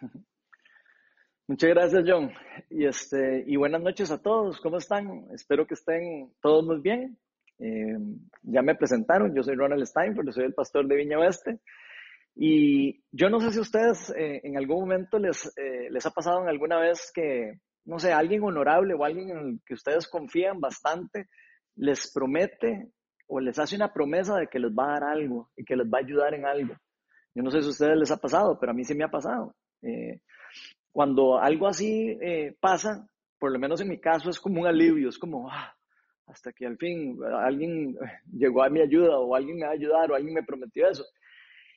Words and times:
Muchas 1.48 1.70
gracias, 1.70 2.04
John. 2.06 2.32
Y, 2.70 2.86
este, 2.86 3.44
y 3.46 3.56
buenas 3.56 3.80
noches 3.80 4.10
a 4.10 4.20
todos. 4.20 4.60
¿Cómo 4.60 4.78
están? 4.78 5.26
Espero 5.32 5.66
que 5.66 5.74
estén 5.74 6.32
todos 6.40 6.64
muy 6.64 6.80
bien. 6.80 7.18
Eh, 7.58 7.96
ya 8.42 8.62
me 8.62 8.74
presentaron. 8.74 9.34
Yo 9.34 9.42
soy 9.42 9.54
Ronald 9.54 9.84
Steinfeld, 9.86 10.32
soy 10.32 10.44
el 10.44 10.54
pastor 10.54 10.86
de 10.86 10.96
Viña 10.96 11.18
Oeste. 11.18 11.60
Y 12.34 13.02
yo 13.12 13.30
no 13.30 13.40
sé 13.40 13.52
si 13.52 13.60
ustedes 13.60 14.10
eh, 14.10 14.40
en 14.44 14.58
algún 14.58 14.80
momento 14.80 15.18
les, 15.18 15.46
eh, 15.56 15.88
les 15.90 16.04
ha 16.04 16.10
pasado 16.10 16.46
alguna 16.46 16.78
vez 16.78 17.10
que, 17.14 17.60
no 17.86 17.98
sé, 17.98 18.12
alguien 18.12 18.42
honorable 18.42 18.94
o 18.94 19.04
alguien 19.04 19.30
en 19.30 19.38
el 19.38 19.60
que 19.64 19.74
ustedes 19.74 20.06
confían 20.06 20.60
bastante 20.60 21.28
les 21.76 22.12
promete 22.12 22.90
o 23.28 23.40
les 23.40 23.58
hace 23.58 23.76
una 23.76 23.92
promesa 23.92 24.36
de 24.36 24.48
que 24.48 24.58
les 24.58 24.70
va 24.70 24.84
a 24.84 25.00
dar 25.00 25.04
algo 25.04 25.50
y 25.56 25.64
que 25.64 25.76
les 25.76 25.86
va 25.86 25.98
a 25.98 26.02
ayudar 26.02 26.34
en 26.34 26.44
algo. 26.44 26.74
Yo 27.34 27.42
no 27.42 27.50
sé 27.50 27.60
si 27.60 27.66
a 27.66 27.70
ustedes 27.70 27.96
les 27.96 28.10
ha 28.10 28.16
pasado, 28.16 28.58
pero 28.58 28.72
a 28.72 28.74
mí 28.74 28.84
sí 28.84 28.94
me 28.94 29.04
ha 29.04 29.10
pasado. 29.10 29.54
Eh, 29.82 30.20
cuando 30.92 31.38
algo 31.38 31.66
así 31.66 32.18
pasa, 32.58 33.06
por 33.38 33.52
lo 33.52 33.58
menos 33.58 33.80
en 33.80 33.88
mi 33.88 34.00
caso, 34.00 34.30
es 34.30 34.40
como 34.40 34.62
un 34.62 34.66
alivio, 34.66 35.10
es 35.10 35.18
como, 35.18 35.50
ah, 35.50 35.76
hasta 36.26 36.52
que 36.52 36.66
al 36.66 36.76
fin 36.76 37.18
alguien 37.44 37.96
llegó 38.32 38.62
a 38.62 38.68
mi 38.68 38.80
ayuda 38.80 39.18
o 39.18 39.34
alguien 39.34 39.58
me 39.58 39.64
va 39.64 39.70
a 39.70 39.74
ayudar 39.74 40.10
o 40.10 40.14
alguien 40.14 40.34
me 40.34 40.42
prometió 40.42 40.88
eso. 40.88 41.04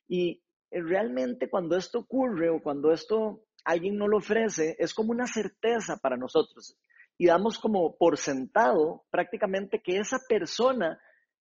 Y 0.07 0.41
eh, 0.71 0.81
realmente 0.81 1.49
cuando 1.49 1.77
esto 1.77 1.99
ocurre 1.99 2.49
o 2.49 2.62
cuando 2.62 2.91
esto 2.91 3.43
alguien 3.63 3.98
no 3.98 4.07
lo 4.07 4.18
ofrece, 4.18 4.76
es 4.79 4.93
como 4.93 5.12
una 5.12 5.27
certeza 5.27 5.98
para 5.98 6.18
nosotros. 6.18 6.77
Y 7.18 7.27
damos 7.27 7.59
como 7.59 7.98
por 7.98 8.18
sentado 8.18 9.04
prácticamente 9.12 9.81
que 9.84 9.98
esa 9.98 10.18
persona 10.27 10.99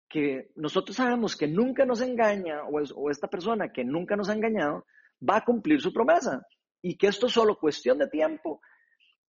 que 0.07 0.51
nosotros 0.55 0.95
sabemos 0.95 1.35
que 1.35 1.47
nunca 1.47 1.85
nos 1.85 2.01
engaña 2.01 2.63
o, 2.65 2.79
o 2.95 3.09
esta 3.09 3.27
persona 3.27 3.71
que 3.73 3.83
nunca 3.83 4.15
nos 4.15 4.29
ha 4.29 4.33
engañado 4.33 4.85
va 5.27 5.37
a 5.37 5.45
cumplir 5.45 5.81
su 5.81 5.93
promesa. 5.93 6.45
Y 6.81 6.97
que 6.97 7.07
esto 7.07 7.27
es 7.27 7.33
solo 7.33 7.57
cuestión 7.57 7.97
de 7.97 8.09
tiempo 8.09 8.61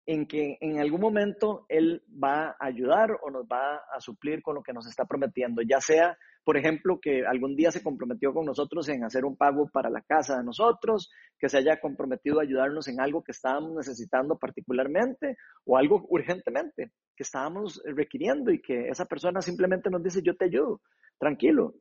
en 0.05 0.25
que 0.27 0.57
en 0.59 0.79
algún 0.79 0.99
momento 0.99 1.65
Él 1.69 2.03
va 2.11 2.55
a 2.59 2.65
ayudar 2.65 3.11
o 3.21 3.31
nos 3.31 3.45
va 3.45 3.77
a 3.95 4.01
suplir 4.01 4.41
con 4.41 4.55
lo 4.55 4.63
que 4.63 4.73
nos 4.73 4.87
está 4.87 5.05
prometiendo, 5.05 5.61
ya 5.61 5.79
sea, 5.79 6.17
por 6.43 6.57
ejemplo, 6.57 6.99
que 7.01 7.25
algún 7.25 7.55
día 7.55 7.71
se 7.71 7.81
comprometió 7.81 8.33
con 8.33 8.45
nosotros 8.45 8.89
en 8.89 9.05
hacer 9.05 9.23
un 9.23 9.37
pago 9.37 9.69
para 9.71 9.89
la 9.89 10.01
casa 10.01 10.37
de 10.37 10.43
nosotros, 10.43 11.09
que 11.39 11.47
se 11.47 11.57
haya 11.57 11.79
comprometido 11.79 12.39
a 12.39 12.43
ayudarnos 12.43 12.87
en 12.89 12.99
algo 12.99 13.23
que 13.23 13.31
estábamos 13.31 13.75
necesitando 13.75 14.37
particularmente 14.37 15.37
o 15.65 15.77
algo 15.77 16.05
urgentemente 16.09 16.91
que 17.15 17.23
estábamos 17.23 17.81
requiriendo 17.85 18.51
y 18.51 18.61
que 18.61 18.89
esa 18.89 19.05
persona 19.05 19.41
simplemente 19.41 19.89
nos 19.89 20.03
dice, 20.03 20.21
yo 20.21 20.35
te 20.35 20.45
ayudo, 20.45 20.81
tranquilo, 21.17 21.75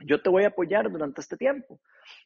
yo 0.00 0.20
te 0.20 0.30
voy 0.30 0.44
a 0.44 0.48
apoyar 0.48 0.90
durante 0.90 1.20
este 1.20 1.36
tiempo. 1.36 1.80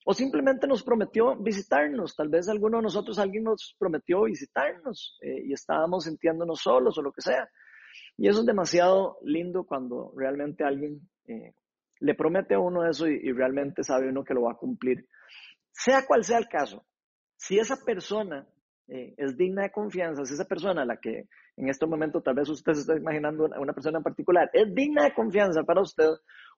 O 0.04 0.14
simplemente 0.14 0.66
nos 0.66 0.82
prometió 0.82 1.36
visitarnos. 1.36 2.14
Tal 2.16 2.28
vez 2.28 2.48
alguno 2.48 2.78
de 2.78 2.84
nosotros, 2.84 3.18
alguien 3.18 3.44
nos 3.44 3.74
prometió 3.78 4.22
visitarnos 4.22 5.18
eh, 5.20 5.42
y 5.46 5.52
estábamos 5.52 6.04
sintiéndonos 6.04 6.60
solos 6.60 6.96
o 6.98 7.02
lo 7.02 7.12
que 7.12 7.22
sea. 7.22 7.48
Y 8.16 8.28
eso 8.28 8.40
es 8.40 8.46
demasiado 8.46 9.18
lindo 9.22 9.64
cuando 9.64 10.12
realmente 10.16 10.64
alguien 10.64 11.00
eh, 11.26 11.54
le 12.00 12.14
promete 12.14 12.54
a 12.54 12.58
uno 12.58 12.88
eso 12.88 13.06
y, 13.06 13.32
realmente 13.32 13.82
sabe 13.82 14.08
uno 14.08 14.24
que 14.24 14.34
lo 14.34 14.42
va 14.42 14.52
a 14.52 14.56
cumplir. 14.56 15.06
Sea 15.72 16.06
cual 16.06 16.24
sea 16.24 16.38
el 16.38 16.48
caso, 16.48 16.84
si 17.36 17.58
esa 17.58 17.76
persona 17.84 18.46
eh, 18.88 19.14
es 19.16 19.36
digna 19.36 19.62
de 19.62 19.70
confianza, 19.70 20.24
si 20.24 20.34
esa 20.34 20.46
persona, 20.46 20.84
la 20.84 20.98
que 20.98 21.28
en 21.56 21.68
este 21.68 21.86
momento 21.86 22.22
tal 22.22 22.34
vez 22.34 22.48
usted 22.48 22.72
se 22.72 22.80
está 22.80 22.96
imaginando 22.96 23.44
una 23.44 23.72
persona 23.72 23.98
en 23.98 24.04
particular, 24.04 24.50
es 24.52 24.74
digna 24.74 25.04
de 25.04 25.14
confianza 25.14 25.62
para 25.64 25.82
usted, 25.82 26.10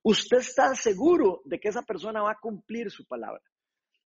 usted 0.02 0.38
está 0.38 0.74
seguro 0.74 1.42
de 1.44 1.58
que 1.58 1.68
esa 1.68 1.82
persona 1.82 2.22
va 2.22 2.32
a 2.32 2.40
cumplir 2.40 2.90
su 2.90 3.06
palabra 3.06 3.42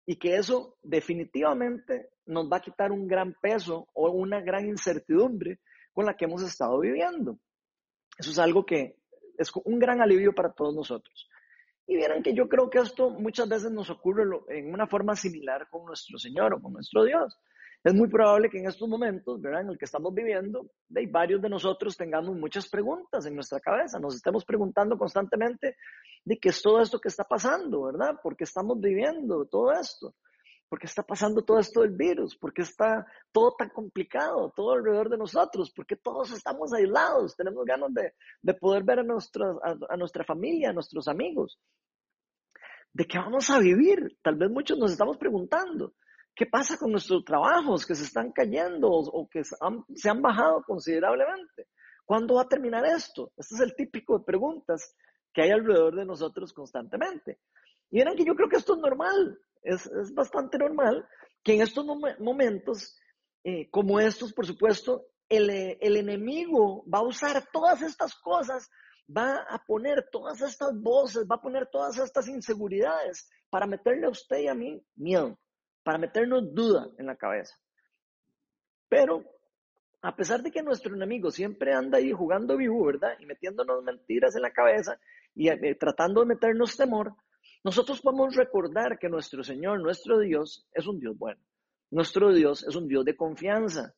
y 0.06 0.16
que 0.16 0.36
eso 0.36 0.76
definitivamente 0.82 2.10
nos 2.26 2.50
va 2.50 2.58
a 2.58 2.62
quitar 2.62 2.92
un 2.92 3.06
gran 3.06 3.34
peso 3.40 3.88
o 3.94 4.10
una 4.10 4.40
gran 4.40 4.66
incertidumbre 4.66 5.60
con 5.92 6.06
la 6.06 6.14
que 6.16 6.24
hemos 6.24 6.42
estado 6.42 6.78
viviendo. 6.80 7.38
Eso 8.18 8.30
es 8.30 8.38
algo 8.38 8.64
que 8.64 8.96
es 9.38 9.50
un 9.64 9.78
gran 9.78 10.00
alivio 10.00 10.34
para 10.34 10.52
todos 10.52 10.74
nosotros. 10.74 11.28
Y 11.86 11.96
vieran 11.96 12.22
que 12.22 12.34
yo 12.34 12.48
creo 12.48 12.70
que 12.70 12.78
esto 12.78 13.10
muchas 13.10 13.48
veces 13.48 13.70
nos 13.70 13.90
ocurre 13.90 14.24
en 14.48 14.72
una 14.72 14.86
forma 14.86 15.16
similar 15.16 15.68
con 15.70 15.84
nuestro 15.84 16.18
Señor 16.18 16.54
o 16.54 16.62
con 16.62 16.72
nuestro 16.72 17.04
Dios. 17.04 17.38
Es 17.84 17.94
muy 17.94 18.08
probable 18.08 18.48
que 18.48 18.58
en 18.58 18.68
estos 18.68 18.88
momentos, 18.88 19.40
¿verdad? 19.40 19.62
En 19.62 19.70
el 19.70 19.78
que 19.78 19.86
estamos 19.86 20.14
viviendo, 20.14 20.70
de 20.88 21.06
varios 21.06 21.42
de 21.42 21.48
nosotros 21.48 21.96
tengamos 21.96 22.36
muchas 22.36 22.68
preguntas 22.68 23.26
en 23.26 23.34
nuestra 23.34 23.58
cabeza, 23.58 23.98
nos 23.98 24.14
estemos 24.14 24.44
preguntando 24.44 24.96
constantemente 24.96 25.76
de 26.24 26.38
qué 26.38 26.50
es 26.50 26.62
todo 26.62 26.80
esto 26.80 27.00
que 27.00 27.08
está 27.08 27.24
pasando, 27.24 27.82
¿verdad? 27.82 28.20
¿Por 28.22 28.36
qué 28.36 28.44
estamos 28.44 28.80
viviendo 28.80 29.46
todo 29.46 29.72
esto? 29.72 30.14
¿Por 30.68 30.78
qué 30.78 30.86
está 30.86 31.02
pasando 31.02 31.42
todo 31.42 31.58
esto 31.58 31.80
del 31.80 31.90
virus? 31.90 32.36
¿Por 32.36 32.54
qué 32.54 32.62
está 32.62 33.04
todo 33.32 33.54
tan 33.58 33.70
complicado, 33.70 34.52
todo 34.54 34.72
alrededor 34.72 35.10
de 35.10 35.18
nosotros? 35.18 35.72
¿Por 35.72 35.84
qué 35.84 35.96
todos 35.96 36.32
estamos 36.32 36.72
aislados? 36.72 37.36
Tenemos 37.36 37.64
ganas 37.64 37.92
de, 37.92 38.14
de 38.40 38.54
poder 38.54 38.84
ver 38.84 39.00
a, 39.00 39.02
nuestra, 39.02 39.54
a 39.88 39.96
nuestra 39.96 40.24
familia, 40.24 40.70
a 40.70 40.72
nuestros 40.72 41.08
amigos. 41.08 41.58
¿De 42.92 43.06
qué 43.06 43.18
vamos 43.18 43.50
a 43.50 43.58
vivir? 43.58 44.16
Tal 44.22 44.36
vez 44.36 44.50
muchos 44.50 44.78
nos 44.78 44.92
estamos 44.92 45.18
preguntando. 45.18 45.92
¿Qué 46.34 46.46
pasa 46.46 46.78
con 46.78 46.90
nuestros 46.90 47.24
trabajos 47.24 47.84
que 47.84 47.94
se 47.94 48.04
están 48.04 48.32
cayendo 48.32 48.88
o, 48.88 49.28
que 49.28 49.44
se 49.44 49.54
han, 49.60 50.22
bajado 50.22 50.62
considerablemente? 50.62 51.68
¿Cuándo 52.06 52.36
va 52.36 52.42
a 52.42 52.48
terminar 52.48 52.84
esto? 52.86 53.32
Este 53.36 53.54
es 53.54 53.60
el 53.60 53.74
típico 53.74 54.18
de 54.18 54.24
preguntas 54.24 54.96
que 55.32 55.42
hay 55.42 55.50
alrededor 55.50 55.94
de 55.94 56.06
nosotros 56.06 56.54
constantemente. 56.54 57.38
Y 57.90 57.98
verán 57.98 58.16
que 58.16 58.24
yo 58.24 58.34
creo 58.34 58.48
que 58.48 58.56
esto 58.56 58.74
es 58.74 58.80
normal, 58.80 59.38
es, 59.62 59.90
bastante 60.14 60.56
normal 60.56 61.06
que 61.44 61.54
en 61.54 61.62
estos 61.62 61.84
momentos, 62.18 62.96
eh, 63.44 63.68
como 63.70 64.00
estos, 64.00 64.32
por 64.32 64.46
supuesto, 64.46 65.08
el, 65.28 65.50
el 65.50 65.96
enemigo 65.96 66.84
va 66.92 66.98
a 67.00 67.06
usar 67.06 67.44
todas 67.52 67.82
estas 67.82 68.14
cosas, 68.14 68.70
va 69.14 69.44
a 69.50 69.62
poner 69.66 70.08
todas 70.10 70.40
estas 70.40 70.72
voces, 70.80 71.26
va 71.30 71.36
a 71.36 71.42
poner 71.42 71.68
todas 71.70 71.98
estas 71.98 72.26
inseguridades 72.28 73.28
para 73.50 73.66
meterle 73.66 74.06
a 74.06 74.10
usted 74.10 74.38
y 74.38 74.48
a 74.48 74.54
mí 74.54 74.82
miedo 74.94 75.38
para 75.82 75.98
meternos 75.98 76.54
duda 76.54 76.88
en 76.98 77.06
la 77.06 77.16
cabeza. 77.16 77.56
Pero 78.88 79.24
a 80.02 80.14
pesar 80.16 80.42
de 80.42 80.50
que 80.50 80.62
nuestro 80.62 80.94
enemigo 80.94 81.30
siempre 81.30 81.72
anda 81.72 81.98
ahí 81.98 82.12
jugando 82.12 82.56
vivo, 82.56 82.84
¿verdad? 82.84 83.16
Y 83.20 83.26
metiéndonos 83.26 83.84
mentiras 83.84 84.34
en 84.34 84.42
la 84.42 84.52
cabeza 84.52 84.98
y 85.34 85.48
eh, 85.48 85.76
tratando 85.76 86.20
de 86.20 86.26
meternos 86.26 86.76
temor, 86.76 87.14
nosotros 87.64 88.00
podemos 88.00 88.34
recordar 88.34 88.98
que 88.98 89.08
nuestro 89.08 89.44
Señor, 89.44 89.80
nuestro 89.80 90.18
Dios, 90.18 90.66
es 90.72 90.86
un 90.86 90.98
Dios 90.98 91.16
bueno. 91.16 91.40
Nuestro 91.90 92.32
Dios 92.32 92.66
es 92.66 92.74
un 92.74 92.88
Dios 92.88 93.04
de 93.04 93.16
confianza. 93.16 93.94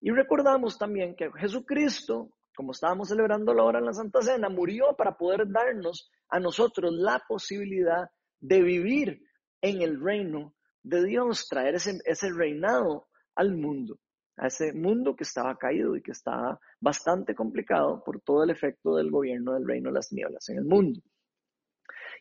Y 0.00 0.10
recordamos 0.10 0.78
también 0.78 1.14
que 1.14 1.30
Jesucristo, 1.38 2.30
como 2.56 2.72
estábamos 2.72 3.08
celebrando 3.08 3.54
la 3.54 3.62
hora 3.62 3.78
en 3.78 3.86
la 3.86 3.92
Santa 3.92 4.22
Cena, 4.22 4.48
murió 4.48 4.96
para 4.96 5.16
poder 5.16 5.46
darnos 5.48 6.10
a 6.28 6.40
nosotros 6.40 6.92
la 6.92 7.22
posibilidad 7.28 8.10
de 8.40 8.62
vivir 8.62 9.22
en 9.60 9.82
el 9.82 10.00
reino 10.00 10.55
de 10.86 11.04
Dios, 11.04 11.48
traer 11.48 11.74
ese, 11.74 11.98
ese 12.04 12.30
reinado 12.32 13.08
al 13.34 13.56
mundo, 13.56 13.98
a 14.36 14.46
ese 14.46 14.72
mundo 14.72 15.16
que 15.16 15.24
estaba 15.24 15.56
caído 15.56 15.96
y 15.96 16.02
que 16.02 16.12
estaba 16.12 16.58
bastante 16.80 17.34
complicado 17.34 18.02
por 18.04 18.20
todo 18.20 18.44
el 18.44 18.50
efecto 18.50 18.96
del 18.96 19.10
gobierno 19.10 19.54
del 19.54 19.66
reino 19.66 19.90
de 19.90 19.94
las 19.94 20.12
nieblas 20.12 20.48
en 20.48 20.58
el 20.58 20.64
mundo. 20.64 21.00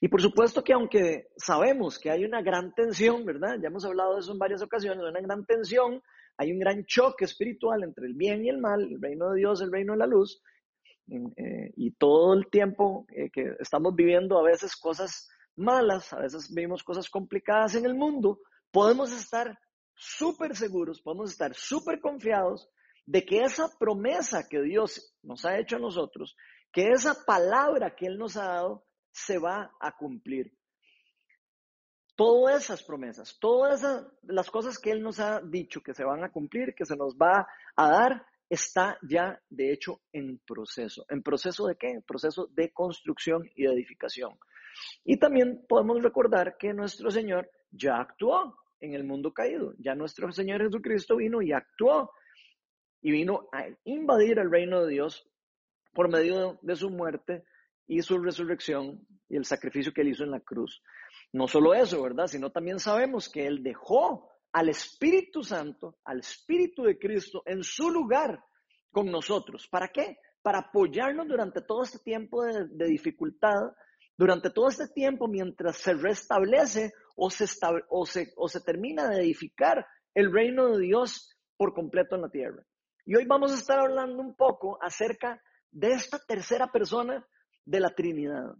Y 0.01 0.07
por 0.07 0.21
supuesto 0.21 0.63
que 0.63 0.73
aunque 0.73 1.27
sabemos 1.37 1.99
que 1.99 2.09
hay 2.09 2.25
una 2.25 2.41
gran 2.41 2.73
tensión, 2.73 3.23
¿verdad? 3.23 3.57
Ya 3.61 3.67
hemos 3.67 3.85
hablado 3.85 4.15
de 4.15 4.19
eso 4.21 4.33
en 4.33 4.39
varias 4.39 4.61
ocasiones, 4.61 5.03
una 5.03 5.21
gran 5.21 5.45
tensión, 5.45 6.01
hay 6.37 6.51
un 6.51 6.59
gran 6.59 6.85
choque 6.85 7.25
espiritual 7.25 7.83
entre 7.83 8.07
el 8.07 8.13
bien 8.13 8.43
y 8.43 8.49
el 8.49 8.57
mal, 8.57 8.81
el 8.81 9.01
reino 9.01 9.31
de 9.31 9.37
Dios, 9.37 9.61
el 9.61 9.71
reino 9.71 9.93
de 9.93 9.99
la 9.99 10.07
luz, 10.07 10.41
eh, 11.07 11.71
y 11.75 11.91
todo 11.91 12.33
el 12.33 12.47
tiempo 12.49 13.05
eh, 13.09 13.29
que 13.31 13.55
estamos 13.59 13.95
viviendo 13.95 14.39
a 14.39 14.43
veces 14.43 14.75
cosas 14.75 15.29
malas, 15.55 16.11
a 16.13 16.19
veces 16.19 16.51
vivimos 16.53 16.83
cosas 16.83 17.09
complicadas 17.09 17.75
en 17.75 17.85
el 17.85 17.93
mundo, 17.93 18.39
podemos 18.75 19.13
estar 19.13 19.57
súper 19.93 20.53
seguros, 20.53 21.01
podemos 21.01 21.31
estar 21.31 21.55
súper 21.55 22.01
confiados 22.01 22.69
de 23.05 23.25
que 23.25 23.39
esa 23.39 23.69
promesa 23.79 24.49
que 24.49 24.61
Dios 24.61 25.15
nos 25.23 25.45
ha 25.45 25.57
hecho 25.57 25.77
a 25.77 25.79
nosotros, 25.79 26.35
que 26.73 26.89
esa 26.89 27.15
palabra 27.25 27.95
que 27.95 28.05
Él 28.05 28.17
nos 28.17 28.35
ha 28.35 28.43
dado, 28.43 28.85
se 29.13 29.37
va 29.37 29.71
a 29.79 29.95
cumplir. 29.95 30.51
Todas 32.17 32.65
esas 32.65 32.83
promesas, 32.83 33.37
todas 33.39 33.81
las 34.23 34.51
cosas 34.51 34.77
que 34.77 34.91
Él 34.91 35.01
nos 35.01 35.21
ha 35.21 35.39
dicho 35.39 35.79
que 35.79 35.93
se 35.93 36.03
van 36.03 36.25
a 36.25 36.31
cumplir, 36.33 36.75
que 36.75 36.85
se 36.85 36.97
nos 36.97 37.15
va 37.15 37.47
a 37.77 37.89
dar, 37.89 38.25
está 38.49 38.97
ya 39.09 39.41
de 39.49 39.71
hecho 39.71 40.01
en 40.11 40.41
proceso. 40.45 41.05
¿En 41.07 41.23
proceso 41.23 41.65
de 41.67 41.77
qué? 41.77 41.91
En 41.91 42.01
proceso 42.01 42.49
de 42.51 42.73
construcción 42.73 43.49
y 43.55 43.63
de 43.63 43.71
edificación. 43.71 44.37
Y 45.05 45.17
también 45.17 45.65
podemos 45.65 46.03
recordar 46.03 46.57
que 46.57 46.73
nuestro 46.73 47.09
Señor 47.09 47.49
ya 47.71 48.01
actuó 48.01 48.53
en 48.79 48.93
el 48.93 49.03
mundo 49.03 49.33
caído. 49.33 49.73
Ya 49.77 49.95
nuestro 49.95 50.31
Señor 50.31 50.61
Jesucristo 50.61 51.17
vino 51.17 51.41
y 51.41 51.51
actuó 51.51 52.11
y 53.01 53.11
vino 53.11 53.47
a 53.51 53.65
invadir 53.83 54.39
el 54.39 54.51
reino 54.51 54.83
de 54.83 54.91
Dios 54.93 55.29
por 55.93 56.09
medio 56.09 56.59
de 56.61 56.75
su 56.75 56.89
muerte 56.89 57.45
y 57.87 58.01
su 58.01 58.17
resurrección 58.17 59.05
y 59.29 59.37
el 59.37 59.45
sacrificio 59.45 59.93
que 59.93 60.01
él 60.01 60.09
hizo 60.09 60.23
en 60.23 60.31
la 60.31 60.39
cruz. 60.39 60.81
No 61.31 61.47
solo 61.47 61.73
eso, 61.73 62.01
¿verdad? 62.01 62.27
Sino 62.27 62.51
también 62.51 62.79
sabemos 62.79 63.29
que 63.29 63.45
él 63.45 63.63
dejó 63.63 64.29
al 64.51 64.69
Espíritu 64.69 65.43
Santo, 65.43 65.97
al 66.05 66.19
Espíritu 66.19 66.83
de 66.83 66.97
Cristo 66.97 67.43
en 67.45 67.63
su 67.63 67.89
lugar 67.89 68.43
con 68.91 69.11
nosotros. 69.11 69.67
¿Para 69.67 69.89
qué? 69.89 70.17
Para 70.41 70.59
apoyarnos 70.59 71.27
durante 71.27 71.61
todo 71.61 71.83
este 71.83 71.99
tiempo 71.99 72.43
de, 72.43 72.85
dificultad, 72.87 73.73
durante 74.17 74.49
todo 74.49 74.69
este 74.69 74.87
tiempo 74.87 75.27
mientras 75.27 75.77
se 75.77 75.93
restablece 75.93 76.93
o 77.15 77.29
se, 77.29 78.61
termina 78.65 79.09
de 79.09 79.21
edificar 79.21 79.85
el 80.13 80.31
reino 80.31 80.75
de 80.75 80.83
Dios 80.83 81.35
por 81.57 81.73
completo 81.73 82.15
en 82.15 82.21
la 82.21 82.29
tierra. 82.29 82.63
Y 83.05 83.15
hoy 83.15 83.25
vamos 83.25 83.51
a 83.51 83.55
estar 83.55 83.79
hablando 83.79 84.21
un 84.21 84.35
poco 84.35 84.77
acerca 84.81 85.41
de 85.71 85.93
esta 85.93 86.19
tercera 86.19 86.71
persona 86.71 87.25
de 87.65 87.79
la 87.79 87.93
Trinidad. 87.93 88.53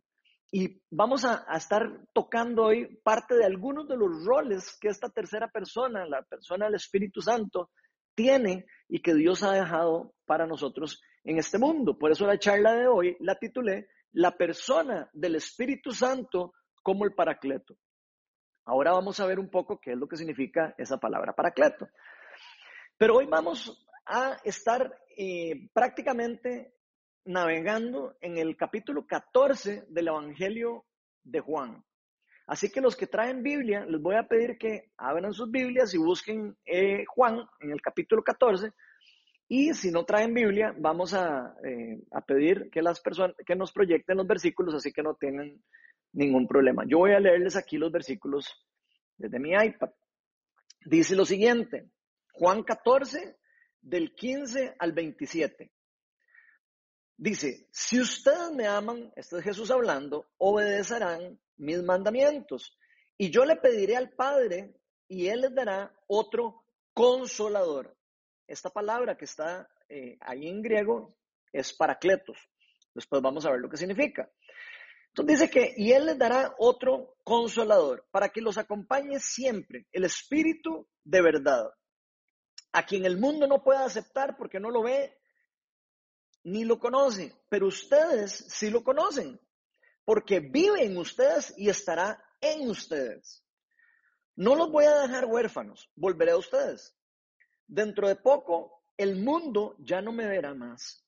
Y 0.52 0.81
vamos 0.90 1.25
a, 1.25 1.46
estar 1.56 1.84
tocando 2.13 2.66
hoy 2.66 3.00
parte 3.04 3.36
de 3.36 3.46
algunos 3.46 3.88
de 3.88 3.98
los 3.98 4.25
roles 4.25 4.78
que 4.80 4.88
esta 4.88 5.10
tercera 5.10 5.50
persona, 5.50 6.06
la 6.06 6.22
persona 6.22 6.66
del 6.66 6.75
Espíritu 6.75 7.22
Santo, 7.22 7.72
tiene 8.13 8.66
y 8.88 9.01
que 9.01 9.13
Dios 9.13 9.44
ha 9.44 9.51
dejado 9.51 10.13
para 10.25 10.46
nosotros 10.46 11.01
en 11.24 11.38
este 11.38 11.58
mundo. 11.58 11.98
Por 11.98 12.12
eso 12.12 12.25
la 12.25 12.40
charla 12.40 12.74
de 12.75 12.88
hoy 12.88 13.18
la 13.19 13.36
titulé 13.36 13.90
La 14.13 14.38
persona 14.38 15.10
del 15.12 15.36
Espíritu 15.36 15.92
Santo 15.92 16.54
como 16.81 17.04
el 17.04 17.13
Paracleto. 17.13 17.75
Ahora 18.66 18.94
vamos 18.94 19.20
a 19.20 19.28
ver 19.28 19.40
un 19.40 19.50
poco 19.50 19.80
qué 19.80 19.92
es 19.92 19.98
lo 19.98 20.08
que 20.08 20.18
significa 20.18 20.74
esa 20.78 20.98
palabra 20.98 21.34
Paracleto. 21.34 21.88
Pero 22.98 23.18
hoy 23.18 23.28
vamos 23.28 23.86
a 24.08 24.38
estar 24.44 25.00
eh, 25.16 25.70
prácticamente 25.72 26.74
navegando 27.26 28.16
en 28.22 28.38
el 28.38 28.58
capítulo 28.58 29.06
14 29.06 29.86
del 29.90 30.08
Evangelio 30.08 30.86
de 31.24 31.40
Juan. 31.42 31.84
Así 32.48 32.72
que 32.72 32.82
los 32.82 32.96
que 32.96 33.08
traen 33.08 33.44
Biblia, 33.44 33.86
les 33.86 34.02
voy 34.02 34.16
a 34.16 34.28
pedir 34.28 34.58
que 34.58 34.92
abran 34.98 35.34
sus 35.34 35.50
Biblias 35.50 35.94
y 35.94 35.98
busquen 35.98 36.56
eh, 36.66 37.06
Juan 37.08 37.48
en 37.60 37.72
el 37.72 37.82
capítulo 37.82 38.24
14. 38.24 38.72
Y 39.48 39.74
si 39.74 39.92
no 39.92 40.06
traen 40.06 40.34
Biblia, 40.34 40.74
vamos 40.78 41.14
a, 41.14 41.56
eh, 41.64 42.02
pedir 42.26 42.70
que 42.72 42.82
las 42.82 43.00
personas 43.00 43.36
que 43.46 43.56
nos 43.56 43.72
proyecten 43.72 44.18
los 44.18 44.28
versículos, 44.28 44.74
así 44.74 44.92
que 44.92 45.04
no 45.04 45.16
tengan 45.16 45.62
ningún 46.16 46.48
problema. 46.48 46.84
Yo 46.88 47.00
voy 47.00 47.12
a 47.12 47.20
leerles 47.20 47.56
aquí 47.56 47.78
los 47.78 47.92
versículos 47.92 48.48
desde 49.18 49.40
mi 49.40 49.52
iPad. 49.52 49.90
Dice 50.86 51.16
lo 51.16 51.26
siguiente, 51.26 51.90
Juan 52.34 52.64
14, 52.64 53.38
del 53.82 54.14
15 54.14 54.76
al 54.80 54.94
27. 54.94 55.72
Dice, 57.18 57.68
si 57.72 58.00
ustedes 58.00 58.52
me 58.52 58.68
aman, 58.68 59.12
este 59.16 59.38
es 59.38 59.44
Jesús 59.44 59.72
hablando, 59.72 60.28
obedecerán 60.38 61.40
mis 61.58 61.82
mandamientos. 61.84 62.78
Y 63.18 63.30
yo 63.30 63.46
le 63.46 63.56
pediré 63.56 63.96
al 63.96 64.12
Padre 64.12 64.76
y 65.08 65.28
Él 65.28 65.42
les 65.42 65.56
dará 65.56 65.94
otro 66.08 66.66
consolador. 66.94 67.96
Esta 68.48 68.70
palabra 68.70 69.18
que 69.18 69.26
está 69.26 69.70
eh, 69.88 70.18
ahí 70.22 70.48
en 70.48 70.62
griego 70.62 71.16
es 71.52 71.74
paracletos. 71.74 72.38
Después 72.94 73.22
vamos 73.22 73.46
a 73.46 73.52
ver 73.52 73.60
lo 73.60 73.70
que 73.70 73.78
significa. 73.78 74.30
Entonces 75.18 75.40
dice 75.40 75.50
que, 75.50 75.74
y 75.78 75.94
Él 75.94 76.08
les 76.08 76.18
dará 76.18 76.54
otro 76.58 77.16
consolador 77.24 78.06
para 78.12 78.28
que 78.28 78.42
los 78.42 78.58
acompañe 78.58 79.18
siempre, 79.22 79.88
el 79.94 80.04
Espíritu 80.04 80.90
de 81.06 81.22
verdad, 81.22 81.72
a 82.74 82.86
quien 82.86 83.06
el 83.06 83.18
mundo 83.18 83.48
no 83.48 83.64
puede 83.64 83.80
aceptar 83.80 84.36
porque 84.36 84.60
no 84.60 84.70
lo 84.70 84.84
ve 84.84 85.18
ni 86.44 86.66
lo 86.66 86.80
conoce, 86.80 87.34
pero 87.48 87.68
ustedes 87.68 88.34
sí 88.50 88.70
lo 88.70 88.84
conocen, 88.84 89.40
porque 90.04 90.42
vive 90.42 90.84
en 90.84 90.98
ustedes 90.98 91.54
y 91.56 91.70
estará 91.70 92.22
en 92.42 92.70
ustedes. 92.70 93.42
No 94.36 94.54
los 94.54 94.70
voy 94.70 94.84
a 94.84 95.00
dejar 95.00 95.28
huérfanos, 95.28 95.90
volveré 95.96 96.32
a 96.32 96.38
ustedes. 96.38 96.94
Dentro 97.66 98.10
de 98.10 98.18
poco, 98.18 98.84
el 98.98 99.16
mundo 99.16 99.78
ya 99.80 100.02
no 100.02 100.12
me 100.12 100.28
verá 100.28 100.54
más, 100.54 101.08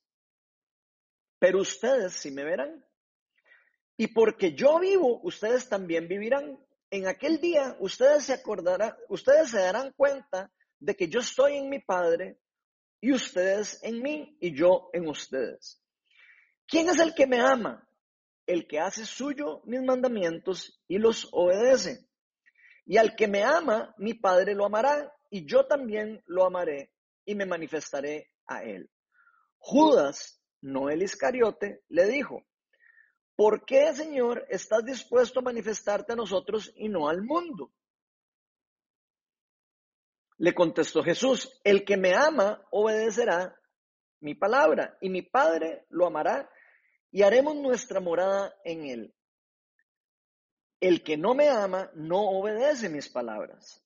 pero 1.38 1.60
ustedes 1.60 2.14
sí 2.14 2.30
me 2.30 2.44
verán. 2.44 2.87
Y 4.00 4.06
porque 4.06 4.54
yo 4.54 4.78
vivo, 4.78 5.20
ustedes 5.24 5.68
también 5.68 6.06
vivirán. 6.06 6.64
En 6.88 7.08
aquel 7.08 7.40
día, 7.40 7.76
ustedes 7.80 8.26
se 8.26 8.32
acordarán, 8.32 8.94
ustedes 9.08 9.50
se 9.50 9.58
darán 9.58 9.92
cuenta 9.92 10.52
de 10.78 10.94
que 10.94 11.08
yo 11.08 11.18
estoy 11.18 11.56
en 11.56 11.68
mi 11.68 11.80
Padre 11.80 12.38
y 13.00 13.12
ustedes 13.12 13.82
en 13.82 14.00
mí 14.00 14.38
y 14.40 14.54
yo 14.54 14.88
en 14.92 15.08
ustedes. 15.08 15.82
¿Quién 16.68 16.88
es 16.88 17.00
el 17.00 17.12
que 17.12 17.26
me 17.26 17.40
ama? 17.40 17.88
El 18.46 18.68
que 18.68 18.78
hace 18.78 19.04
suyo 19.04 19.62
mis 19.64 19.82
mandamientos 19.82 20.80
y 20.86 20.98
los 20.98 21.28
obedece. 21.32 22.06
Y 22.86 22.98
al 22.98 23.16
que 23.16 23.26
me 23.26 23.42
ama, 23.42 23.94
mi 23.98 24.14
Padre 24.14 24.54
lo 24.54 24.64
amará 24.64 25.12
y 25.28 25.44
yo 25.44 25.66
también 25.66 26.22
lo 26.26 26.46
amaré 26.46 26.92
y 27.24 27.34
me 27.34 27.46
manifestaré 27.46 28.30
a 28.46 28.62
él. 28.62 28.88
Judas, 29.58 30.40
no 30.62 30.88
el 30.88 31.02
Iscariote, 31.02 31.82
le 31.88 32.06
dijo, 32.06 32.44
¿por 33.38 33.64
qué, 33.64 33.94
Señor, 33.94 34.44
estás 34.48 34.84
dispuesto 34.84 35.38
a 35.38 35.42
manifestarte 35.42 36.12
a 36.12 36.16
nosotros 36.16 36.72
y 36.74 36.88
no 36.88 37.08
al 37.08 37.22
mundo? 37.22 37.70
Le 40.38 40.52
contestó 40.52 41.04
Jesús, 41.04 41.48
el 41.62 41.84
que 41.84 41.96
me 41.96 42.16
ama 42.16 42.66
obedecerá 42.72 43.56
mi 44.18 44.34
palabra 44.34 44.98
y 45.00 45.08
mi 45.08 45.22
Padre 45.22 45.86
lo 45.90 46.04
amará 46.04 46.50
y 47.12 47.22
haremos 47.22 47.54
nuestra 47.54 48.00
morada 48.00 48.52
en 48.64 48.86
él. 48.86 49.14
El 50.80 51.04
que 51.04 51.16
no 51.16 51.32
me 51.32 51.48
ama 51.48 51.92
no 51.94 52.20
obedece 52.40 52.88
mis 52.88 53.08
palabras. 53.08 53.84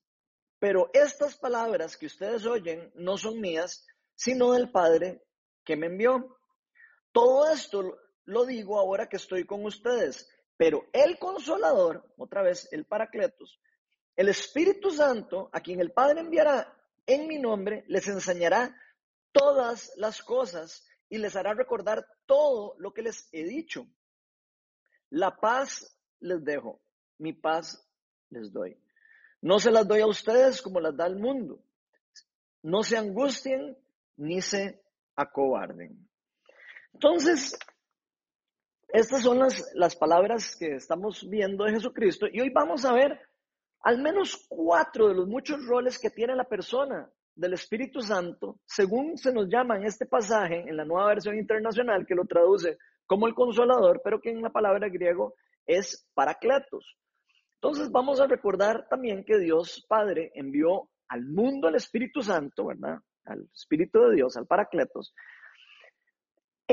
Pero 0.61 0.89
estas 0.95 1.37
palabras 1.37 1.99
que 1.99 2.07
ustedes 2.07 2.47
oyen 2.47 2.91
no 2.95 3.19
son 3.19 3.39
mías, 3.39 3.87
sino 4.15 4.53
del 4.53 4.71
Padre 4.71 5.23
que 5.63 5.77
me 5.77 5.89
envió. 5.89 6.39
Todo 7.13 7.53
esto 7.53 7.99
lo 8.25 8.45
digo 8.45 8.79
ahora 8.79 9.09
que 9.09 9.17
estoy 9.17 9.45
con 9.45 9.65
ustedes, 9.65 10.29
pero 10.57 10.87
el 10.93 11.19
consolador, 11.19 12.05
otra 12.17 12.43
vez 12.43 12.69
el 12.73 12.85
Paracletos, 12.85 13.61
el 14.17 14.29
Espíritu 14.29 14.91
Santo, 14.91 15.49
a 15.53 15.61
quien 15.61 15.81
el 15.81 15.93
Padre 15.93 16.21
enviará 16.21 16.77
en 17.07 17.27
mi 17.27 17.39
nombre, 17.39 17.85
les 17.89 18.07
enseñará 18.09 18.77
todas 19.33 19.93
las 19.97 20.23
cosas 20.23 20.87
y 21.09 21.19
les 21.19 21.35
hará 21.37 21.55
recordar 21.55 22.07
todo 22.27 22.75
lo 22.79 22.93
que 22.93 23.03
les 23.03 23.29
he 23.33 23.45
dicho. 23.45 23.87
La 25.11 25.37
paz 25.37 25.99
les 26.21 26.45
dejo, 26.45 26.81
mi 27.19 27.33
paz 27.33 27.87
les 28.31 28.53
doy. 28.53 28.79
No 29.41 29.59
se 29.59 29.71
las 29.71 29.87
doy 29.87 30.01
a 30.01 30.07
ustedes 30.07 30.63
como 30.63 30.81
las 30.81 30.97
da 30.97 31.07
el 31.07 31.17
mundo. 31.17 31.63
No 32.63 32.83
se 32.83 32.97
angustien 32.97 33.77
ni 34.17 34.41
se 34.41 34.81
acobarden. 35.17 36.09
Entonces, 36.95 37.59
estas 38.93 39.23
son 39.23 39.39
las, 39.39 39.73
las 39.75 39.97
palabras 39.97 40.55
que 40.55 40.75
estamos 40.75 41.29
viendo 41.29 41.65
de 41.65 41.73
Jesucristo 41.73 42.27
y 42.31 42.41
hoy 42.41 42.51
vamos 42.51 42.85
a 42.85 42.93
ver 42.93 43.19
al 43.81 44.01
menos 44.01 44.47
cuatro 44.49 45.09
de 45.09 45.15
los 45.15 45.27
muchos 45.27 45.65
roles 45.67 45.99
que 45.99 46.11
tiene 46.11 46.37
la 46.37 46.45
persona 46.45 47.11
del 47.35 47.55
Espíritu 47.55 48.03
Santo, 48.03 48.61
según 48.67 49.17
se 49.17 49.33
nos 49.33 49.49
llama 49.49 49.77
en 49.77 49.85
este 49.85 50.05
pasaje, 50.05 50.69
en 50.69 50.77
la 50.77 50.85
nueva 50.85 51.09
versión 51.09 51.37
internacional, 51.39 52.07
que 52.07 52.15
lo 52.15 52.27
traduce 52.27 52.77
como 53.07 53.27
el 53.27 53.35
consolador, 53.35 54.03
pero 54.05 54.21
que 54.21 54.31
en 54.31 54.43
la 54.43 54.51
palabra 54.51 54.89
griego 54.89 55.35
es 55.67 56.07
paracletos. 56.15 56.97
Entonces 57.55 57.91
vamos 57.91 58.21
a 58.21 58.27
recordar 58.27 58.87
también 58.89 59.25
que 59.25 59.39
Dios 59.39 59.87
Padre 59.89 60.33
envió 60.35 60.91
al 61.09 61.25
mundo 61.25 61.69
al 61.69 61.77
Espíritu 61.77 62.23
Santo, 62.23 62.67
¿verdad? 62.67 62.99
Al 63.25 63.49
Espíritu 63.55 64.01
de 64.01 64.17
Dios, 64.17 64.37
al 64.37 64.47
paracletos, 64.47 65.15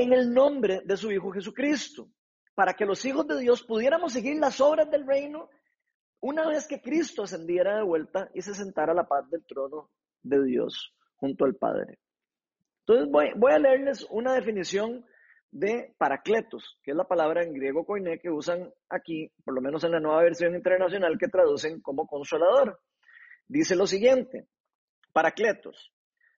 en 0.02 0.12
el 0.12 0.32
nombre 0.32 0.82
de 0.84 0.96
su 0.96 1.10
Hijo 1.10 1.30
Jesucristo, 1.30 2.08
para 2.54 2.74
que 2.74 2.84
los 2.84 3.04
hijos 3.04 3.26
de 3.26 3.38
Dios 3.38 3.62
pudiéramos 3.62 4.12
seguir 4.12 4.38
las 4.38 4.60
obras 4.60 4.90
del 4.90 5.06
reino 5.06 5.48
una 6.20 6.46
vez 6.46 6.66
que 6.66 6.80
Cristo 6.80 7.22
ascendiera 7.22 7.76
de 7.76 7.82
vuelta 7.82 8.30
y 8.34 8.42
se 8.42 8.54
sentara 8.54 8.92
a 8.92 8.94
la 8.94 9.08
paz 9.08 9.28
del 9.30 9.44
trono 9.46 9.90
de 10.22 10.44
Dios 10.44 10.94
junto 11.16 11.44
al 11.44 11.54
Padre. 11.54 11.98
Entonces 12.80 13.10
voy, 13.10 13.52
a 13.52 13.58
leerles 13.58 14.06
una 14.10 14.34
definición 14.34 15.04
de 15.50 15.94
paracletos, 15.98 16.78
que 16.82 16.90
es 16.90 16.96
la 16.96 17.08
palabra 17.08 17.42
en 17.42 17.52
griego 17.52 17.84
koiné 17.84 18.18
que 18.18 18.30
usan 18.30 18.72
aquí, 18.88 19.32
por 19.44 19.54
lo 19.54 19.60
menos 19.60 19.82
en 19.84 19.92
la 19.92 20.00
nueva 20.00 20.22
versión 20.22 20.54
internacional 20.54 21.18
que 21.18 21.28
traducen 21.28 21.80
como 21.80 22.06
consolador. 22.06 22.80
Dice 23.48 23.74
lo 23.74 23.86
siguiente, 23.86 24.46
paracletos, 25.12 25.92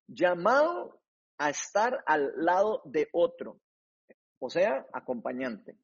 llamado 0.07 1.02
a 1.43 1.51
estar 1.51 2.05
al 2.07 2.33
lado 2.37 2.83
de 2.85 3.09
otro, 3.13 3.61
o 4.39 4.49
sea, 4.49 4.87
acompañante. 4.93 5.77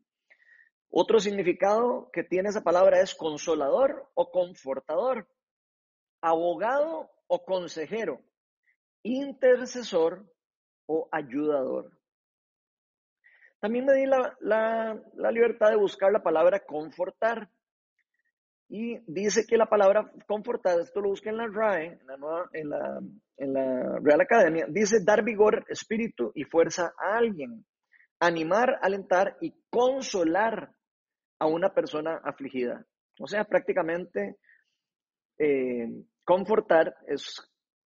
Otro 0.89 1.19
significado 1.19 2.11
que 2.13 2.23
tiene 2.23 2.51
esa 2.51 2.63
palabra 2.63 3.01
es 3.01 3.17
consolador 3.17 4.09
o 4.15 4.31
confortador, 4.31 5.27
abogado 6.21 7.11
o 7.27 7.45
consejero, 7.45 8.23
intercesor 9.03 10.33
o 10.87 11.09
ayudador. 11.11 11.91
También 13.59 13.85
me 13.85 13.95
di 13.95 14.07
la, 14.07 15.03
libertad 15.33 15.71
de 15.71 15.77
buscar 15.77 16.13
la 16.13 16.23
palabra 16.23 16.65
confortar. 16.65 17.51
Y 18.69 18.99
dice 19.07 19.47
que 19.47 19.57
la 19.57 19.67
palabra 19.67 20.13
confortar, 20.27 20.79
esto 20.81 21.01
lo 21.01 21.09
busca 21.09 21.31
en 21.31 21.39
la 21.39 21.47
RAE, 21.47 21.99
en 22.53 22.71
la, 22.71 23.99
Real 24.03 24.21
Academia, 24.21 24.67
dice 24.69 24.99
dar 25.03 25.25
vigor, 25.25 25.65
espíritu 25.69 26.33
y 26.35 26.45
fuerza 26.45 26.93
a 26.99 27.17
alguien, 27.17 27.65
animar, 28.21 28.79
alentar 28.83 29.39
y 29.41 29.55
consolar 29.71 30.71
a 31.39 31.47
una 31.47 31.73
persona 31.73 32.21
afligida. 32.23 32.85
O 33.21 33.27
sea, 33.27 33.45
prácticamente 33.45 34.37
eh, 35.39 35.89
confortar 36.25 36.95
es 37.07 37.41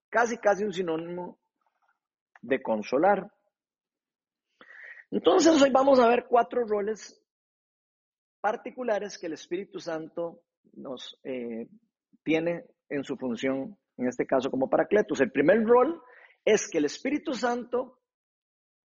casi, 0.08 0.38
casi 0.38 0.64
un 0.64 0.72
sinónimo 0.72 1.38
de 2.40 2.62
consolar. 2.62 3.30
Entonces 5.10 5.60
hoy 5.60 5.70
vamos 5.70 5.98
a 5.98 6.08
ver 6.08 6.26
cuatro 6.26 6.64
roles 6.64 7.20
particulares 8.40 9.18
que 9.18 9.26
el 9.26 9.34
Espíritu 9.34 9.80
Santo 9.80 10.40
nos 10.74 11.18
eh, 11.24 11.68
tiene 12.22 12.64
en 12.88 13.04
su 13.04 13.16
función, 13.16 13.76
en 13.96 14.08
este 14.08 14.26
caso 14.26 14.50
como 14.50 14.68
paracletos. 14.68 15.20
El 15.20 15.32
primer 15.32 15.62
rol 15.64 16.02
es 16.44 16.68
que 16.68 16.78
el 16.78 16.86
Espíritu 16.86 17.34
Santo 17.34 17.98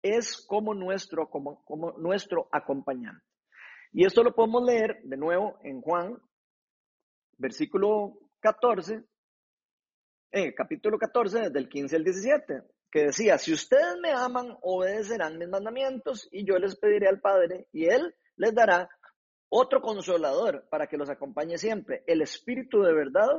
es 0.02 0.46
como 0.46 0.74
nuestro, 0.74 1.30
como, 1.30 1.64
como 1.66 1.94
nuestro 1.94 2.48
acompañante. 2.52 3.24
Y 3.92 4.06
esto 4.06 4.24
lo 4.24 4.36
podemos 4.36 4.64
leer 4.64 5.00
de 5.04 5.18
nuevo 5.18 5.58
en 5.64 5.82
Juan, 5.82 6.18
versículo 7.38 8.20
14, 8.42 9.04
eh, 10.32 10.54
capítulo 10.54 10.98
14, 11.00 11.50
del 11.50 11.70
15 11.70 11.96
al 11.96 12.04
17, 12.04 12.62
que 12.92 13.06
decía, 13.06 13.38
si 13.38 13.54
ustedes 13.54 13.98
me 14.02 14.12
aman, 14.12 14.58
obedecerán 14.62 15.38
mis 15.38 15.48
mandamientos 15.48 16.28
y 16.32 16.46
yo 16.46 16.58
les 16.58 16.78
pediré 16.78 17.08
al 17.08 17.22
Padre 17.22 17.68
y 17.72 17.86
Él 17.86 18.14
les 18.36 18.54
dará 18.54 18.90
otro 19.50 19.82
consolador 19.82 20.68
para 20.70 20.88
que 20.88 20.98
los 20.98 21.10
acompañe 21.10 21.58
siempre, 21.58 22.04
el 22.08 22.22
Espíritu 22.22 22.82
de 22.82 22.94
verdad, 22.94 23.30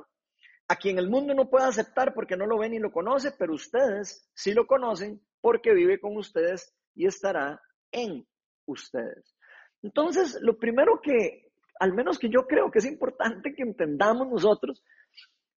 a 0.69 0.77
quien 0.77 0.99
el 0.99 1.09
mundo 1.09 1.35
no 1.35 1.49
puede 1.49 1.67
aceptar 1.67 2.15
porque 2.15 2.37
no 2.37 2.47
lo 2.47 2.59
ve 2.59 2.69
ni 2.69 2.79
lo 2.79 2.91
conoce, 2.91 3.33
pero 3.39 3.55
ustedes 3.55 4.29
sí 4.35 4.53
lo 4.53 4.67
conocen 4.67 5.21
porque 5.41 5.73
vive 5.73 6.01
con 6.01 6.17
ustedes 6.17 6.75
y 6.95 7.07
estará 7.07 7.61
en 7.93 8.27
ustedes. 8.67 9.37
Entonces, 9.83 10.39
lo 10.41 10.59
primero 10.59 11.01
que, 11.01 11.53
al 11.79 11.93
menos 11.93 12.19
que 12.19 12.29
yo 12.29 12.47
creo 12.47 12.71
que 12.71 12.79
es 12.79 12.87
importante 12.87 13.55
que 13.55 13.63
entendamos 13.63 14.29
nosotros, 14.29 14.83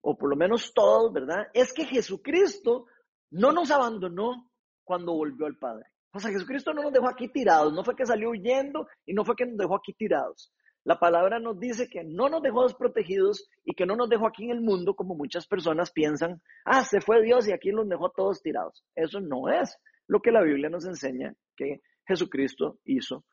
o 0.02 0.18
por 0.18 0.30
lo 0.30 0.36
menos 0.36 0.74
todos, 0.74 1.12
¿verdad? 1.12 1.48
Es 1.54 1.74
que 1.74 1.86
Jesucristo 1.86 2.86
no 3.32 3.52
nos 3.52 3.72
abandonó 3.72 4.52
cuando 4.84 5.14
volvió 5.14 5.46
al 5.46 5.58
Padre. 5.58 5.88
O 6.12 6.20
sea, 6.20 6.32
Jesucristo 6.32 6.74
no 6.74 6.82
nos 6.82 6.94
dejó 6.94 7.08
aquí 7.08 7.28
tirados, 7.28 7.74
no 7.74 7.84
fue 7.84 7.96
que 7.96 8.06
salió 8.06 8.32
huyendo 8.32 8.88
y 9.06 9.14
no 9.14 9.24
fue 9.24 9.36
que 9.36 9.46
nos 9.46 9.58
dejó 9.58 9.76
aquí 9.76 9.94
tirados. 9.94 10.52
La 10.84 10.98
palabra 10.98 11.40
nos 11.40 11.60
dice 11.60 11.88
que 11.88 12.04
no 12.04 12.30
nos 12.30 12.42
dejó 12.42 12.64
desprotegidos 12.64 13.48
y 13.64 13.76
que 13.76 13.86
no 13.86 13.96
nos 13.96 14.10
dejó 14.10 14.28
aquí 14.28 14.46
en 14.46 14.52
el 14.52 14.62
mundo 14.62 14.96
como 14.96 15.14
muchas 15.14 15.46
personas 15.46 15.92
piensan, 15.92 16.42
ah, 16.66 16.84
se 16.84 17.02
fue 17.02 17.22
Dios 17.22 17.48
y 17.48 17.52
aquí 17.52 17.70
los 17.70 17.88
dejó 17.88 18.10
todos 18.10 18.42
tirados. 18.42 18.84
Eso 18.96 19.20
no 19.20 19.50
es 19.50 19.78
lo 20.08 20.20
que 20.20 20.32
la 20.32 20.42
Biblia 20.42 20.70
nos 20.70 20.86
enseña 20.86 21.34
que 21.56 21.82
Jesucristo 22.08 22.80
hizo 22.86 23.24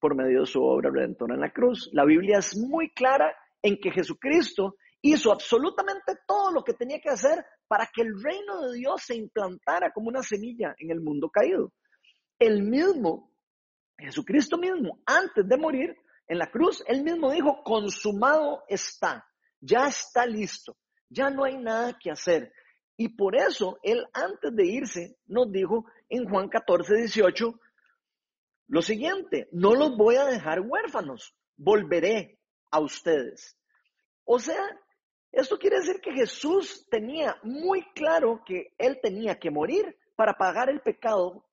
por 0.00 0.16
medio 0.16 0.40
de 0.40 0.46
su 0.46 0.62
obra 0.62 0.90
redentora 0.90 1.34
en 1.34 1.40
la 1.40 1.52
cruz. 1.52 1.88
La 1.92 2.04
Biblia 2.04 2.38
es 2.38 2.56
muy 2.56 2.90
clara 2.92 3.32
en 3.62 3.76
que 3.76 3.92
Jesucristo 3.92 4.74
hizo 5.00 5.30
absolutamente 5.30 6.14
todo 6.26 6.50
lo 6.50 6.64
que 6.64 6.74
tenía 6.74 6.98
que 7.00 7.10
hacer 7.10 7.44
para 7.68 7.88
que 7.94 8.02
el 8.02 8.20
reino 8.20 8.62
de 8.62 8.78
Dios 8.78 9.02
se 9.04 9.14
implantara 9.14 9.92
como 9.92 10.08
una 10.08 10.22
semilla 10.22 10.74
en 10.78 10.90
el 10.90 11.00
mundo 11.00 11.30
caído 11.30 11.72
el 12.38 12.62
mismo, 12.62 13.32
Jesucristo 13.98 14.58
mismo, 14.58 15.00
antes 15.06 15.46
de 15.48 15.56
morir 15.56 15.96
en 16.28 16.38
la 16.38 16.50
cruz, 16.50 16.82
él 16.86 17.02
mismo 17.02 17.30
dijo, 17.30 17.62
consumado 17.62 18.64
está, 18.68 19.26
ya 19.60 19.86
está 19.86 20.26
listo, 20.26 20.76
ya 21.08 21.30
no 21.30 21.44
hay 21.44 21.56
nada 21.56 21.96
que 21.98 22.10
hacer. 22.10 22.52
Y 22.96 23.08
por 23.10 23.36
eso 23.36 23.78
él 23.82 24.06
antes 24.12 24.54
de 24.54 24.66
irse 24.66 25.18
nos 25.26 25.50
dijo 25.52 25.84
en 26.08 26.28
Juan 26.28 26.48
14, 26.48 26.96
18, 26.96 27.60
lo 28.68 28.82
siguiente, 28.82 29.48
no 29.52 29.74
los 29.74 29.96
voy 29.96 30.16
a 30.16 30.24
dejar 30.24 30.60
huérfanos, 30.60 31.34
volveré 31.56 32.40
a 32.70 32.80
ustedes. 32.80 33.56
O 34.24 34.38
sea, 34.38 34.62
esto 35.30 35.58
quiere 35.58 35.76
decir 35.76 36.00
que 36.00 36.12
Jesús 36.12 36.86
tenía 36.90 37.36
muy 37.42 37.82
claro 37.94 38.42
que 38.44 38.74
él 38.78 38.98
tenía 39.00 39.38
que 39.38 39.50
morir 39.50 39.96
para 40.16 40.34
pagar 40.34 40.68
el 40.68 40.80
pecado 40.80 41.46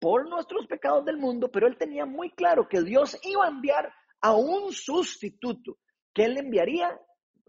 por 0.00 0.28
nuestros 0.28 0.66
pecados 0.66 1.04
del 1.04 1.18
mundo, 1.18 1.50
pero 1.50 1.66
él 1.66 1.76
tenía 1.76 2.06
muy 2.06 2.30
claro 2.30 2.66
que 2.68 2.82
Dios 2.82 3.18
iba 3.22 3.44
a 3.44 3.50
enviar 3.50 3.92
a 4.20 4.34
un 4.34 4.72
sustituto, 4.72 5.78
que 6.14 6.24
él 6.24 6.38
enviaría, 6.38 6.98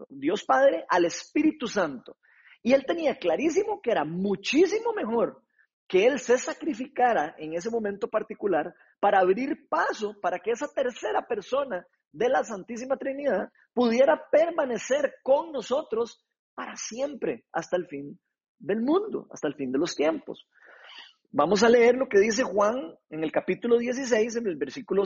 Dios 0.08 0.44
Padre, 0.44 0.84
al 0.88 1.06
Espíritu 1.06 1.66
Santo. 1.66 2.16
Y 2.62 2.74
él 2.74 2.84
tenía 2.86 3.16
clarísimo 3.16 3.80
que 3.82 3.90
era 3.90 4.04
muchísimo 4.04 4.92
mejor 4.92 5.42
que 5.88 6.06
él 6.06 6.20
se 6.20 6.38
sacrificara 6.38 7.34
en 7.38 7.54
ese 7.54 7.68
momento 7.68 8.08
particular 8.08 8.74
para 9.00 9.18
abrir 9.18 9.68
paso 9.68 10.14
para 10.20 10.38
que 10.38 10.52
esa 10.52 10.68
tercera 10.68 11.26
persona 11.26 11.86
de 12.12 12.28
la 12.28 12.44
Santísima 12.44 12.96
Trinidad 12.96 13.50
pudiera 13.74 14.22
permanecer 14.30 15.16
con 15.22 15.52
nosotros 15.52 16.24
para 16.54 16.76
siempre, 16.76 17.44
hasta 17.52 17.76
el 17.76 17.86
fin 17.88 18.18
del 18.58 18.80
mundo, 18.80 19.26
hasta 19.30 19.48
el 19.48 19.54
fin 19.54 19.72
de 19.72 19.78
los 19.78 19.94
tiempos. 19.94 20.46
Vamos 21.34 21.62
a 21.62 21.68
leer 21.70 21.94
lo 21.94 22.10
que 22.10 22.18
dice 22.18 22.42
Juan 22.42 22.94
en 23.08 23.24
el 23.24 23.32
capítulo 23.32 23.78
16, 23.78 24.36
en 24.36 24.46
el 24.46 24.56
versículo 24.56 25.04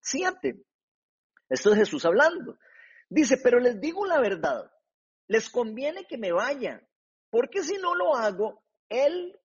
7. 0.00 0.60
Esto 1.48 1.70
es 1.70 1.78
Jesús 1.78 2.04
hablando. 2.04 2.58
Dice, 3.08 3.38
pero 3.40 3.60
les 3.60 3.80
digo 3.80 4.04
la 4.04 4.18
verdad, 4.18 4.68
les 5.28 5.48
conviene 5.48 6.04
que 6.04 6.18
me 6.18 6.32
vaya, 6.32 6.82
porque 7.30 7.62
si 7.62 7.78
no 7.78 7.94
lo 7.94 8.16
hago, 8.16 8.64
el 8.88 9.38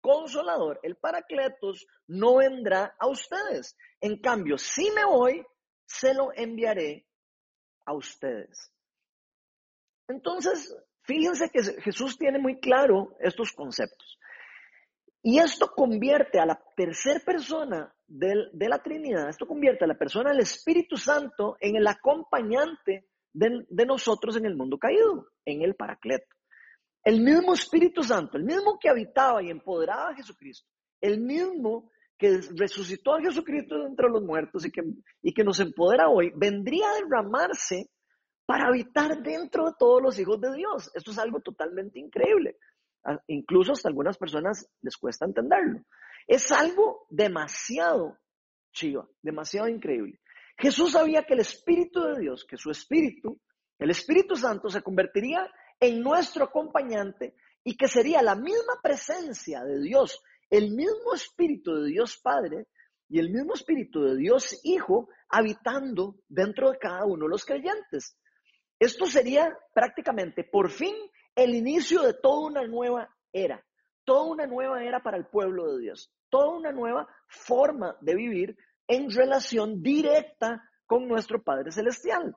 consolador, 0.00 0.80
el 0.82 0.96
paracletos, 0.96 1.86
no 2.06 2.36
vendrá 2.36 2.96
a 2.98 3.08
ustedes. 3.08 3.76
En 4.00 4.18
cambio, 4.18 4.56
si 4.56 4.90
me 4.92 5.04
voy, 5.04 5.44
se 5.84 6.14
lo 6.14 6.32
enviaré 6.34 7.06
a 7.84 7.92
ustedes. 7.92 8.72
Entonces, 10.08 10.74
fíjense 11.02 11.50
que 11.50 11.62
Jesús 11.82 12.16
tiene 12.16 12.38
muy 12.38 12.58
claro 12.60 13.14
estos 13.20 13.52
conceptos. 13.52 14.19
Y 15.22 15.38
esto 15.38 15.70
convierte 15.74 16.40
a 16.40 16.46
la 16.46 16.60
tercera 16.76 17.20
persona 17.20 17.94
de 18.06 18.68
la 18.68 18.82
Trinidad, 18.82 19.28
esto 19.28 19.46
convierte 19.46 19.84
a 19.84 19.88
la 19.88 19.98
persona 19.98 20.30
del 20.30 20.40
Espíritu 20.40 20.96
Santo 20.96 21.56
en 21.60 21.76
el 21.76 21.86
acompañante 21.86 23.06
de, 23.32 23.86
nosotros 23.86 24.36
en 24.36 24.46
el 24.46 24.56
mundo 24.56 24.78
caído, 24.78 25.28
en 25.44 25.62
el 25.62 25.74
Paracleto. 25.74 26.34
El 27.04 27.20
mismo 27.20 27.54
Espíritu 27.54 28.02
Santo, 28.02 28.36
el 28.36 28.44
mismo 28.44 28.78
que 28.78 28.88
habitaba 28.88 29.42
y 29.42 29.50
empoderaba 29.50 30.10
a 30.10 30.14
Jesucristo, 30.14 30.68
el 31.00 31.20
mismo 31.20 31.90
que 32.18 32.40
resucitó 32.56 33.14
a 33.14 33.20
Jesucristo 33.20 33.86
entre 33.86 34.08
los 34.08 34.22
muertos 34.22 34.66
y 34.66 35.32
que 35.32 35.44
nos 35.44 35.60
empodera 35.60 36.08
hoy, 36.08 36.32
vendría 36.36 36.90
a 36.90 36.94
derramarse 36.94 37.90
para 38.44 38.66
habitar 38.66 39.22
dentro 39.22 39.66
de 39.66 39.72
todos 39.78 40.02
los 40.02 40.18
hijos 40.18 40.40
de 40.40 40.52
Dios. 40.54 40.90
Esto 40.92 41.12
es 41.12 41.18
algo 41.18 41.40
totalmente 41.40 42.00
increíble. 42.00 42.56
Incluso 43.28 43.72
hasta 43.72 43.88
algunas 43.88 44.18
personas 44.18 44.68
les 44.82 44.96
cuesta 44.96 45.24
entenderlo. 45.24 45.84
Es 46.26 46.52
algo 46.52 47.06
demasiado 47.08 48.18
chiva, 48.72 49.08
demasiado 49.22 49.68
increíble. 49.68 50.20
Jesús 50.56 50.92
sabía 50.92 51.22
que 51.22 51.34
el 51.34 51.40
Espíritu 51.40 52.02
de 52.02 52.20
Dios, 52.20 52.44
que 52.44 52.56
su 52.56 52.70
Espíritu, 52.70 53.40
el 53.78 53.90
Espíritu 53.90 54.36
Santo 54.36 54.68
se 54.68 54.82
convertiría 54.82 55.50
en 55.80 56.02
nuestro 56.02 56.44
acompañante 56.44 57.34
y 57.64 57.76
que 57.76 57.88
sería 57.88 58.22
la 58.22 58.36
misma 58.36 58.78
presencia 58.82 59.64
de 59.64 59.80
Dios, 59.80 60.22
el 60.50 60.72
mismo 60.72 61.14
Espíritu 61.14 61.74
de 61.76 61.88
Dios 61.88 62.18
Padre 62.22 62.66
y 63.08 63.18
el 63.18 63.30
mismo 63.30 63.54
Espíritu 63.54 64.02
de 64.02 64.16
Dios 64.16 64.60
Hijo 64.62 65.08
habitando 65.30 66.16
dentro 66.28 66.70
de 66.70 66.78
cada 66.78 67.06
uno 67.06 67.24
de 67.24 67.30
los 67.30 67.44
creyentes. 67.44 68.18
Esto 68.78 69.06
sería 69.06 69.56
prácticamente 69.74 70.44
por 70.44 70.70
fin 70.70 70.94
el 71.34 71.54
inicio 71.54 72.02
de 72.02 72.14
toda 72.14 72.46
una 72.46 72.66
nueva 72.66 73.08
era, 73.32 73.64
toda 74.04 74.24
una 74.24 74.46
nueva 74.46 74.82
era 74.82 75.02
para 75.02 75.16
el 75.16 75.26
pueblo 75.26 75.72
de 75.72 75.82
Dios, 75.82 76.12
toda 76.28 76.48
una 76.48 76.72
nueva 76.72 77.08
forma 77.28 77.96
de 78.00 78.14
vivir 78.14 78.56
en 78.86 79.10
relación 79.10 79.82
directa 79.82 80.62
con 80.86 81.06
nuestro 81.06 81.42
Padre 81.42 81.70
Celestial. 81.70 82.34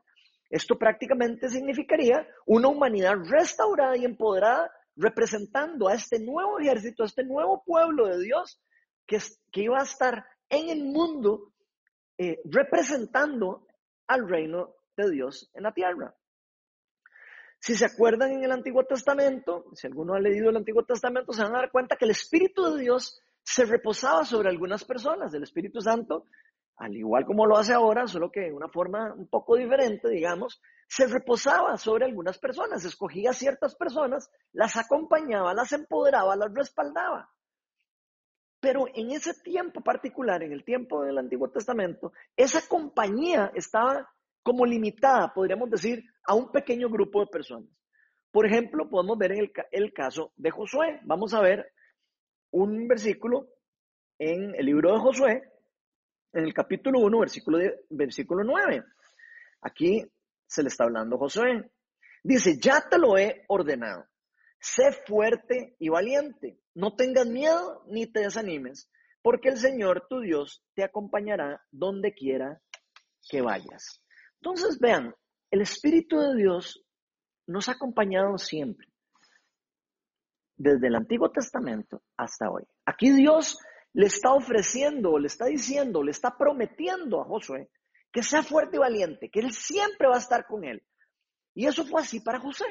Esto 0.50 0.78
prácticamente 0.78 1.50
significaría 1.50 2.28
una 2.46 2.68
humanidad 2.68 3.16
restaurada 3.28 3.98
y 3.98 4.06
empoderada, 4.06 4.72
representando 4.96 5.88
a 5.88 5.96
este 5.96 6.20
nuevo 6.20 6.60
ejército, 6.60 7.02
a 7.02 7.08
este 7.08 7.24
nuevo 7.24 7.64
pueblo 7.66 8.08
de 8.08 8.24
Dios 8.24 8.62
que, 9.08 9.18
iba 9.54 9.80
a 9.80 9.84
estar 9.84 10.24
en 10.50 10.70
el 10.70 10.84
mundo 10.84 11.54
eh, 12.20 12.40
representando 12.46 13.66
al 14.08 14.30
reino 14.30 14.76
de 14.96 15.10
Dios 15.10 15.50
en 15.56 15.64
la 15.64 15.74
tierra. 15.74 16.14
Si 17.64 17.76
se 17.76 17.86
acuerdan 17.86 18.34
en 18.34 18.44
el 18.44 18.52
Antiguo 18.52 18.84
Testamento, 18.84 19.68
si 19.74 19.88
alguno 19.88 20.16
ha 20.16 20.20
leído 20.20 20.50
el 20.50 20.58
Antiguo 20.58 20.84
Testamento, 20.84 21.32
se 21.32 21.44
van 21.44 21.56
a 21.56 21.60
dar 21.60 21.72
cuenta 21.72 21.96
que 21.96 22.04
el 22.04 22.12
Espíritu 22.12 22.74
de 22.74 22.82
Dios 22.82 23.22
se 23.42 23.64
reposaba 23.64 24.26
sobre 24.26 24.50
algunas 24.50 24.84
personas. 24.84 25.34
El 25.34 25.44
Espíritu 25.44 25.80
Santo 25.80 26.26
al 26.76 26.94
igual 26.96 27.26
como 27.26 27.46
lo 27.46 27.56
hace 27.56 27.72
ahora, 27.72 28.06
solo 28.08 28.32
que 28.32 28.42
de 28.42 28.52
una 28.52 28.68
forma 28.68 29.14
un 29.14 29.28
poco 29.28 29.56
diferente, 29.56 30.10
digamos, 30.10 30.62
se 30.88 31.08
reposaba 31.08 31.78
sobre 31.78 32.06
algunas 32.06 32.38
personas, 32.38 32.84
escogía 32.84 33.32
ciertas 33.32 33.76
personas, 33.76 34.30
las 34.52 34.76
acompañaba, 34.76 35.54
las 35.54 35.72
empoderaba, 35.72 36.36
las 36.36 36.54
respaldaba. 36.54 37.30
Pero 38.60 38.88
en 38.94 39.12
ese 39.12 39.34
tiempo 39.42 39.82
particular, 39.82 40.44
en 40.44 40.52
el 40.52 40.66
tiempo 40.66 41.04
del 41.04 41.18
Antiguo 41.18 41.50
Testamento, 41.50 42.12
esa 42.36 42.68
compañía 42.68 43.52
estaba 43.56 44.10
como 44.42 44.66
limitada, 44.66 45.34
podríamos 45.34 45.70
decir, 45.70 46.04
a 46.26 46.36
un 46.36 46.52
pequeño 46.52 46.90
grupo 46.90 47.22
de 47.22 47.28
personas. 47.28 47.70
Por 48.32 48.48
ejemplo, 48.48 48.90
podemos 48.90 49.18
ver 49.18 49.34
en 49.34 49.52
el, 49.72 49.94
caso 49.94 50.34
de 50.36 50.50
Josué. 50.50 51.00
Vamos 51.04 51.34
a 51.34 51.42
ver 51.42 51.72
un 52.52 52.88
versículo 52.88 53.50
en 54.18 54.56
el 54.56 54.66
libro 54.66 54.94
de 54.94 55.00
Josué, 55.00 55.44
en 56.34 56.44
el 56.44 56.54
capítulo 56.54 57.00
1, 57.00 57.20
versículo, 57.20 57.60
versículo 57.90 58.44
9. 58.44 58.84
Aquí 59.62 60.04
se 60.48 60.64
le 60.64 60.70
está 60.70 60.86
hablando 60.86 61.20
Josué. 61.20 61.70
Dice, 62.24 62.58
ya 62.60 62.88
te 62.90 62.98
lo 62.98 63.18
he 63.18 63.44
ordenado. 63.48 64.08
Sé 64.60 64.94
fuerte 65.06 65.76
y 65.78 65.90
valiente. 65.90 66.58
No 66.74 66.96
tengas 66.96 67.28
miedo 67.28 67.84
ni 67.88 68.08
te 68.08 68.22
desanimes, 68.22 68.90
porque 69.22 69.50
el 69.50 69.58
Señor 69.58 70.08
tu 70.10 70.22
Dios 70.22 70.64
te 70.74 70.84
acompañará 70.84 71.62
donde 71.70 72.14
quiera 72.14 72.62
que 73.30 73.42
vayas. 73.42 74.02
Entonces, 74.42 74.80
vean, 74.80 75.14
el 75.54 75.62
Espíritu 75.62 76.20
de 76.20 76.36
Dios 76.36 76.84
nos 77.48 77.70
ha 77.70 77.74
acompañado 77.74 78.38
siempre, 78.38 78.88
desde 80.58 80.88
el 80.88 80.96
Antiguo 80.96 81.30
Testamento 81.30 82.02
hasta 82.18 82.50
hoy. 82.50 82.64
Aquí 82.86 83.12
Dios 83.12 83.60
le 83.94 84.08
está 84.08 84.34
ofreciendo, 84.34 85.20
le 85.20 85.28
está 85.28 85.46
diciendo, 85.46 86.02
le 86.02 86.12
está 86.12 86.36
prometiendo 86.38 87.22
a 87.22 87.26
Josué 87.26 87.70
que 88.12 88.24
sea 88.24 88.42
fuerte 88.44 88.78
y 88.78 88.80
valiente, 88.80 89.30
que 89.30 89.42
Él 89.42 89.52
siempre 89.52 90.08
va 90.08 90.16
a 90.16 90.20
estar 90.20 90.46
con 90.46 90.64
él. 90.64 90.84
Y 91.56 91.68
eso 91.68 91.86
fue 91.86 92.02
así 92.02 92.20
para 92.20 92.40
José 92.40 92.66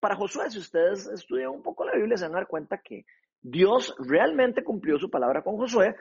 para 0.00 0.16
Josué, 0.16 0.50
si 0.50 0.58
ustedes 0.58 1.06
estudian 1.08 1.50
un 1.50 1.62
poco 1.62 1.84
la 1.84 1.94
Biblia, 1.94 2.16
se 2.16 2.24
van 2.24 2.36
a 2.36 2.38
dar 2.38 2.48
cuenta 2.48 2.80
que 2.82 3.04
Dios 3.40 3.94
realmente 3.98 4.64
cumplió 4.64 4.98
su 4.98 5.10
palabra 5.10 5.42
con 5.42 5.56
Josué, 5.56 5.94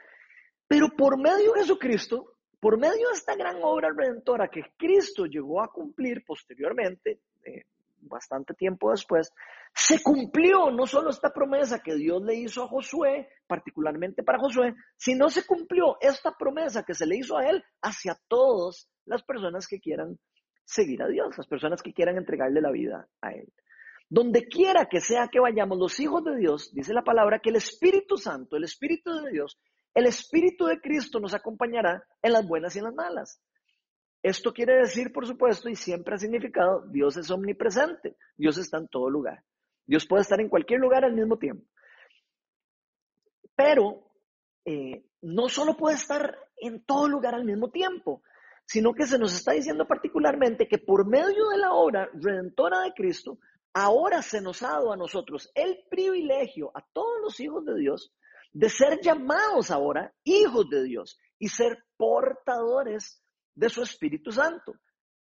pero 0.67 0.89
por 0.95 1.17
medio 1.17 1.53
de 1.53 1.61
Jesucristo, 1.61 2.36
por 2.59 2.77
medio 2.79 3.07
de 3.09 3.13
esta 3.13 3.35
gran 3.35 3.57
obra 3.61 3.89
redentora 3.95 4.47
que 4.47 4.63
Cristo 4.77 5.25
llegó 5.25 5.61
a 5.61 5.71
cumplir 5.71 6.23
posteriormente, 6.25 7.19
eh, 7.43 7.65
bastante 8.01 8.53
tiempo 8.53 8.91
después, 8.91 9.31
se 9.73 10.01
cumplió 10.01 10.71
no 10.71 10.87
solo 10.87 11.09
esta 11.09 11.33
promesa 11.33 11.81
que 11.83 11.95
Dios 11.95 12.23
le 12.23 12.35
hizo 12.35 12.63
a 12.63 12.67
Josué, 12.67 13.29
particularmente 13.47 14.23
para 14.23 14.39
Josué, 14.39 14.73
sino 14.95 15.29
se 15.29 15.45
cumplió 15.45 15.97
esta 16.01 16.35
promesa 16.35 16.83
que 16.83 16.93
se 16.93 17.05
le 17.05 17.17
hizo 17.17 17.37
a 17.37 17.49
él 17.49 17.63
hacia 17.81 18.17
todas 18.27 18.89
las 19.05 19.23
personas 19.23 19.67
que 19.67 19.79
quieran 19.79 20.17
seguir 20.67 21.01
a 21.01 21.07
Dios, 21.07 21.37
las 21.37 21.47
personas 21.47 21.81
que 21.81 21.93
quieran 21.93 22.17
entregarle 22.17 22.61
la 22.61 22.71
vida 22.71 23.07
a 23.21 23.31
Él. 23.31 23.51
Donde 24.09 24.47
quiera 24.47 24.85
que 24.85 24.99
sea 24.99 25.29
que 25.29 25.39
vayamos 25.39 25.77
los 25.77 25.99
hijos 25.99 26.23
de 26.23 26.35
Dios, 26.37 26.71
dice 26.73 26.93
la 26.93 27.03
palabra 27.03 27.39
que 27.39 27.49
el 27.49 27.55
Espíritu 27.55 28.17
Santo, 28.17 28.57
el 28.57 28.63
Espíritu 28.65 29.13
de 29.21 29.31
Dios, 29.31 29.57
el 29.97 30.05
Espíritu 30.05 30.67
de 30.67 30.79
Cristo 30.79 31.19
nos 31.19 31.33
acompañará 31.33 32.05
en 32.21 32.31
las 32.31 32.47
buenas 32.47 32.75
y 32.75 32.77
en 32.77 32.85
las 32.85 32.93
malas. 32.93 33.41
Esto 34.21 34.53
quiere 34.53 34.75
decir, 34.75 35.11
por 35.11 35.25
supuesto, 35.25 35.69
y 35.69 35.75
siempre 35.75 36.13
ha 36.13 36.19
significado, 36.19 36.85
Dios 36.91 37.17
es 37.17 37.31
omnipresente, 37.31 38.15
Dios 38.35 38.59
está 38.59 38.77
en 38.77 38.87
todo 38.89 39.09
lugar. 39.09 39.43
Dios 39.87 40.05
puede 40.05 40.21
estar 40.21 40.39
en 40.39 40.49
cualquier 40.49 40.81
lugar 40.81 41.03
al 41.03 41.13
mismo 41.13 41.39
tiempo. 41.39 41.65
Pero 43.55 44.11
eh, 44.65 45.03
no 45.23 45.49
solo 45.49 45.75
puede 45.75 45.95
estar 45.95 46.37
en 46.57 46.85
todo 46.85 47.07
lugar 47.07 47.33
al 47.33 47.45
mismo 47.45 47.71
tiempo, 47.71 48.21
sino 48.67 48.93
que 48.93 49.07
se 49.07 49.17
nos 49.17 49.33
está 49.33 49.53
diciendo 49.53 49.87
particularmente 49.87 50.67
que 50.67 50.77
por 50.77 51.07
medio 51.07 51.49
de 51.49 51.57
la 51.57 51.73
obra 51.73 52.07
redentora 52.13 52.81
de 52.81 52.93
Cristo, 52.93 53.39
ahora 53.73 54.21
se 54.21 54.41
nos 54.41 54.61
ha 54.61 54.73
dado 54.73 54.93
a 54.93 54.97
nosotros 54.97 55.49
el 55.55 55.85
privilegio, 55.89 56.69
a 56.75 56.85
todos 56.93 57.19
los 57.19 57.39
hijos 57.39 57.65
de 57.65 57.73
Dios, 57.79 58.13
de 58.57 58.69
ser 58.69 58.99
llamados 59.01 59.69
ahora 59.69 60.11
hijos 60.23 60.67
de 60.67 60.83
Dios 60.83 61.19
y 61.37 61.47
ser 61.47 61.77
portadores 61.95 63.23
de 63.53 63.69
su 63.69 63.83
Espíritu 63.83 64.31
Santo, 64.31 64.73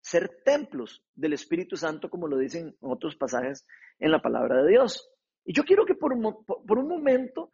ser 0.03 0.43
templos 0.45 1.03
del 1.15 1.33
Espíritu 1.33 1.77
Santo, 1.77 2.11
como 2.11 2.29
lo 2.29 2.37
dicen 2.37 2.67
en 2.67 2.91
otros 2.91 3.17
pasajes 3.17 3.65
en 3.99 4.11
la 4.11 4.21
palabra 4.21 4.63
de 4.63 4.73
Dios. 4.73 5.09
Y 5.47 5.55
yo 5.55 5.65
quiero 5.65 5.87
que 5.87 5.95
por 5.95 6.13
un, 6.13 6.45
por 6.45 6.79
un 6.79 6.87
momento 6.87 7.51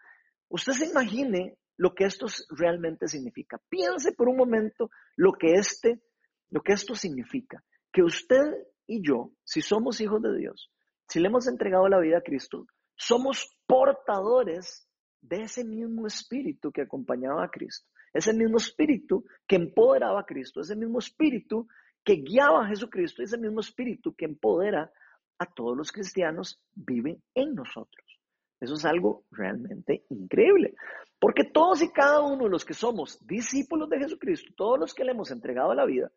usted 0.49 0.73
se 0.73 0.87
imagine 0.87 1.57
lo 1.77 1.95
que 1.95 2.07
esto 2.07 2.27
realmente 2.51 3.07
significa. 3.07 3.61
Piense 3.69 4.11
por 4.11 4.29
un 4.29 4.37
momento 4.37 4.91
lo 5.15 5.33
que, 5.35 5.53
este, 5.53 6.03
lo 6.51 6.61
que 6.61 6.73
esto 6.73 6.97
significa. 6.97 7.63
Que 7.93 8.03
usted 8.03 8.53
y 8.89 9.01
yo, 9.07 9.31
si 9.45 9.61
somos 9.61 10.01
hijos 10.01 10.21
de 10.23 10.37
Dios, 10.37 10.73
si 11.07 11.21
le 11.21 11.29
hemos 11.29 11.47
entregado 11.47 11.89
la 11.89 12.01
vida 12.01 12.19
a 12.19 12.23
Cristo, 12.23 12.67
somos 12.97 13.57
portadores 13.69 14.88
de 15.21 15.43
ese 15.43 15.65
mismo 15.65 16.07
espíritu 16.07 16.71
que 16.71 16.83
acompañaba 16.83 17.45
a 17.45 17.51
Cristo, 17.51 17.89
ese 18.13 18.33
mismo 18.33 18.57
espíritu 18.57 19.25
que 19.47 19.57
empoderaba 19.57 20.21
a 20.21 20.27
Cristo, 20.27 20.61
ese 20.61 20.77
mismo 20.77 20.99
espíritu 20.99 21.69
que 22.05 22.17
guiaba 22.17 22.65
a 22.65 22.69
Jesucristo, 22.69 23.23
ese 23.23 23.39
mismo 23.39 23.61
espíritu 23.61 24.15
que 24.15 24.25
empodera 24.25 24.91
a 25.39 25.47
todos 25.47 25.77
los 25.77 25.93
cristianos, 25.93 26.61
vive 26.75 27.21
en 27.35 27.55
nosotros. 27.55 28.21
Eso 28.61 28.75
es 28.75 28.85
algo 28.85 29.25
realmente 29.31 30.05
increíble. 30.09 30.75
Porque 31.21 31.45
todos 31.45 31.83
y 31.83 31.91
cada 31.91 32.23
uno 32.23 32.45
de 32.45 32.51
los 32.51 32.65
que 32.65 32.75
somos 32.75 33.25
discípulos 33.27 33.89
de 33.89 33.99
Jesucristo, 33.99 34.53
todos 34.57 34.79
los 34.79 34.95
que 34.95 35.05
le 35.05 35.13
hemos 35.13 35.31
entregado 35.31 35.75
la 35.75 35.85
vida, 35.85 36.11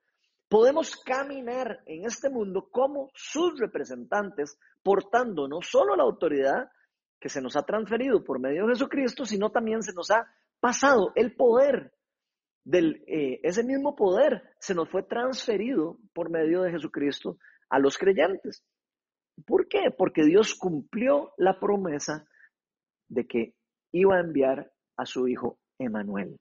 podemos 0.47 0.95
caminar 0.97 1.81
en 1.85 2.05
este 2.05 2.29
mundo 2.29 2.67
como 2.69 3.09
sus 3.13 3.59
representantes, 3.59 4.57
portando 4.83 5.47
no 5.47 5.61
solo 5.61 5.95
la 5.95 6.03
autoridad 6.03 6.69
que 7.21 7.29
se 7.29 7.39
nos 7.39 7.55
ha 7.55 7.61
transferido 7.61 8.23
por 8.23 8.39
medio 8.39 8.65
de 8.65 8.73
Jesucristo, 8.73 9.25
sino 9.25 9.51
también 9.51 9.83
se 9.83 9.93
nos 9.93 10.09
ha 10.09 10.27
pasado 10.59 11.13
el 11.15 11.35
poder 11.35 11.93
del, 12.63 13.03
eh, 13.07 13.39
ese 13.43 13.63
mismo 13.63 13.95
poder 13.95 14.41
se 14.59 14.73
nos 14.73 14.89
fue 14.89 15.03
transferido 15.03 15.97
por 16.13 16.31
medio 16.31 16.63
de 16.63 16.71
Jesucristo 16.71 17.37
a 17.69 17.77
los 17.77 17.97
creyentes. 17.97 18.63
¿Por 19.45 19.67
qué? 19.67 19.91
Porque 19.95 20.23
Dios 20.23 20.55
cumplió 20.55 21.33
la 21.37 21.59
promesa 21.59 22.27
de 23.07 23.27
que 23.27 23.53
iba 23.91 24.17
a 24.17 24.21
enviar 24.21 24.71
a 24.97 25.05
su 25.05 25.27
hijo 25.27 25.59
Emanuel. 25.77 26.39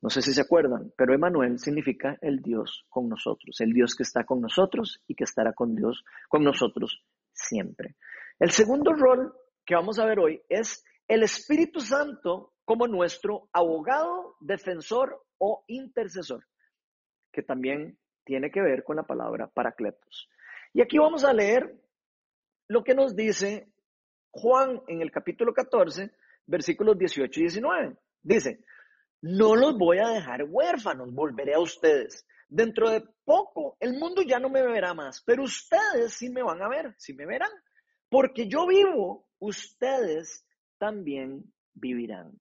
No 0.00 0.10
sé 0.10 0.20
si 0.20 0.34
se 0.34 0.40
acuerdan, 0.40 0.92
pero 0.96 1.14
Emanuel 1.14 1.60
significa 1.60 2.18
el 2.20 2.42
Dios 2.42 2.84
con 2.88 3.08
nosotros, 3.08 3.60
el 3.60 3.72
Dios 3.72 3.94
que 3.94 4.02
está 4.02 4.24
con 4.24 4.40
nosotros 4.40 5.00
y 5.06 5.14
que 5.14 5.24
estará 5.24 5.52
con 5.52 5.76
Dios, 5.76 6.04
con 6.28 6.42
nosotros 6.42 7.04
siempre. 7.32 7.94
El 8.40 8.50
segundo 8.50 8.92
rol 8.94 9.32
que 9.72 9.76
vamos 9.76 9.98
a 9.98 10.04
ver 10.04 10.18
hoy 10.18 10.42
es 10.50 10.84
el 11.08 11.22
Espíritu 11.22 11.80
Santo 11.80 12.52
como 12.62 12.86
nuestro 12.86 13.48
abogado, 13.54 14.36
defensor 14.38 15.24
o 15.38 15.64
intercesor, 15.66 16.44
que 17.32 17.42
también 17.42 17.98
tiene 18.22 18.50
que 18.50 18.60
ver 18.60 18.84
con 18.84 18.96
la 18.96 19.04
palabra 19.04 19.46
paracletos. 19.46 20.28
Y 20.74 20.82
aquí 20.82 20.98
vamos 20.98 21.24
a 21.24 21.32
leer 21.32 21.74
lo 22.68 22.84
que 22.84 22.94
nos 22.94 23.16
dice 23.16 23.72
Juan 24.30 24.82
en 24.88 25.00
el 25.00 25.10
capítulo 25.10 25.54
14, 25.54 26.10
versículos 26.44 26.98
18 26.98 27.40
y 27.40 27.42
19. 27.44 27.96
Dice, 28.20 28.62
no 29.22 29.56
los 29.56 29.78
voy 29.78 30.00
a 30.00 30.08
dejar 30.08 30.44
huérfanos, 30.46 31.14
volveré 31.14 31.54
a 31.54 31.60
ustedes. 31.60 32.26
Dentro 32.46 32.90
de 32.90 33.02
poco 33.24 33.78
el 33.80 33.98
mundo 33.98 34.20
ya 34.20 34.38
no 34.38 34.50
me 34.50 34.60
verá 34.60 34.92
más, 34.92 35.22
pero 35.24 35.44
ustedes 35.44 36.12
sí 36.12 36.28
me 36.28 36.42
van 36.42 36.60
a 36.60 36.68
ver, 36.68 36.94
sí 36.98 37.14
me 37.14 37.24
verán. 37.24 37.52
Porque 38.10 38.46
yo 38.46 38.66
vivo, 38.66 39.26
ustedes 39.42 40.46
también 40.78 41.52
vivirán. 41.74 42.40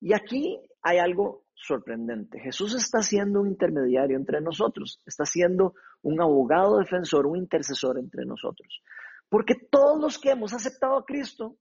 Y 0.00 0.14
aquí 0.14 0.58
hay 0.80 0.98
algo 0.98 1.44
sorprendente. 1.54 2.40
Jesús 2.40 2.74
está 2.74 3.02
siendo 3.02 3.40
un 3.40 3.48
intermediario 3.48 4.16
entre 4.16 4.40
nosotros, 4.40 5.02
está 5.04 5.26
siendo 5.26 5.74
un 6.02 6.20
abogado 6.20 6.78
defensor, 6.78 7.26
un 7.26 7.36
intercesor 7.36 7.98
entre 7.98 8.24
nosotros. 8.24 8.82
Porque 9.28 9.54
todos 9.54 10.00
los 10.00 10.18
que 10.18 10.30
hemos 10.30 10.54
aceptado 10.54 10.96
a 10.96 11.04
Cristo, 11.04 11.58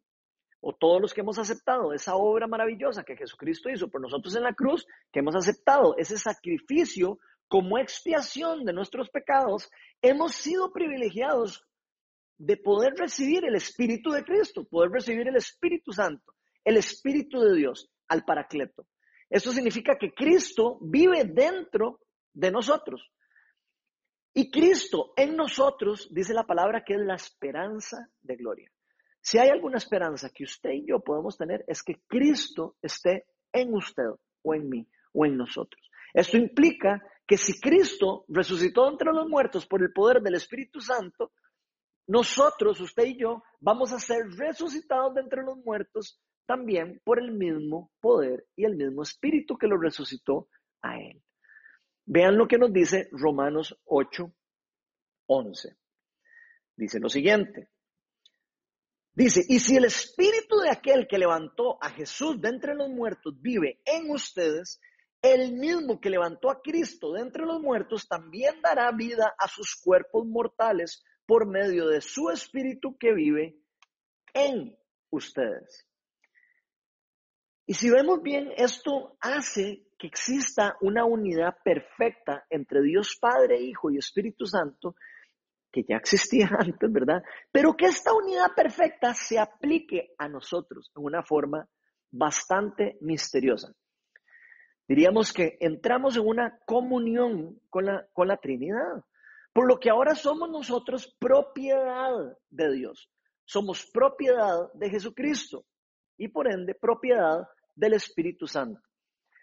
o 0.62 0.74
todos 0.74 1.02
los 1.02 1.14
que 1.14 1.22
hemos 1.22 1.38
aceptado 1.38 1.94
esa 1.94 2.16
obra 2.16 2.48
maravillosa 2.48 3.04
que 3.04 3.18
Jesucristo 3.18 3.70
hizo 3.70 3.90
por 3.90 4.02
nosotros 4.02 4.36
en 4.36 4.44
la 4.44 4.54
cruz, 4.54 4.88
que 5.12 5.20
hemos 5.20 5.36
aceptado 5.36 5.96
ese 5.98 6.18
sacrificio 6.18 7.20
como 7.48 7.78
expiación 7.78 8.66
de 8.66 8.74
nuestros 8.74 9.10
pecados, 9.10 9.70
hemos 10.02 10.34
sido 10.34 10.72
privilegiados 10.72 11.67
de 12.38 12.58
poder 12.58 12.93
recibir 12.95 13.45
el 13.45 13.56
Espíritu 13.56 14.12
de 14.12 14.23
Cristo, 14.23 14.65
poder 14.65 14.91
recibir 14.91 15.28
el 15.28 15.36
Espíritu 15.36 15.91
Santo, 15.91 16.34
el 16.63 16.78
Espíritu 16.78 17.39
de 17.41 17.56
Dios 17.56 17.89
al 18.08 18.23
Paracleto. 18.23 18.86
Eso 19.30 19.52
significa 19.52 19.97
que 19.97 20.13
Cristo 20.13 20.78
vive 20.82 21.26
dentro 21.26 22.00
de 22.34 22.52
nosotros. 22.52 23.12
Y 24.34 24.52
Cristo 24.52 25.13
en 25.15 25.36
nosotros, 25.36 26.08
dice 26.12 26.34
la 26.34 26.45
palabra, 26.45 26.84
que 26.86 26.93
es 26.93 27.00
la 27.00 27.15
esperanza 27.15 28.10
de 28.21 28.36
gloria. 28.36 28.71
Si 29.19 29.39
hay 29.39 29.50
alguna 29.50 29.78
esperanza 29.78 30.30
que 30.30 30.43
usted 30.43 30.69
y 30.69 30.88
yo 30.88 31.00
podemos 31.00 31.36
tener, 31.38 31.65
es 31.67 31.82
que 31.82 32.02
Cristo 32.08 32.78
esté 32.82 33.26
en 33.52 33.73
usted 33.73 34.06
o 34.43 34.54
en 34.54 34.69
mí 34.69 34.88
o 35.12 35.26
en 35.26 35.36
nosotros. 35.36 35.82
Esto 36.13 36.38
implica 36.38 37.02
que 37.26 37.38
si 37.38 37.60
Cristo 37.60 38.23
resucitó 38.30 38.88
entre 38.89 39.12
los 39.12 39.28
muertos 39.28 39.65
por 39.65 39.82
el 39.82 39.91
poder 39.91 40.21
del 40.21 40.36
Espíritu 40.36 40.80
Santo, 40.80 41.32
nosotros, 42.08 42.80
usted 42.80 43.06
y 43.06 43.17
yo, 43.17 43.43
vamos 43.60 43.91
a 43.91 44.00
ser 44.00 44.26
resucitados 44.38 45.13
de 45.13 45.22
entre 45.22 45.43
los 45.43 45.58
muertos 45.58 46.22
también 46.46 47.02
por 47.04 47.20
el 47.20 47.32
mismo 47.32 47.91
poder 48.00 48.48
y 48.56 48.63
el 48.63 48.76
mismo 48.76 49.04
Espíritu 49.04 49.58
que 49.58 49.67
lo 49.67 49.78
resucitó 49.78 50.48
a 50.82 50.98
él. 50.98 51.22
Vean 52.06 52.38
lo 52.38 52.48
que 52.48 52.58
nos 52.58 52.72
dice 52.72 53.10
Romanos 53.12 53.78
8, 53.84 54.32
11. 55.28 55.78
Dice 56.78 57.00
lo 57.00 57.10
siguiente. 57.10 57.70
Dice, 59.13 59.43
y 59.50 59.60
si 59.60 59.76
el 59.76 59.86
espíritu 59.86 60.60
de 60.60 60.70
aquel 60.70 61.08
que 61.08 61.17
levantó 61.17 61.84
a 61.84 61.89
Jesús 61.89 62.39
de 62.39 62.50
entre 62.50 62.76
los 62.76 62.88
muertos 62.88 63.34
vive 63.41 63.82
en 63.84 64.12
ustedes, 64.12 64.80
el 65.22 65.54
mismo 65.54 66.00
que 66.00 66.12
levantó 66.12 66.52
a 66.52 66.62
Cristo 66.62 67.13
de 67.13 67.22
entre 67.22 67.43
los 67.46 67.60
muertos 67.60 68.08
también 68.08 68.62
dará 68.62 68.91
vida 68.91 69.34
a 69.38 69.48
sus 69.48 69.76
cuerpos 69.76 70.26
mortales 70.28 71.04
por 71.28 71.46
medio 71.46 71.88
de 71.88 72.02
su 72.02 72.30
espíritu 72.32 72.98
que 72.98 73.13
vive 73.13 73.60
en 74.34 74.76
ustedes. 75.12 75.86
Y 77.68 77.74
si 77.74 77.92
vemos 77.92 78.24
bien, 78.24 78.52
esto 78.56 79.18
hace 79.20 79.84
que 80.00 80.08
exista 80.08 80.78
una 80.80 81.06
unidad 81.06 81.58
perfecta 81.63 82.46
entre 82.50 82.82
Dios 82.82 83.18
Padre, 83.20 83.60
Hijo 83.60 83.92
y 83.92 83.98
Espíritu 83.98 84.46
Santo, 84.46 84.96
que 85.72 85.84
ya 85.84 85.98
existía 85.98 86.48
antes, 86.60 86.92
¿verdad? 86.92 87.22
Pero 87.52 87.76
que 87.76 87.88
esta 87.88 88.13
unidad 88.13 88.56
perfecta 88.56 89.13
se 89.13 89.38
aplique 89.38 90.13
a 90.18 90.30
nosotros 90.30 90.92
en 90.96 91.04
una 91.04 91.24
forma 91.24 91.68
bastante 92.10 92.98
misteriosa. 93.02 93.74
Diríamos 94.88 95.34
que 95.34 95.58
entramos 95.60 96.16
en 96.16 96.26
una 96.26 96.60
comunión 96.66 97.60
con 97.70 97.86
la, 97.86 98.08
con 98.13 98.30
la 98.30 98.38
Trinidad, 98.38 99.04
por 99.58 99.67
lo 99.67 99.80
que 99.80 99.89
ahora 99.89 100.13
somos 100.13 100.52
nosotros 100.52 101.15
propiedad 101.17 102.13
de 102.48 102.74
Dios. 102.74 103.10
Somos 103.43 103.89
propiedad 103.91 104.72
de 104.76 104.88
Jesucristo 104.88 105.65
y 106.15 106.28
por 106.28 106.48
ende 106.48 106.76
propiedad 106.76 107.48
del 107.74 107.93
Espíritu 107.93 108.46
Santo. 108.46 108.80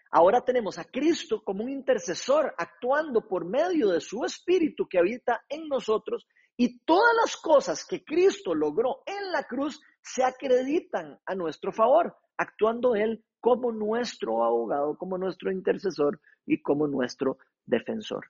Ahora 0.09 0.39
tenemos 0.39 0.79
a 0.79 0.85
Cristo 0.85 1.43
como 1.43 1.65
un 1.65 1.69
intercesor 1.69 2.55
actuando 2.57 3.27
por 3.27 3.43
medio 3.43 3.89
de 3.89 3.99
su 3.99 4.23
Espíritu 4.23 4.87
que 4.87 4.99
habita 4.99 5.43
en 5.49 5.67
nosotros 5.67 6.25
y 6.55 6.79
todas 6.85 7.13
las 7.21 7.35
cosas 7.35 7.85
que 7.85 8.05
Cristo 8.05 8.55
logró 8.55 9.01
en 9.05 9.33
la 9.33 9.43
cruz 9.43 9.81
se 10.01 10.23
acreditan 10.23 11.19
a 11.25 11.35
nuestro 11.35 11.73
favor, 11.73 12.15
actuando 12.37 12.95
Él 12.95 13.21
como 13.41 13.73
nuestro 13.73 14.45
abogado, 14.45 14.97
como 14.97 15.17
nuestro 15.17 15.51
intercesor 15.51 16.21
y 16.45 16.61
como 16.61 16.87
nuestro 16.87 17.37
defensor. 17.65 18.25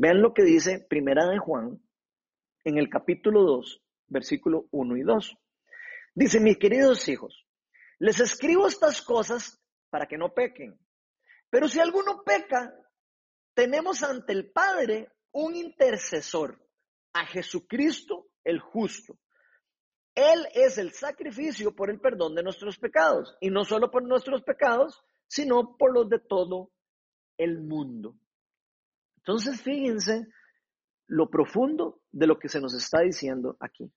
Vean 0.00 0.22
lo 0.22 0.32
que 0.32 0.44
dice 0.44 0.80
Primera 0.80 1.26
de 1.26 1.36
Juan 1.36 1.78
en 2.64 2.78
el 2.78 2.88
capítulo 2.88 3.42
2, 3.42 3.82
versículo 4.06 4.66
1 4.70 4.96
y 4.96 5.02
2. 5.02 5.36
Dice, 6.14 6.40
mis 6.40 6.56
queridos 6.56 7.06
hijos, 7.06 7.46
les 7.98 8.18
escribo 8.18 8.66
estas 8.66 9.02
cosas 9.02 9.62
para 9.90 10.06
que 10.06 10.16
no 10.16 10.32
pequen. 10.32 10.80
Pero 11.50 11.68
si 11.68 11.80
alguno 11.80 12.22
peca, 12.24 12.74
tenemos 13.52 14.02
ante 14.02 14.32
el 14.32 14.50
Padre 14.50 15.12
un 15.32 15.54
intercesor, 15.54 16.58
a 17.12 17.26
Jesucristo 17.26 18.30
el 18.42 18.58
justo. 18.58 19.18
Él 20.14 20.46
es 20.54 20.78
el 20.78 20.92
sacrificio 20.92 21.76
por 21.76 21.90
el 21.90 22.00
perdón 22.00 22.34
de 22.34 22.42
nuestros 22.42 22.78
pecados, 22.78 23.36
y 23.38 23.50
no 23.50 23.64
solo 23.64 23.90
por 23.90 24.02
nuestros 24.04 24.42
pecados, 24.44 25.04
sino 25.26 25.76
por 25.76 25.92
los 25.92 26.08
de 26.08 26.20
todo 26.20 26.72
el 27.36 27.60
mundo. 27.60 28.16
Entonces, 29.24 29.60
fíjense 29.60 30.26
lo 31.06 31.28
profundo 31.28 32.00
de 32.10 32.26
lo 32.26 32.38
que 32.38 32.48
se 32.48 32.60
nos 32.60 32.74
está 32.74 33.00
diciendo 33.00 33.56
aquí. 33.60 33.92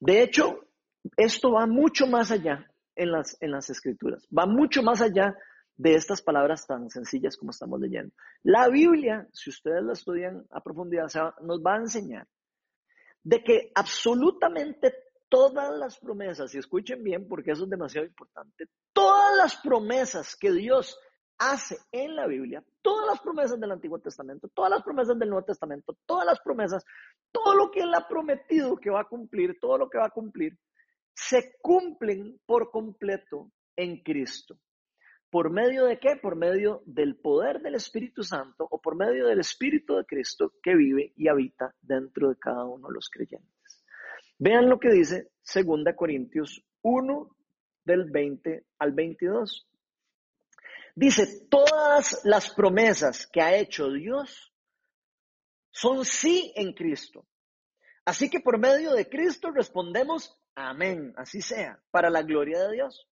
De 0.00 0.22
hecho, 0.22 0.68
esto 1.16 1.52
va 1.52 1.66
mucho 1.66 2.06
más 2.06 2.30
allá 2.30 2.70
en 2.96 3.12
las, 3.12 3.36
en 3.40 3.52
las 3.52 3.70
escrituras, 3.70 4.26
va 4.36 4.46
mucho 4.46 4.82
más 4.82 5.00
allá 5.00 5.36
de 5.76 5.94
estas 5.94 6.20
palabras 6.20 6.66
tan 6.66 6.90
sencillas 6.90 7.36
como 7.36 7.52
estamos 7.52 7.80
leyendo. 7.80 8.12
La 8.42 8.68
Biblia, 8.68 9.28
si 9.32 9.50
ustedes 9.50 9.82
la 9.84 9.92
estudian 9.92 10.44
a 10.50 10.60
profundidad, 10.60 11.06
nos 11.42 11.60
va 11.60 11.74
a 11.74 11.78
enseñar 11.78 12.26
de 13.22 13.42
que 13.44 13.70
absolutamente 13.74 14.92
todas 15.28 15.76
las 15.78 15.98
promesas, 15.98 16.54
y 16.54 16.58
escuchen 16.58 17.04
bien 17.04 17.28
porque 17.28 17.52
eso 17.52 17.64
es 17.64 17.70
demasiado 17.70 18.06
importante, 18.06 18.66
todas 18.92 19.36
las 19.36 19.56
promesas 19.56 20.34
que 20.34 20.50
Dios 20.52 20.98
hace 21.38 21.78
en 21.92 22.16
la 22.16 22.26
Biblia, 22.26 22.62
todas 22.82 23.06
las 23.06 23.20
promesas 23.20 23.58
del 23.60 23.70
Antiguo 23.70 24.00
Testamento, 24.00 24.48
todas 24.48 24.70
las 24.70 24.82
promesas 24.82 25.18
del 25.18 25.30
Nuevo 25.30 25.44
Testamento, 25.44 25.96
todas 26.04 26.26
las 26.26 26.40
promesas, 26.40 26.84
todo 27.30 27.54
lo 27.54 27.70
que 27.70 27.80
Él 27.80 27.94
ha 27.94 28.06
prometido 28.08 28.76
que 28.76 28.90
va 28.90 29.02
a 29.02 29.08
cumplir, 29.08 29.58
todo 29.60 29.78
lo 29.78 29.88
que 29.88 29.98
va 29.98 30.06
a 30.06 30.10
cumplir, 30.10 30.58
se 31.14 31.56
cumplen 31.60 32.40
por 32.46 32.70
completo 32.70 33.50
en 33.76 34.02
Cristo. 34.02 34.58
¿Por 35.30 35.50
medio 35.50 35.84
de 35.84 35.98
qué? 35.98 36.16
Por 36.16 36.36
medio 36.36 36.82
del 36.86 37.16
poder 37.16 37.60
del 37.60 37.74
Espíritu 37.74 38.22
Santo 38.22 38.66
o 38.70 38.80
por 38.80 38.96
medio 38.96 39.26
del 39.26 39.40
Espíritu 39.40 39.96
de 39.96 40.06
Cristo 40.06 40.54
que 40.62 40.74
vive 40.74 41.12
y 41.16 41.28
habita 41.28 41.74
dentro 41.82 42.30
de 42.30 42.36
cada 42.36 42.64
uno 42.64 42.88
de 42.88 42.94
los 42.94 43.10
creyentes. 43.10 43.84
Vean 44.38 44.68
lo 44.68 44.78
que 44.78 44.88
dice 44.90 45.32
2 45.54 45.94
Corintios 45.96 46.64
1 46.82 47.36
del 47.84 48.10
20 48.10 48.64
al 48.78 48.92
22. 48.92 49.67
Dice, 50.98 51.46
todas 51.48 52.22
las 52.24 52.50
promesas 52.50 53.24
que 53.28 53.40
ha 53.40 53.54
hecho 53.54 53.88
Dios 53.88 54.52
son 55.70 56.04
sí 56.04 56.52
en 56.56 56.72
Cristo. 56.72 57.24
Así 58.04 58.28
que 58.28 58.40
por 58.40 58.58
medio 58.58 58.92
de 58.94 59.08
Cristo 59.08 59.52
respondemos, 59.52 60.36
amén, 60.56 61.14
así 61.16 61.40
sea, 61.40 61.80
para 61.92 62.10
la 62.10 62.22
gloria 62.22 62.58
de 62.66 62.72
Dios. 62.72 63.08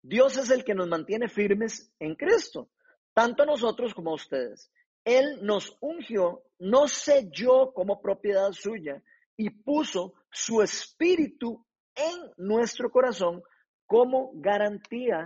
Dios 0.00 0.36
es 0.36 0.50
el 0.50 0.62
que 0.62 0.76
nos 0.76 0.86
mantiene 0.86 1.28
firmes 1.28 1.92
en 1.98 2.14
Cristo, 2.14 2.70
tanto 3.14 3.44
nosotros 3.44 3.94
como 3.94 4.12
a 4.12 4.14
ustedes. 4.14 4.70
Él 5.04 5.40
nos 5.42 5.76
ungió, 5.80 6.44
nos 6.60 6.92
selló 6.92 7.72
como 7.74 8.00
propiedad 8.00 8.52
suya 8.52 9.02
y 9.36 9.50
puso 9.50 10.14
su 10.30 10.62
espíritu 10.62 11.66
en 11.96 12.30
nuestro 12.36 12.92
corazón 12.92 13.42
como 13.86 14.30
garantía 14.34 15.24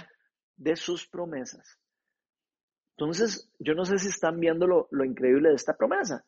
de 0.57 0.75
sus 0.75 1.07
promesas. 1.07 1.82
Entonces, 2.97 3.51
yo 3.59 3.75
no 3.75 3.85
sé 3.85 3.99
si 3.99 4.09
están 4.09 4.39
viendo 4.39 4.67
lo, 4.67 4.89
lo, 4.91 5.05
increíble 5.05 5.49
de 5.49 5.55
esta 5.55 5.77
promesa, 5.77 6.25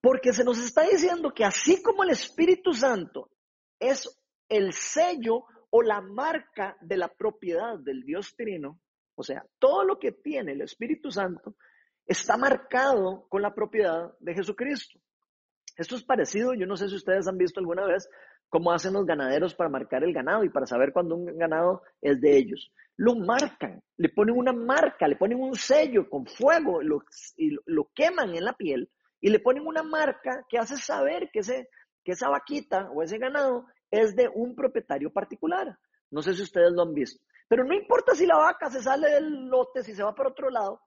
porque 0.00 0.32
se 0.32 0.44
nos 0.44 0.58
está 0.58 0.82
diciendo 0.82 1.32
que 1.32 1.44
así 1.44 1.82
como 1.82 2.02
el 2.02 2.10
Espíritu 2.10 2.72
Santo 2.74 3.30
es 3.78 4.08
el 4.48 4.72
sello 4.72 5.44
o 5.70 5.82
la 5.82 6.00
marca 6.00 6.76
de 6.80 6.96
la 6.96 7.08
propiedad 7.08 7.78
del 7.78 8.02
Dios 8.02 8.34
Trino, 8.36 8.80
o 9.14 9.22
sea, 9.22 9.44
todo 9.58 9.84
lo 9.84 9.98
que 9.98 10.12
tiene 10.12 10.52
el 10.52 10.62
Espíritu 10.62 11.10
Santo 11.10 11.54
está 12.06 12.36
marcado 12.36 13.26
con 13.28 13.42
la 13.42 13.54
propiedad 13.54 14.12
de 14.20 14.34
Jesucristo. 14.34 15.00
Esto 15.76 15.96
es 15.96 16.04
parecido, 16.04 16.54
yo 16.54 16.66
no 16.66 16.76
sé 16.76 16.88
si 16.88 16.96
ustedes 16.96 17.26
han 17.26 17.38
visto 17.38 17.60
alguna 17.60 17.86
vez 17.86 18.08
cómo 18.52 18.70
hacen 18.70 18.92
los 18.92 19.06
ganaderos 19.06 19.54
para 19.54 19.70
marcar 19.70 20.04
el 20.04 20.12
ganado 20.12 20.44
y 20.44 20.50
para 20.50 20.66
saber 20.66 20.92
cuándo 20.92 21.16
un 21.16 21.38
ganado 21.38 21.84
es 22.02 22.20
de 22.20 22.36
ellos. 22.36 22.70
Lo 22.98 23.14
marcan, 23.14 23.82
le 23.96 24.10
ponen 24.10 24.36
una 24.36 24.52
marca, 24.52 25.08
le 25.08 25.16
ponen 25.16 25.40
un 25.40 25.54
sello 25.54 26.06
con 26.10 26.26
fuego 26.26 26.82
lo, 26.82 27.02
y 27.38 27.56
lo, 27.64 27.88
queman 27.94 28.34
en 28.34 28.44
la 28.44 28.52
piel 28.52 28.90
y 29.22 29.30
le 29.30 29.40
ponen 29.40 29.66
una 29.66 29.82
marca 29.82 30.44
que 30.50 30.58
hace 30.58 30.76
saber 30.76 31.30
que, 31.32 31.38
ese, 31.38 31.70
que 32.04 32.12
esa 32.12 32.28
vaquita 32.28 32.90
o 32.90 33.02
ese 33.02 33.16
ganado 33.16 33.64
es 33.90 34.14
de 34.14 34.28
un 34.28 34.54
propietario 34.54 35.10
particular. 35.10 35.74
No 36.10 36.20
sé 36.20 36.34
si 36.34 36.42
ustedes 36.42 36.72
lo 36.72 36.82
han 36.82 36.92
visto. 36.92 37.24
Pero 37.48 37.64
no 37.64 37.72
importa 37.72 38.14
si 38.14 38.26
la 38.26 38.36
vaca 38.36 38.68
se 38.68 38.82
sale 38.82 39.08
del 39.12 39.46
lote, 39.46 39.82
si 39.82 39.94
se 39.94 40.02
va 40.02 40.14
por 40.14 40.26
otro 40.26 40.50
lado, 40.50 40.78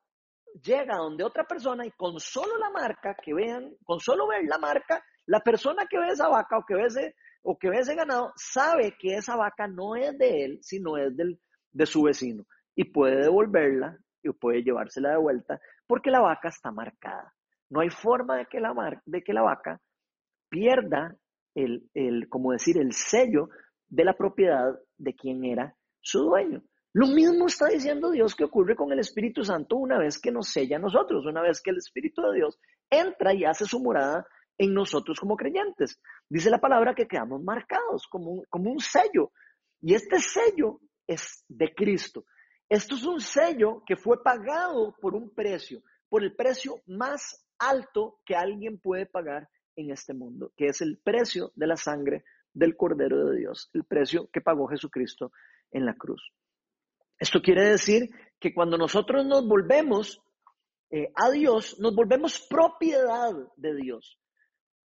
llega 0.62 0.98
donde 0.98 1.24
otra 1.24 1.46
persona 1.46 1.84
y 1.84 1.90
con 1.94 2.20
solo 2.20 2.58
la 2.60 2.70
marca 2.70 3.16
que 3.24 3.34
vean, 3.34 3.76
con 3.84 4.00
solo 4.00 4.28
ver 4.28 4.44
la 4.44 4.60
marca, 4.60 5.04
la 5.26 5.40
persona 5.40 5.88
que 5.90 5.98
ve 5.98 6.10
esa 6.10 6.28
vaca 6.28 6.60
o 6.60 6.66
que 6.68 6.76
ve 6.76 6.86
ese, 6.86 7.16
o 7.46 7.58
que 7.58 7.70
ve 7.70 7.78
ese 7.78 7.96
ganado 7.96 8.34
sabe 8.36 8.96
que 9.00 9.16
esa 9.16 9.36
vaca 9.36 9.68
no 9.68 9.96
es 9.96 10.18
de 10.18 10.44
él, 10.44 10.60
sino 10.62 10.98
es 10.98 11.16
del, 11.16 11.40
de 11.72 11.86
su 11.86 12.02
vecino. 12.04 12.46
Y 12.76 12.86
puede 12.86 13.22
devolverla 13.22 13.98
y 14.24 14.32
puede 14.32 14.64
llevársela 14.64 15.12
de 15.12 15.18
vuelta 15.18 15.62
porque 15.88 16.10
la 16.10 16.22
vaca 16.22 16.50
está 16.50 16.72
marcada. 16.72 17.34
No 17.70 17.82
hay 17.82 17.90
forma 17.90 18.38
de 18.38 18.48
que 18.48 18.60
la, 18.60 18.74
de 19.06 19.22
que 19.22 19.34
la 19.34 19.44
vaca 19.44 19.80
pierda 20.50 21.16
el, 21.54 21.88
el, 21.94 22.28
como 22.30 22.52
decir, 22.52 22.78
el 22.80 22.94
sello 22.94 23.50
de 23.88 24.04
la 24.04 24.14
propiedad 24.14 24.74
de 24.98 25.14
quien 25.14 25.46
era 25.46 25.76
su 26.02 26.24
dueño. 26.24 26.64
Lo 26.94 27.08
mismo 27.08 27.46
está 27.46 27.68
diciendo 27.68 28.10
Dios 28.10 28.36
que 28.36 28.46
ocurre 28.46 28.76
con 28.76 28.92
el 28.92 29.00
Espíritu 29.00 29.44
Santo 29.44 29.76
una 29.76 30.00
vez 30.00 30.20
que 30.20 30.32
nos 30.32 30.48
sella 30.48 30.78
a 30.78 30.80
nosotros, 30.80 31.26
una 31.26 31.42
vez 31.42 31.62
que 31.62 31.70
el 31.70 31.78
Espíritu 31.78 32.22
de 32.24 32.38
Dios 32.38 32.58
entra 32.90 33.34
y 33.34 33.44
hace 33.44 33.66
su 33.66 33.80
morada 33.80 34.26
en 34.58 34.74
nosotros 34.74 35.20
como 35.20 35.36
creyentes. 35.36 36.00
Dice 36.30 36.50
la 36.50 36.60
palabra 36.60 36.96
que 36.96 37.08
quedamos 37.08 37.44
marcados 37.44 38.08
como 38.08 38.32
un, 38.32 38.46
como 38.50 38.72
un 38.72 38.80
sello. 38.80 39.32
Y 39.82 39.94
este 39.94 40.20
sello 40.20 40.80
es 41.08 41.44
de 41.48 41.74
Cristo. 41.74 42.26
Esto 42.68 42.96
es 42.96 43.06
un 43.06 43.22
sello 43.22 43.84
que 43.86 43.96
fue 43.96 44.24
pagado 44.24 44.96
por 45.00 45.14
un 45.14 45.30
precio, 45.30 45.82
por 46.10 46.24
el 46.24 46.36
precio 46.36 46.82
más 46.88 47.46
alto 47.60 48.20
que 48.26 48.36
alguien 48.36 48.80
puede 48.80 49.06
pagar 49.06 49.48
en 49.76 49.92
este 49.92 50.14
mundo, 50.14 50.52
que 50.56 50.68
es 50.68 50.82
el 50.82 50.98
precio 51.04 51.52
de 51.56 51.68
la 51.68 51.78
sangre 51.78 52.24
del 52.54 52.76
Cordero 52.76 53.30
de 53.30 53.38
Dios, 53.38 53.70
el 53.74 53.84
precio 53.84 54.30
que 54.32 54.42
pagó 54.42 54.68
Jesucristo 54.68 55.32
en 55.72 55.86
la 55.86 55.94
cruz. 55.94 56.32
Esto 57.20 57.42
quiere 57.42 57.70
decir 57.70 58.10
que 58.40 58.54
cuando 58.54 58.78
nosotros 58.78 59.26
nos 59.26 59.48
volvemos 59.48 60.22
eh, 60.90 61.12
a 61.16 61.30
Dios, 61.32 61.80
nos 61.80 61.96
volvemos 61.96 62.46
propiedad 62.50 63.34
de 63.58 63.76
Dios. 63.76 64.18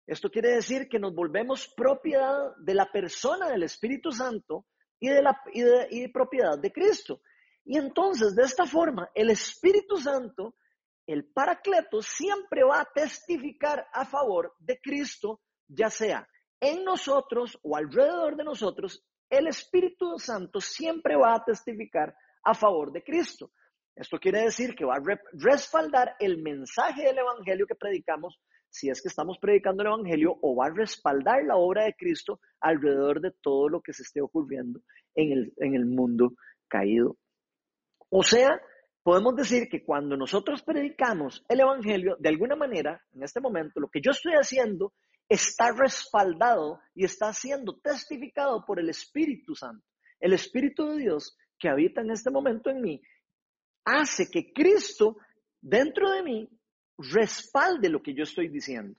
Esto 0.10 0.32
quiere 0.32 0.56
decir 0.56 0.90
que 0.90 0.98
nos 0.98 1.14
volvemos 1.14 1.72
propiedad 1.78 2.56
de 2.58 2.74
la 2.74 2.92
persona 2.92 3.48
del 3.48 3.62
Espíritu 3.62 4.12
Santo 4.12 4.66
y 5.00 5.08
de 5.10 6.10
propiedad 6.12 6.58
de 6.58 6.72
Cristo. 6.72 7.22
Y 7.64 7.78
entonces, 7.78 8.36
de 8.36 8.42
esta 8.42 8.66
forma, 8.66 9.12
el 9.14 9.30
Espíritu 9.30 9.98
Santo, 9.98 10.56
el 11.06 11.32
Paracleto, 11.32 12.02
siempre 12.02 12.64
va 12.64 12.82
a 12.82 12.90
testificar 12.92 13.86
a 13.94 14.04
favor 14.04 14.56
de 14.58 14.80
Cristo, 14.82 15.42
ya 15.68 15.92
sea 15.92 16.28
en 16.60 16.84
nosotros 16.84 17.60
o 17.62 17.78
alrededor 17.78 18.36
de 18.36 18.44
nosotros, 18.44 19.06
el 19.30 19.46
Espíritu 19.46 20.18
Santo 20.18 20.60
siempre 20.60 21.16
va 21.18 21.36
a 21.36 21.46
testificar 21.46 22.16
a 22.44 22.56
favor 22.56 22.92
de 22.92 23.04
Cristo. 23.04 23.52
Esto 23.96 24.18
quiere 24.18 24.42
decir 24.42 24.74
que 24.76 24.86
va 24.86 24.96
a 24.96 25.20
respaldar 25.34 26.16
el 26.20 26.42
mensaje 26.42 27.04
del 27.04 27.20
Evangelio 27.20 27.68
que 27.68 27.76
predicamos, 27.76 28.40
si 28.70 28.90
es 28.90 29.02
que 29.02 29.08
estamos 29.08 29.38
predicando 29.40 29.82
el 29.82 29.88
Evangelio, 29.88 30.38
o 30.42 30.56
va 30.56 30.68
a 30.68 30.74
respaldar 30.74 31.44
la 31.44 31.56
obra 31.56 31.86
de 31.86 31.96
Cristo 31.96 32.40
alrededor 32.60 33.22
de 33.22 33.32
todo 33.42 33.70
lo 33.70 33.82
que 33.82 33.94
se 33.94 34.04
esté 34.04 34.22
ocurriendo 34.22 34.82
en 35.16 35.32
el, 35.32 35.54
en 35.58 35.76
el 35.76 35.86
mundo 35.86 36.34
caído. 36.68 37.18
O 38.10 38.24
sea, 38.24 38.60
podemos 39.04 39.36
decir 39.36 39.70
que 39.70 39.84
cuando 39.84 40.18
nosotros 40.18 40.64
predicamos 40.64 41.44
el 41.48 41.62
Evangelio, 41.62 42.16
de 42.20 42.30
alguna 42.30 42.56
manera, 42.56 43.02
en 43.14 43.24
este 43.24 43.40
momento, 43.40 43.80
lo 43.80 43.90
que 43.90 44.02
yo 44.02 44.12
estoy 44.12 44.34
haciendo 44.34 44.94
está 45.28 45.72
respaldado 45.72 46.80
y 46.96 47.06
está 47.06 47.32
siendo 47.34 47.78
testificado 47.80 48.66
por 48.66 48.80
el 48.80 48.90
Espíritu 48.90 49.56
Santo. 49.56 49.86
El 50.20 50.34
Espíritu 50.34 50.88
de 50.88 50.98
Dios 50.98 51.38
que 51.58 51.70
habita 51.70 52.02
en 52.02 52.12
este 52.12 52.32
momento 52.32 52.70
en 52.70 52.82
mí 52.82 53.02
hace 53.86 54.30
que 54.30 54.52
Cristo 54.54 55.18
dentro 55.62 56.12
de 56.12 56.24
mí 56.24 56.50
respalde 57.00 57.90
lo 57.90 58.02
que 58.02 58.14
yo 58.14 58.24
estoy 58.24 58.50
diciendo 58.50 58.98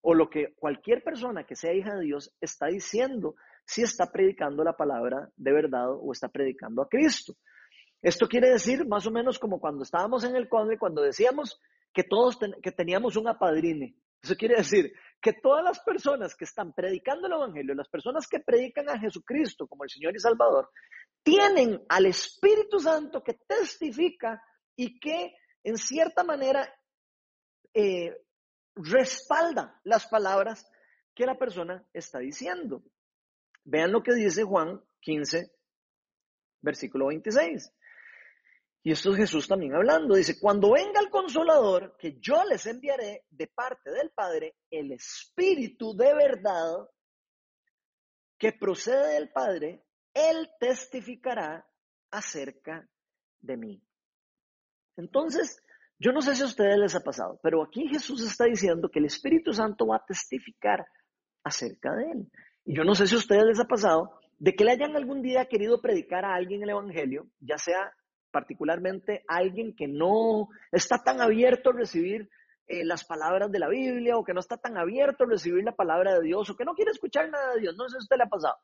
o 0.00 0.14
lo 0.14 0.28
que 0.28 0.54
cualquier 0.54 1.02
persona 1.02 1.44
que 1.44 1.56
sea 1.56 1.72
hija 1.72 1.94
de 1.94 2.04
Dios 2.04 2.34
está 2.40 2.66
diciendo 2.66 3.34
si 3.64 3.82
está 3.82 4.10
predicando 4.10 4.64
la 4.64 4.76
palabra 4.76 5.30
de 5.36 5.52
verdad 5.52 5.90
o 5.90 6.12
está 6.12 6.28
predicando 6.28 6.82
a 6.82 6.88
Cristo. 6.88 7.34
Esto 8.00 8.26
quiere 8.26 8.50
decir 8.50 8.86
más 8.86 9.06
o 9.06 9.12
menos 9.12 9.38
como 9.38 9.60
cuando 9.60 9.84
estábamos 9.84 10.24
en 10.24 10.34
el 10.34 10.48
conde, 10.48 10.78
cuando 10.78 11.02
decíamos 11.02 11.60
que 11.92 12.02
todos 12.02 12.38
que 12.60 12.72
teníamos 12.72 13.16
un 13.16 13.28
apadrine. 13.28 13.94
Eso 14.20 14.34
quiere 14.34 14.56
decir 14.56 14.92
que 15.20 15.32
todas 15.34 15.64
las 15.64 15.80
personas 15.80 16.34
que 16.34 16.44
están 16.44 16.72
predicando 16.72 17.26
el 17.26 17.34
Evangelio, 17.34 17.74
las 17.74 17.88
personas 17.88 18.26
que 18.26 18.40
predican 18.40 18.88
a 18.88 18.98
Jesucristo 18.98 19.68
como 19.68 19.84
el 19.84 19.90
Señor 19.90 20.14
y 20.16 20.18
Salvador, 20.18 20.68
tienen 21.22 21.80
al 21.88 22.06
Espíritu 22.06 22.80
Santo 22.80 23.22
que 23.22 23.34
testifica 23.46 24.42
y 24.74 24.98
que 24.98 25.34
en 25.62 25.76
cierta 25.76 26.24
manera 26.24 26.68
eh, 27.74 28.16
respalda 28.74 29.80
las 29.84 30.06
palabras 30.06 30.70
que 31.14 31.26
la 31.26 31.38
persona 31.38 31.86
está 31.92 32.18
diciendo. 32.18 32.82
Vean 33.64 33.92
lo 33.92 34.02
que 34.02 34.14
dice 34.14 34.44
Juan 34.44 34.82
15, 35.00 35.52
versículo 36.60 37.06
26. 37.06 37.72
Y 38.84 38.92
esto 38.92 39.12
es 39.12 39.18
Jesús 39.18 39.46
también 39.46 39.74
hablando. 39.74 40.16
Dice, 40.16 40.40
cuando 40.40 40.72
venga 40.72 41.00
el 41.00 41.10
consolador, 41.10 41.96
que 41.96 42.18
yo 42.18 42.44
les 42.44 42.66
enviaré 42.66 43.24
de 43.30 43.46
parte 43.46 43.90
del 43.90 44.10
Padre, 44.10 44.56
el 44.70 44.90
Espíritu 44.92 45.94
de 45.94 46.14
verdad, 46.14 46.88
que 48.36 48.52
procede 48.52 49.14
del 49.14 49.30
Padre, 49.30 49.84
Él 50.12 50.50
testificará 50.58 51.64
acerca 52.10 52.88
de 53.40 53.56
mí. 53.56 53.82
Entonces, 54.96 55.62
yo 56.02 56.10
no 56.10 56.20
sé 56.20 56.34
si 56.34 56.42
a 56.42 56.46
ustedes 56.46 56.76
les 56.78 56.96
ha 56.96 57.00
pasado, 57.00 57.38
pero 57.44 57.62
aquí 57.62 57.86
Jesús 57.86 58.26
está 58.26 58.46
diciendo 58.46 58.88
que 58.88 58.98
el 58.98 59.04
Espíritu 59.04 59.52
Santo 59.52 59.86
va 59.86 59.96
a 59.96 60.04
testificar 60.04 60.84
acerca 61.44 61.94
de 61.94 62.10
Él. 62.10 62.32
Y 62.64 62.74
yo 62.74 62.82
no 62.82 62.96
sé 62.96 63.06
si 63.06 63.14
a 63.14 63.18
ustedes 63.18 63.44
les 63.44 63.60
ha 63.60 63.66
pasado 63.66 64.18
de 64.36 64.52
que 64.56 64.64
le 64.64 64.72
hayan 64.72 64.96
algún 64.96 65.22
día 65.22 65.46
querido 65.46 65.80
predicar 65.80 66.24
a 66.24 66.34
alguien 66.34 66.64
el 66.64 66.70
Evangelio, 66.70 67.28
ya 67.38 67.56
sea 67.56 67.92
particularmente 68.32 69.22
alguien 69.28 69.76
que 69.76 69.86
no 69.86 70.48
está 70.72 71.04
tan 71.04 71.20
abierto 71.20 71.70
a 71.70 71.74
recibir 71.74 72.28
eh, 72.66 72.84
las 72.84 73.04
palabras 73.04 73.52
de 73.52 73.60
la 73.60 73.68
Biblia 73.68 74.16
o 74.16 74.24
que 74.24 74.34
no 74.34 74.40
está 74.40 74.56
tan 74.56 74.76
abierto 74.76 75.22
a 75.22 75.28
recibir 75.28 75.62
la 75.62 75.76
palabra 75.76 76.14
de 76.14 76.22
Dios 76.22 76.50
o 76.50 76.56
que 76.56 76.64
no 76.64 76.74
quiere 76.74 76.90
escuchar 76.90 77.30
nada 77.30 77.54
de 77.54 77.60
Dios. 77.60 77.76
No 77.76 77.84
sé 77.84 77.90
si 77.90 77.96
a 77.96 77.98
usted 77.98 78.16
le 78.16 78.24
ha 78.24 78.28
pasado. 78.28 78.56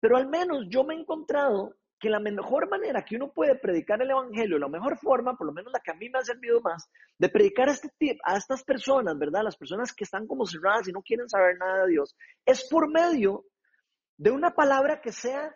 Pero 0.00 0.16
al 0.16 0.26
menos 0.26 0.64
yo 0.70 0.84
me 0.84 0.94
he 0.94 1.00
encontrado 1.00 1.74
que 2.02 2.10
la 2.10 2.18
mejor 2.18 2.68
manera 2.68 3.04
que 3.04 3.14
uno 3.14 3.32
puede 3.32 3.54
predicar 3.54 4.02
el 4.02 4.10
Evangelio, 4.10 4.58
la 4.58 4.66
mejor 4.66 4.98
forma, 4.98 5.36
por 5.36 5.46
lo 5.46 5.52
menos 5.52 5.72
la 5.72 5.78
que 5.78 5.92
a 5.92 5.94
mí 5.94 6.10
me 6.10 6.18
ha 6.18 6.22
servido 6.22 6.60
más, 6.60 6.90
de 7.16 7.28
predicar 7.28 7.68
este 7.68 7.90
tip, 7.96 8.18
a 8.24 8.36
estas 8.36 8.64
personas, 8.64 9.16
¿verdad? 9.16 9.44
Las 9.44 9.56
personas 9.56 9.92
que 9.92 10.02
están 10.02 10.26
como 10.26 10.44
cerradas 10.44 10.88
y 10.88 10.92
no 10.92 11.00
quieren 11.00 11.28
saber 11.28 11.56
nada 11.58 11.84
de 11.84 11.92
Dios, 11.92 12.16
es 12.44 12.68
por 12.68 12.90
medio 12.90 13.44
de 14.16 14.32
una 14.32 14.50
palabra 14.50 15.00
que 15.00 15.12
sea 15.12 15.54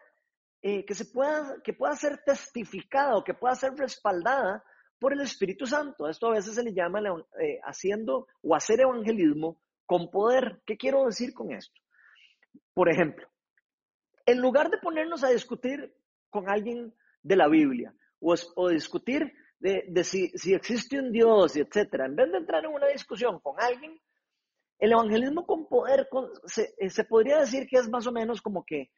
eh, 0.62 0.84
que, 0.84 0.94
se 0.94 1.06
pueda, 1.06 1.56
que 1.64 1.72
pueda 1.72 1.96
ser 1.96 2.22
testificada 2.24 3.16
o 3.16 3.24
que 3.24 3.34
pueda 3.34 3.56
ser 3.56 3.72
respaldada 3.72 4.62
por 5.00 5.12
el 5.12 5.22
Espíritu 5.22 5.66
Santo. 5.66 6.08
Esto 6.08 6.28
a 6.28 6.34
veces 6.34 6.54
se 6.54 6.62
le 6.62 6.72
llama 6.72 7.00
eh, 7.40 7.58
haciendo 7.64 8.28
o 8.40 8.54
hacer 8.54 8.80
evangelismo 8.80 9.60
con 9.84 10.12
poder. 10.12 10.62
¿Qué 10.64 10.76
quiero 10.76 11.06
decir 11.06 11.34
con 11.34 11.50
esto? 11.50 11.74
Por 12.72 12.88
ejemplo, 12.88 13.26
en 14.26 14.40
lugar 14.40 14.70
de 14.70 14.78
ponernos 14.78 15.24
a 15.24 15.30
discutir 15.30 15.92
con 16.36 16.50
alguien 16.50 16.94
de 17.22 17.36
la 17.36 17.48
Biblia 17.48 17.94
o, 18.20 18.34
o 18.56 18.68
discutir 18.68 19.32
de, 19.58 20.04
si, 20.04 20.28
si, 20.30 20.54
existe 20.54 20.98
un 20.98 21.10
Dios 21.10 21.56
etcétera, 21.56 22.06
en 22.06 22.14
vez 22.14 22.30
de 22.30 22.38
entrar 22.38 22.64
en 22.64 22.72
una 22.72 22.88
discusión 22.88 23.40
con 23.40 23.58
alguien, 23.58 23.98
el 24.78 24.92
evangelismo 24.92 25.46
con 25.46 25.66
poder 25.66 26.08
se, 26.44 26.74
eh, 26.78 26.90
se 26.90 27.04
podría 27.04 27.40
decir 27.40 27.66
que 27.66 27.78
es 27.78 27.88
más 27.88 28.06
o 28.06 28.12
menos 28.12 28.42
como 28.42 28.64
que 28.64 28.90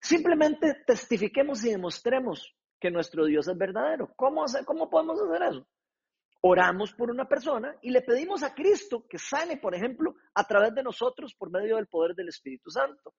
Simplemente 0.00 0.84
testifiquemos 0.86 1.64
y 1.64 1.70
demostremos 1.70 2.54
que 2.78 2.90
nuestro 2.90 3.24
Dios 3.24 3.48
es 3.48 3.56
verdadero. 3.56 4.12
¿Cómo, 4.16 4.44
¿Cómo 4.64 4.88
podemos 4.88 5.20
hacer 5.20 5.42
eso? 5.42 5.66
Oramos 6.42 6.92
por 6.92 7.10
una 7.10 7.26
persona 7.28 7.76
y 7.82 7.90
le 7.90 8.02
pedimos 8.02 8.42
a 8.42 8.54
Cristo 8.54 9.06
que 9.08 9.18
sane, 9.18 9.56
por 9.56 9.74
ejemplo, 9.74 10.14
a 10.34 10.44
través 10.44 10.74
de 10.74 10.82
nosotros 10.82 11.34
por 11.34 11.50
medio 11.50 11.76
del 11.76 11.88
poder 11.88 12.14
del 12.14 12.28
Espíritu 12.28 12.70
Santo. 12.70 13.14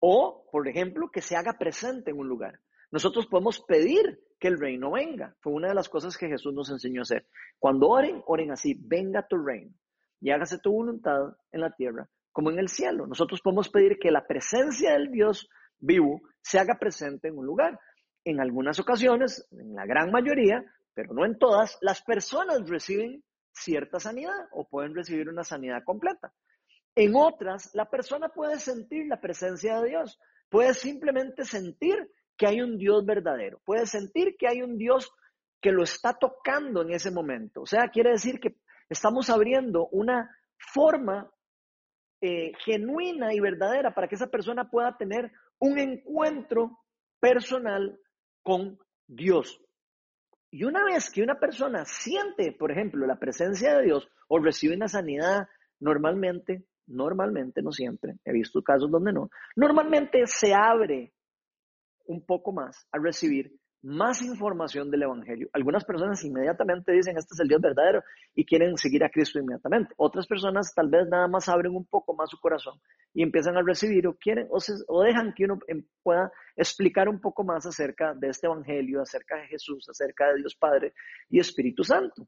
O, 0.00 0.46
por 0.50 0.66
ejemplo, 0.68 1.10
que 1.10 1.20
se 1.20 1.36
haga 1.36 1.58
presente 1.58 2.10
en 2.12 2.18
un 2.18 2.28
lugar. 2.28 2.58
Nosotros 2.90 3.26
podemos 3.26 3.60
pedir 3.60 4.20
que 4.38 4.48
el 4.48 4.58
reino 4.58 4.92
venga. 4.92 5.34
Fue 5.40 5.52
una 5.52 5.68
de 5.68 5.74
las 5.74 5.88
cosas 5.88 6.16
que 6.16 6.28
Jesús 6.28 6.54
nos 6.54 6.70
enseñó 6.70 7.00
a 7.00 7.02
hacer. 7.02 7.26
Cuando 7.58 7.88
oren, 7.88 8.22
oren 8.26 8.50
así, 8.50 8.74
venga 8.78 9.26
tu 9.26 9.36
reino 9.36 9.74
y 10.20 10.30
hágase 10.30 10.58
tu 10.58 10.72
voluntad 10.72 11.36
en 11.52 11.60
la 11.60 11.70
tierra 11.70 12.08
como 12.38 12.52
en 12.52 12.60
el 12.60 12.68
cielo. 12.68 13.06
Nosotros 13.06 13.40
podemos 13.42 13.68
pedir 13.68 13.98
que 13.98 14.12
la 14.12 14.24
presencia 14.24 14.92
del 14.92 15.10
Dios 15.10 15.48
vivo 15.80 16.20
se 16.40 16.60
haga 16.60 16.78
presente 16.78 17.26
en 17.26 17.36
un 17.36 17.44
lugar. 17.44 17.80
En 18.24 18.40
algunas 18.40 18.78
ocasiones, 18.78 19.48
en 19.50 19.74
la 19.74 19.86
gran 19.86 20.12
mayoría, 20.12 20.64
pero 20.94 21.14
no 21.14 21.24
en 21.24 21.36
todas, 21.36 21.78
las 21.80 22.00
personas 22.02 22.68
reciben 22.68 23.24
cierta 23.52 23.98
sanidad 23.98 24.46
o 24.52 24.68
pueden 24.68 24.94
recibir 24.94 25.28
una 25.28 25.42
sanidad 25.42 25.82
completa. 25.84 26.32
En 26.94 27.16
otras, 27.16 27.70
la 27.74 27.90
persona 27.90 28.28
puede 28.28 28.58
sentir 28.58 29.06
la 29.08 29.20
presencia 29.20 29.80
de 29.80 29.88
Dios, 29.88 30.20
puede 30.48 30.74
simplemente 30.74 31.44
sentir 31.44 32.08
que 32.38 32.46
hay 32.46 32.62
un 32.62 32.78
Dios 32.78 33.04
verdadero, 33.04 33.60
puede 33.64 33.84
sentir 33.84 34.36
que 34.38 34.48
hay 34.48 34.62
un 34.62 34.78
Dios 34.78 35.10
que 35.60 35.72
lo 35.72 35.82
está 35.82 36.14
tocando 36.14 36.82
en 36.82 36.92
ese 36.92 37.10
momento. 37.10 37.62
O 37.62 37.66
sea, 37.66 37.88
quiere 37.88 38.10
decir 38.10 38.38
que 38.40 38.56
estamos 38.88 39.28
abriendo 39.28 39.88
una 39.88 40.30
forma 40.56 41.30
eh, 42.20 42.52
genuina 42.64 43.34
y 43.34 43.40
verdadera 43.40 43.92
para 43.92 44.08
que 44.08 44.14
esa 44.14 44.28
persona 44.28 44.70
pueda 44.70 44.96
tener 44.96 45.32
un 45.58 45.78
encuentro 45.78 46.78
personal 47.20 47.98
con 48.42 48.78
Dios. 49.06 49.60
Y 50.50 50.64
una 50.64 50.84
vez 50.84 51.10
que 51.10 51.22
una 51.22 51.38
persona 51.38 51.84
siente, 51.84 52.52
por 52.52 52.70
ejemplo, 52.70 53.06
la 53.06 53.18
presencia 53.18 53.76
de 53.76 53.84
Dios 53.84 54.08
o 54.28 54.38
recibe 54.38 54.76
una 54.76 54.88
sanidad, 54.88 55.48
normalmente, 55.80 56.64
normalmente, 56.86 57.62
no 57.62 57.72
siempre, 57.72 58.14
he 58.24 58.32
visto 58.32 58.62
casos 58.62 58.90
donde 58.90 59.12
no, 59.12 59.28
normalmente 59.56 60.22
se 60.26 60.54
abre 60.54 61.12
un 62.08 62.24
poco 62.24 62.52
más 62.52 62.86
a 62.90 62.98
recibir 62.98 63.52
más 63.82 64.22
información 64.22 64.90
del 64.90 65.04
Evangelio. 65.04 65.48
Algunas 65.52 65.84
personas 65.84 66.24
inmediatamente 66.24 66.92
dicen, 66.92 67.16
este 67.16 67.34
es 67.34 67.40
el 67.40 67.48
Dios 67.48 67.60
verdadero 67.60 68.02
y 68.34 68.44
quieren 68.44 68.76
seguir 68.76 69.04
a 69.04 69.08
Cristo 69.08 69.38
inmediatamente. 69.38 69.94
Otras 69.96 70.26
personas 70.26 70.74
tal 70.74 70.88
vez 70.88 71.06
nada 71.08 71.28
más 71.28 71.48
abren 71.48 71.76
un 71.76 71.86
poco 71.86 72.14
más 72.14 72.28
su 72.28 72.40
corazón 72.40 72.80
y 73.14 73.22
empiezan 73.22 73.56
a 73.56 73.62
recibir 73.62 74.06
o 74.08 74.16
quieren 74.16 74.48
o, 74.50 75.02
dejan 75.02 75.32
que 75.32 75.44
uno 75.44 75.58
em, 75.68 75.84
pueda 76.02 76.32
explicar 76.56 77.08
un 77.08 77.20
poco 77.20 77.44
más 77.44 77.66
acerca 77.66 78.14
de 78.14 78.28
este 78.28 78.48
Evangelio, 78.48 79.00
acerca 79.00 79.36
de 79.36 79.46
Jesús, 79.46 79.88
acerca 79.88 80.28
de 80.28 80.38
Dios 80.38 80.56
Padre 80.56 80.92
y 81.30 81.38
Espíritu 81.38 81.84
Santo. 81.84 82.26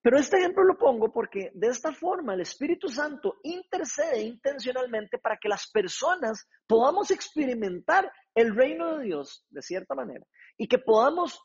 Pero 0.00 0.18
este 0.18 0.36
ejemplo 0.36 0.64
lo 0.64 0.76
pongo 0.76 1.10
porque 1.10 1.50
de 1.54 1.68
esta 1.68 1.90
forma 1.92 2.34
el 2.34 2.42
Espíritu 2.42 2.88
Santo 2.88 3.38
intercede 3.42 4.22
intencionalmente 4.22 5.16
para 5.16 5.38
que 5.38 5.48
las 5.48 5.70
personas 5.70 6.46
podamos 6.66 7.10
experimentar 7.10 8.12
el 8.34 8.54
reino 8.54 8.98
de 8.98 9.04
Dios 9.04 9.46
de 9.50 9.62
cierta 9.62 9.94
manera 9.94 10.26
y 10.56 10.66
que 10.66 10.78
podamos 10.78 11.40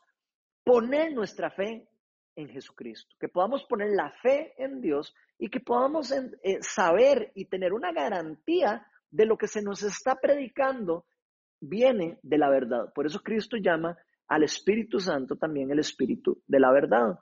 poner 0.64 1.12
nuestra 1.12 1.50
fe 1.50 1.88
en 2.36 2.48
Jesucristo, 2.48 3.16
que 3.18 3.28
podamos 3.28 3.64
poner 3.64 3.90
la 3.90 4.10
fe 4.22 4.54
en 4.56 4.80
Dios 4.80 5.14
y 5.38 5.48
que 5.48 5.60
podamos 5.60 6.12
eh, 6.12 6.58
saber 6.60 7.32
y 7.34 7.46
tener 7.46 7.72
una 7.72 7.92
garantía 7.92 8.86
de 9.10 9.26
lo 9.26 9.36
que 9.36 9.48
se 9.48 9.62
nos 9.62 9.82
está 9.82 10.16
predicando 10.16 11.06
viene 11.60 12.18
de 12.22 12.38
la 12.38 12.48
verdad. 12.48 12.92
Por 12.94 13.06
eso 13.06 13.20
Cristo 13.20 13.56
llama 13.56 13.96
al 14.28 14.44
Espíritu 14.44 15.00
Santo 15.00 15.36
también 15.36 15.70
el 15.70 15.80
Espíritu 15.80 16.42
de 16.46 16.60
la 16.60 16.72
verdad. 16.72 17.18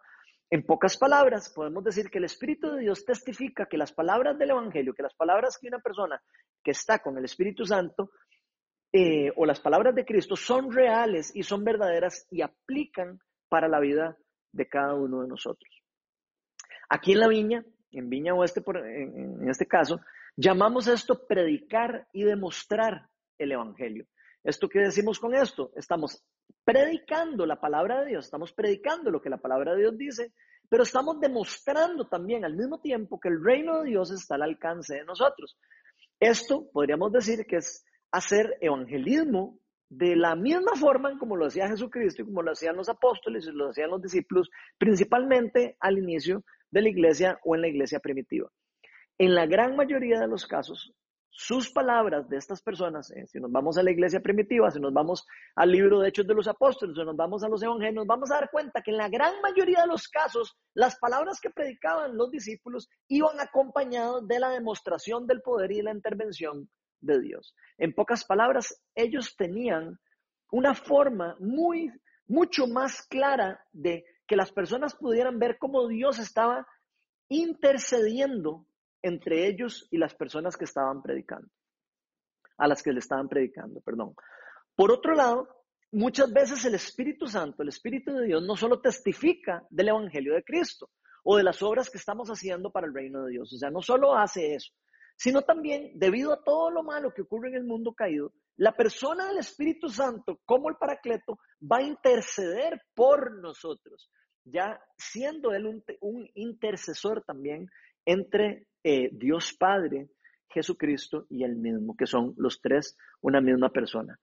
En 0.50 0.64
pocas 0.64 0.96
palabras, 0.96 1.52
podemos 1.54 1.84
decir 1.84 2.08
que 2.10 2.18
el 2.18 2.24
Espíritu 2.24 2.70
de 2.70 2.80
Dios 2.80 3.04
testifica 3.04 3.66
que 3.66 3.76
las 3.76 3.92
palabras 3.92 4.38
del 4.38 4.50
Evangelio, 4.50 4.94
que 4.94 5.02
las 5.02 5.14
palabras 5.14 5.58
que 5.60 5.68
una 5.68 5.78
persona 5.78 6.22
que 6.62 6.70
está 6.70 7.00
con 7.00 7.18
el 7.18 7.24
Espíritu 7.24 7.64
Santo 7.64 8.10
eh, 8.92 9.32
o 9.36 9.44
las 9.44 9.60
palabras 9.60 9.94
de 9.94 10.04
Cristo 10.04 10.36
son 10.36 10.72
reales 10.72 11.30
y 11.34 11.42
son 11.42 11.64
verdaderas 11.64 12.26
y 12.30 12.42
aplican 12.42 13.20
para 13.48 13.68
la 13.68 13.80
vida 13.80 14.16
de 14.52 14.68
cada 14.68 14.94
uno 14.94 15.22
de 15.22 15.28
nosotros. 15.28 15.70
Aquí 16.88 17.12
en 17.12 17.20
la 17.20 17.28
viña, 17.28 17.64
en 17.90 18.08
Viña 18.08 18.34
Oeste, 18.34 18.62
por, 18.62 18.78
en, 18.78 19.42
en 19.42 19.50
este 19.50 19.66
caso, 19.66 20.00
llamamos 20.36 20.88
esto 20.88 21.26
predicar 21.26 22.08
y 22.12 22.24
demostrar 22.24 23.08
el 23.38 23.52
Evangelio. 23.52 24.06
¿Esto 24.42 24.68
qué 24.68 24.80
decimos 24.80 25.18
con 25.18 25.34
esto? 25.34 25.72
Estamos 25.76 26.24
predicando 26.64 27.44
la 27.44 27.60
palabra 27.60 28.00
de 28.00 28.10
Dios, 28.10 28.24
estamos 28.24 28.52
predicando 28.52 29.10
lo 29.10 29.20
que 29.20 29.30
la 29.30 29.38
palabra 29.38 29.72
de 29.72 29.80
Dios 29.80 29.98
dice, 29.98 30.32
pero 30.68 30.82
estamos 30.82 31.20
demostrando 31.20 32.06
también 32.08 32.44
al 32.44 32.56
mismo 32.56 32.80
tiempo 32.80 33.18
que 33.18 33.28
el 33.28 33.42
reino 33.42 33.82
de 33.82 33.90
Dios 33.90 34.10
está 34.10 34.36
al 34.36 34.42
alcance 34.42 34.96
de 34.96 35.04
nosotros. 35.04 35.58
Esto 36.20 36.68
podríamos 36.72 37.12
decir 37.12 37.46
que 37.46 37.56
es 37.56 37.84
hacer 38.10 38.56
evangelismo 38.60 39.58
de 39.90 40.16
la 40.16 40.36
misma 40.36 40.74
forma 40.76 41.18
como 41.18 41.36
lo 41.36 41.46
hacía 41.46 41.68
Jesucristo 41.68 42.22
y 42.22 42.26
como 42.26 42.42
lo 42.42 42.52
hacían 42.52 42.76
los 42.76 42.88
apóstoles 42.88 43.46
y 43.46 43.52
lo 43.52 43.70
hacían 43.70 43.90
los 43.90 44.02
discípulos, 44.02 44.50
principalmente 44.76 45.76
al 45.80 45.98
inicio 45.98 46.44
de 46.70 46.82
la 46.82 46.88
iglesia 46.88 47.38
o 47.44 47.54
en 47.54 47.62
la 47.62 47.68
iglesia 47.68 47.98
primitiva. 48.00 48.50
En 49.16 49.34
la 49.34 49.46
gran 49.46 49.76
mayoría 49.76 50.20
de 50.20 50.28
los 50.28 50.46
casos, 50.46 50.92
sus 51.30 51.70
palabras 51.70 52.28
de 52.28 52.36
estas 52.36 52.62
personas, 52.62 53.10
eh, 53.12 53.26
si 53.26 53.38
nos 53.38 53.50
vamos 53.50 53.78
a 53.78 53.82
la 53.82 53.90
iglesia 53.90 54.20
primitiva, 54.20 54.70
si 54.70 54.80
nos 54.80 54.92
vamos 54.92 55.24
al 55.54 55.70
libro 55.70 56.00
de 56.00 56.08
Hechos 56.08 56.26
de 56.26 56.34
los 56.34 56.48
Apóstoles, 56.48 56.96
si 56.96 57.04
nos 57.04 57.16
vamos 57.16 57.42
a 57.42 57.48
los 57.48 57.62
evangelios, 57.62 58.06
vamos 58.06 58.30
a 58.30 58.34
dar 58.34 58.50
cuenta 58.50 58.82
que 58.82 58.90
en 58.90 58.96
la 58.96 59.08
gran 59.08 59.40
mayoría 59.40 59.82
de 59.82 59.86
los 59.86 60.08
casos, 60.08 60.56
las 60.74 60.98
palabras 60.98 61.40
que 61.40 61.50
predicaban 61.50 62.16
los 62.16 62.30
discípulos 62.30 62.88
iban 63.08 63.40
acompañadas 63.40 64.26
de 64.26 64.40
la 64.40 64.50
demostración 64.50 65.26
del 65.26 65.40
poder 65.40 65.72
y 65.72 65.82
la 65.82 65.92
intervención 65.92 66.68
de 67.00 67.20
Dios. 67.20 67.54
En 67.76 67.94
pocas 67.94 68.24
palabras, 68.24 68.82
ellos 68.94 69.36
tenían 69.36 69.98
una 70.50 70.74
forma 70.74 71.36
muy, 71.38 71.92
mucho 72.26 72.66
más 72.66 73.02
clara 73.02 73.60
de 73.72 74.04
que 74.26 74.36
las 74.36 74.52
personas 74.52 74.94
pudieran 74.94 75.38
ver 75.38 75.58
cómo 75.58 75.88
Dios 75.88 76.18
estaba 76.18 76.66
intercediendo 77.28 78.66
entre 79.02 79.46
ellos 79.46 79.86
y 79.90 79.98
las 79.98 80.14
personas 80.14 80.56
que 80.56 80.64
estaban 80.64 81.02
predicando, 81.02 81.48
a 82.56 82.66
las 82.66 82.82
que 82.82 82.92
le 82.92 82.98
estaban 82.98 83.28
predicando, 83.28 83.80
perdón. 83.80 84.14
Por 84.74 84.92
otro 84.92 85.14
lado, 85.14 85.48
muchas 85.92 86.32
veces 86.32 86.64
el 86.64 86.74
Espíritu 86.74 87.26
Santo, 87.26 87.62
el 87.62 87.68
Espíritu 87.68 88.12
de 88.12 88.26
Dios, 88.26 88.42
no 88.42 88.56
solo 88.56 88.80
testifica 88.80 89.64
del 89.70 89.88
Evangelio 89.88 90.34
de 90.34 90.44
Cristo 90.44 90.90
o 91.24 91.36
de 91.36 91.42
las 91.42 91.62
obras 91.62 91.90
que 91.90 91.98
estamos 91.98 92.28
haciendo 92.28 92.70
para 92.70 92.86
el 92.86 92.94
reino 92.94 93.24
de 93.24 93.32
Dios, 93.32 93.52
o 93.52 93.56
sea, 93.56 93.70
no 93.70 93.82
solo 93.82 94.16
hace 94.16 94.54
eso, 94.54 94.72
sino 95.18 95.42
también, 95.42 95.90
debido 95.98 96.32
a 96.32 96.44
todo 96.44 96.70
lo 96.70 96.84
malo 96.84 97.12
que 97.12 97.22
ocurre 97.22 97.48
en 97.48 97.56
el 97.56 97.64
mundo 97.64 97.92
caído, 97.92 98.32
la 98.56 98.72
persona 98.72 99.26
del 99.26 99.38
Espíritu 99.38 99.88
Santo, 99.88 100.40
como 100.44 100.68
el 100.68 100.76
Paracleto, 100.76 101.40
va 101.60 101.78
a 101.78 101.82
interceder 101.82 102.80
por 102.94 103.40
nosotros, 103.40 104.10
ya 104.44 104.80
siendo 104.96 105.52
él 105.52 105.82
un, 106.00 106.30
intercesor 106.34 107.24
también 107.24 107.68
entre 108.04 108.68
eh, 108.84 109.10
Dios 109.12 109.56
Padre, 109.58 110.08
Jesucristo 110.48 111.26
y 111.28 111.42
el 111.42 111.56
mismo, 111.56 111.96
que 111.96 112.06
son 112.06 112.34
los 112.36 112.60
tres 112.60 112.96
una 113.20 113.40
misma 113.40 113.70
persona. 113.70 114.18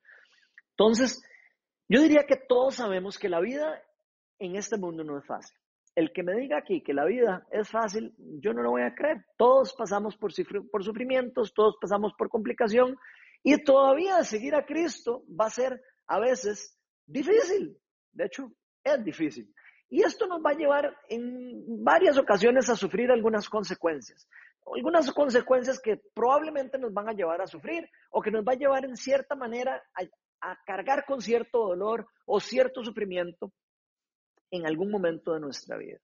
Entonces, 0.71 1.21
yo 1.89 2.01
diría 2.01 2.25
que 2.25 2.37
todos 2.37 2.75
sabemos 2.75 3.19
que 3.19 3.29
la 3.29 3.41
vida 3.41 3.81
en 4.39 4.55
este 4.55 4.77
mundo 4.77 5.03
no 5.03 5.17
es 5.17 5.25
fácil. 5.25 5.57
El 5.95 6.11
que 6.11 6.23
me 6.23 6.33
diga 6.33 6.57
aquí 6.57 6.83
que 6.83 6.93
la 6.93 7.05
vida 7.05 7.47
es 7.51 7.69
fácil, 7.69 8.13
yo 8.17 8.53
no 8.53 8.61
lo 8.61 8.71
voy 8.71 8.81
a 8.81 8.93
creer. 8.93 9.25
Todos 9.37 9.73
pasamos 9.73 10.17
por, 10.17 10.33
sufrimientos, 10.33 11.53
todos 11.53 11.77
pasamos 11.79 12.13
por 12.17 12.27
complicación 12.27 12.97
y 13.41 13.63
todavía 13.63 14.21
seguir 14.23 14.55
a 14.55 14.65
Cristo 14.65 15.23
va 15.39 15.45
a 15.45 15.51
ser 15.51 15.81
a 16.07 16.19
veces 16.19 16.77
difícil. 17.05 17.77
De 18.11 18.25
hecho, 18.25 18.51
es 18.83 19.03
difícil. 19.05 19.49
Y 19.89 20.03
esto 20.03 20.27
nos 20.27 20.41
va 20.41 20.49
a 20.49 20.57
llevar 20.57 20.97
en 21.07 21.83
varias 21.83 22.17
ocasiones 22.17 22.69
a 22.69 22.75
sufrir 22.75 23.09
algunas 23.09 23.47
consecuencias. 23.47 24.27
Algunas 24.75 25.09
consecuencias 25.13 25.79
que 25.79 26.01
probablemente 26.13 26.77
nos 26.77 26.93
van 26.93 27.07
a 27.07 27.13
llevar 27.13 27.41
a 27.41 27.47
sufrir 27.47 27.87
o 28.09 28.21
que 28.21 28.31
nos 28.31 28.43
va 28.43 28.53
a 28.53 28.57
llevar 28.57 28.83
en 28.83 28.97
cierta 28.97 29.35
manera 29.35 29.81
a 30.41 30.57
cargar 30.65 31.05
con 31.05 31.21
cierto 31.21 31.67
dolor 31.67 32.07
o 32.25 32.41
cierto 32.41 32.83
sufrimiento 32.83 33.53
en 34.55 34.65
algún 34.65 34.91
momento 34.91 35.33
de 35.33 35.39
nuestra 35.39 35.77
vida. 35.77 35.99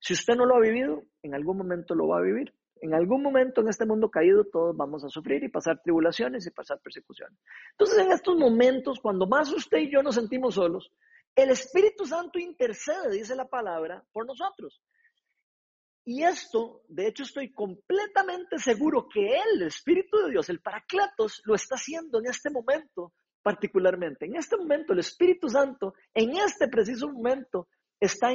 Si 0.00 0.12
usted 0.14 0.34
no 0.34 0.46
lo 0.46 0.56
ha 0.56 0.60
vivido, 0.60 1.04
en 1.22 1.34
algún 1.34 1.58
momento 1.58 1.94
lo 1.94 2.08
va 2.08 2.18
a 2.18 2.22
vivir. 2.22 2.52
En 2.80 2.94
algún 2.94 3.22
momento 3.22 3.60
en 3.60 3.68
este 3.68 3.86
mundo 3.86 4.10
caído 4.10 4.44
todos 4.44 4.76
vamos 4.76 5.04
a 5.04 5.08
sufrir 5.08 5.44
y 5.44 5.48
pasar 5.48 5.80
tribulaciones 5.80 6.44
y 6.46 6.50
pasar 6.50 6.80
persecuciones. 6.80 7.38
Entonces 7.70 7.98
en 7.98 8.10
estos 8.10 8.36
momentos, 8.36 8.98
cuando 9.00 9.26
más 9.28 9.52
usted 9.52 9.78
y 9.78 9.92
yo 9.92 10.02
nos 10.02 10.16
sentimos 10.16 10.56
solos, 10.56 10.90
el 11.36 11.50
Espíritu 11.50 12.04
Santo 12.04 12.40
intercede, 12.40 13.12
dice 13.12 13.36
la 13.36 13.48
palabra, 13.48 14.04
por 14.12 14.26
nosotros. 14.26 14.82
Y 16.04 16.24
esto, 16.24 16.82
de 16.88 17.06
hecho, 17.06 17.22
estoy 17.22 17.52
completamente 17.52 18.58
seguro 18.58 19.08
que 19.08 19.38
el 19.38 19.62
Espíritu 19.62 20.18
de 20.18 20.32
Dios, 20.32 20.48
el 20.48 20.60
Paracletos, 20.60 21.40
lo 21.44 21.54
está 21.54 21.76
haciendo 21.76 22.18
en 22.18 22.26
este 22.26 22.50
momento 22.50 23.12
particularmente. 23.42 24.26
En 24.26 24.36
este 24.36 24.56
momento, 24.56 24.92
el 24.92 25.00
Espíritu 25.00 25.48
Santo, 25.48 25.94
en 26.14 26.36
este 26.36 26.68
preciso 26.68 27.10
momento, 27.10 27.68
está 28.02 28.32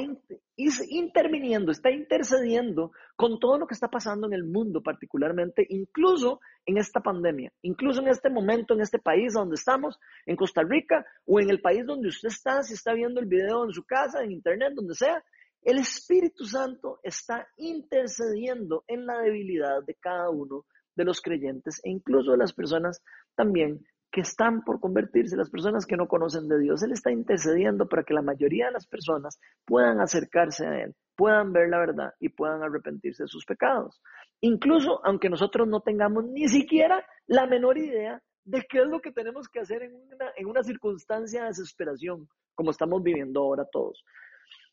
interviniendo, 0.56 1.72
está 1.72 1.90
intercediendo 1.90 2.92
con 3.16 3.38
todo 3.38 3.58
lo 3.58 3.66
que 3.66 3.74
está 3.74 3.88
pasando 3.88 4.26
en 4.26 4.32
el 4.32 4.44
mundo 4.44 4.82
particularmente, 4.82 5.66
incluso 5.68 6.40
en 6.64 6.78
esta 6.78 7.00
pandemia, 7.00 7.52
incluso 7.60 8.00
en 8.00 8.08
este 8.08 8.30
momento, 8.30 8.72
en 8.72 8.80
este 8.80 8.98
país 8.98 9.34
donde 9.34 9.56
estamos, 9.56 9.98
en 10.24 10.36
Costa 10.36 10.62
Rica 10.62 11.04
o 11.26 11.38
en 11.38 11.50
el 11.50 11.60
país 11.60 11.84
donde 11.84 12.08
usted 12.08 12.28
está, 12.28 12.62
si 12.62 12.72
está 12.72 12.94
viendo 12.94 13.20
el 13.20 13.26
video 13.26 13.64
en 13.64 13.72
su 13.72 13.84
casa, 13.84 14.22
en 14.22 14.32
internet, 14.32 14.72
donde 14.74 14.94
sea, 14.94 15.22
el 15.62 15.78
Espíritu 15.78 16.46
Santo 16.46 16.98
está 17.02 17.46
intercediendo 17.58 18.84
en 18.86 19.04
la 19.04 19.20
debilidad 19.20 19.82
de 19.84 19.94
cada 19.96 20.30
uno 20.30 20.64
de 20.96 21.04
los 21.04 21.20
creyentes 21.20 21.78
e 21.84 21.90
incluso 21.90 22.32
de 22.32 22.38
las 22.38 22.54
personas 22.54 23.02
también 23.34 23.84
que 24.10 24.22
están 24.22 24.62
por 24.62 24.80
convertirse, 24.80 25.36
las 25.36 25.50
personas 25.50 25.84
que 25.84 25.96
no 25.96 26.08
conocen 26.08 26.48
de 26.48 26.58
Dios. 26.58 26.82
Él 26.82 26.92
está 26.92 27.10
intercediendo 27.10 27.88
para 27.88 28.04
que 28.04 28.14
la 28.14 28.22
mayoría 28.22 28.66
de 28.66 28.72
las 28.72 28.86
personas 28.86 29.38
puedan 29.66 30.00
acercarse 30.00 30.66
a 30.66 30.82
Él, 30.82 30.94
puedan 31.16 31.52
ver 31.52 31.68
la 31.68 31.78
verdad 31.78 32.14
y 32.18 32.30
puedan 32.30 32.62
arrepentirse 32.62 33.24
de 33.24 33.28
sus 33.28 33.44
pecados. 33.44 34.00
Incluso 34.40 35.04
aunque 35.04 35.28
nosotros 35.28 35.68
no 35.68 35.80
tengamos 35.80 36.24
ni 36.24 36.48
siquiera 36.48 37.04
la 37.26 37.46
menor 37.46 37.76
idea 37.76 38.22
de 38.44 38.64
qué 38.68 38.78
es 38.78 38.86
lo 38.86 39.00
que 39.00 39.12
tenemos 39.12 39.46
que 39.48 39.60
hacer 39.60 39.82
en 39.82 39.94
una, 39.94 40.32
en 40.36 40.46
una 40.46 40.62
circunstancia 40.62 41.42
de 41.42 41.48
desesperación, 41.48 42.28
como 42.54 42.70
estamos 42.70 43.02
viviendo 43.02 43.40
ahora 43.40 43.66
todos. 43.70 44.04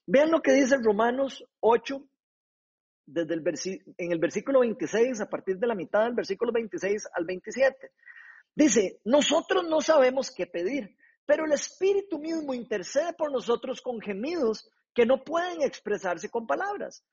Vean 0.08 0.32
lo 0.32 0.42
que 0.42 0.54
dice 0.54 0.78
Romanos 0.82 1.44
8, 1.60 2.02
desde 3.08 3.34
el 3.34 3.44
en 3.98 4.12
el 4.12 4.20
versículo 4.20 4.62
26, 4.62 5.20
a 5.20 5.30
partir 5.30 5.58
de 5.58 5.68
la 5.68 5.76
mitad 5.76 6.06
del 6.06 6.14
versículo 6.14 6.52
26 6.52 7.10
al 7.14 7.26
27. 7.26 7.92
Dice, 8.56 9.02
nosotros 9.04 9.66
no 9.68 9.82
sabemos 9.82 10.32
qué 10.32 10.48
pedir, 10.48 10.96
pero 11.26 11.46
el 11.46 11.52
Espíritu 11.52 12.20
mismo 12.20 12.54
intercede 12.54 13.14
por 13.14 13.32
nosotros 13.32 13.82
con 13.82 14.00
gemidos 14.00 14.70
que 14.94 15.06
no 15.06 15.24
pueden 15.24 15.62
expresarse 15.62 16.30
con 16.30 16.48
palabras. 16.48 17.06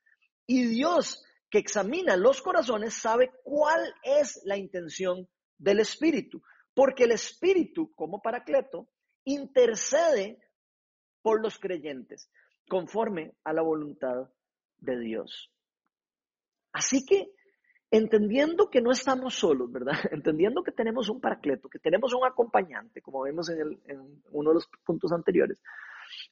Y 0.47 0.65
Dios, 0.65 1.23
que 1.49 1.57
examina 1.57 2.15
los 2.15 2.41
corazones, 2.41 2.93
sabe 2.93 3.31
cuál 3.43 3.93
es 4.03 4.41
la 4.45 4.57
intención 4.57 5.27
del 5.57 5.81
Espíritu, 5.81 6.41
porque 6.73 7.03
el 7.03 7.11
Espíritu, 7.11 7.91
como 7.93 8.21
Paracleto, 8.21 8.87
intercede 9.25 10.39
por 11.21 11.41
los 11.41 11.59
creyentes, 11.59 12.29
conforme 12.69 13.35
a 13.43 13.53
la 13.53 13.61
voluntad 13.61 14.29
de 14.77 14.99
Dios. 14.99 15.51
Así 16.71 17.05
que 17.05 17.33
entendiendo 17.93 18.71
que 18.71 18.81
no 18.81 18.91
estamos 18.91 19.35
solos, 19.35 19.71
¿verdad? 19.71 19.93
Entendiendo 20.11 20.63
que 20.63 20.71
tenemos 20.71 21.09
un 21.09 21.21
paracleto, 21.21 21.69
que 21.69 21.77
tenemos 21.77 22.11
un 22.13 22.25
acompañante, 22.25 23.03
como 23.03 23.21
vemos 23.21 23.47
en, 23.49 23.79
uno 24.31 24.49
de 24.49 24.55
los 24.55 24.67
puntos 24.83 25.11
anteriores, 25.11 25.59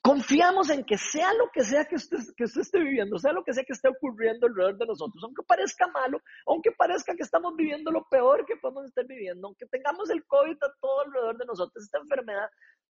Confiamos 0.01 0.69
en 0.69 0.83
que 0.83 0.97
sea 0.97 1.33
lo 1.33 1.49
que 1.51 1.63
sea 1.63 1.85
que 1.85 1.95
usted, 1.95 2.17
que 2.35 2.43
usted 2.43 2.61
esté 2.61 2.79
viviendo, 2.79 3.17
sea 3.17 3.31
lo 3.31 3.43
que 3.43 3.53
sea 3.53 3.63
que 3.63 3.73
esté 3.73 3.87
ocurriendo 3.87 4.45
alrededor 4.45 4.77
de 4.77 4.85
nosotros, 4.85 5.23
aunque 5.23 5.41
parezca 5.41 5.87
malo, 5.87 6.21
aunque 6.45 6.71
parezca 6.71 7.15
que 7.15 7.23
estamos 7.23 7.55
viviendo 7.55 7.89
lo 7.89 8.07
peor 8.07 8.45
que 8.45 8.57
podemos 8.57 8.85
estar 8.85 9.07
viviendo, 9.07 9.47
aunque 9.47 9.65
tengamos 9.67 10.09
el 10.11 10.23
COVID 10.25 10.57
a 10.61 10.73
todo 10.79 11.01
alrededor 11.01 11.37
de 11.37 11.45
nosotros, 11.45 11.83
esta 11.83 11.97
enfermedad 11.97 12.49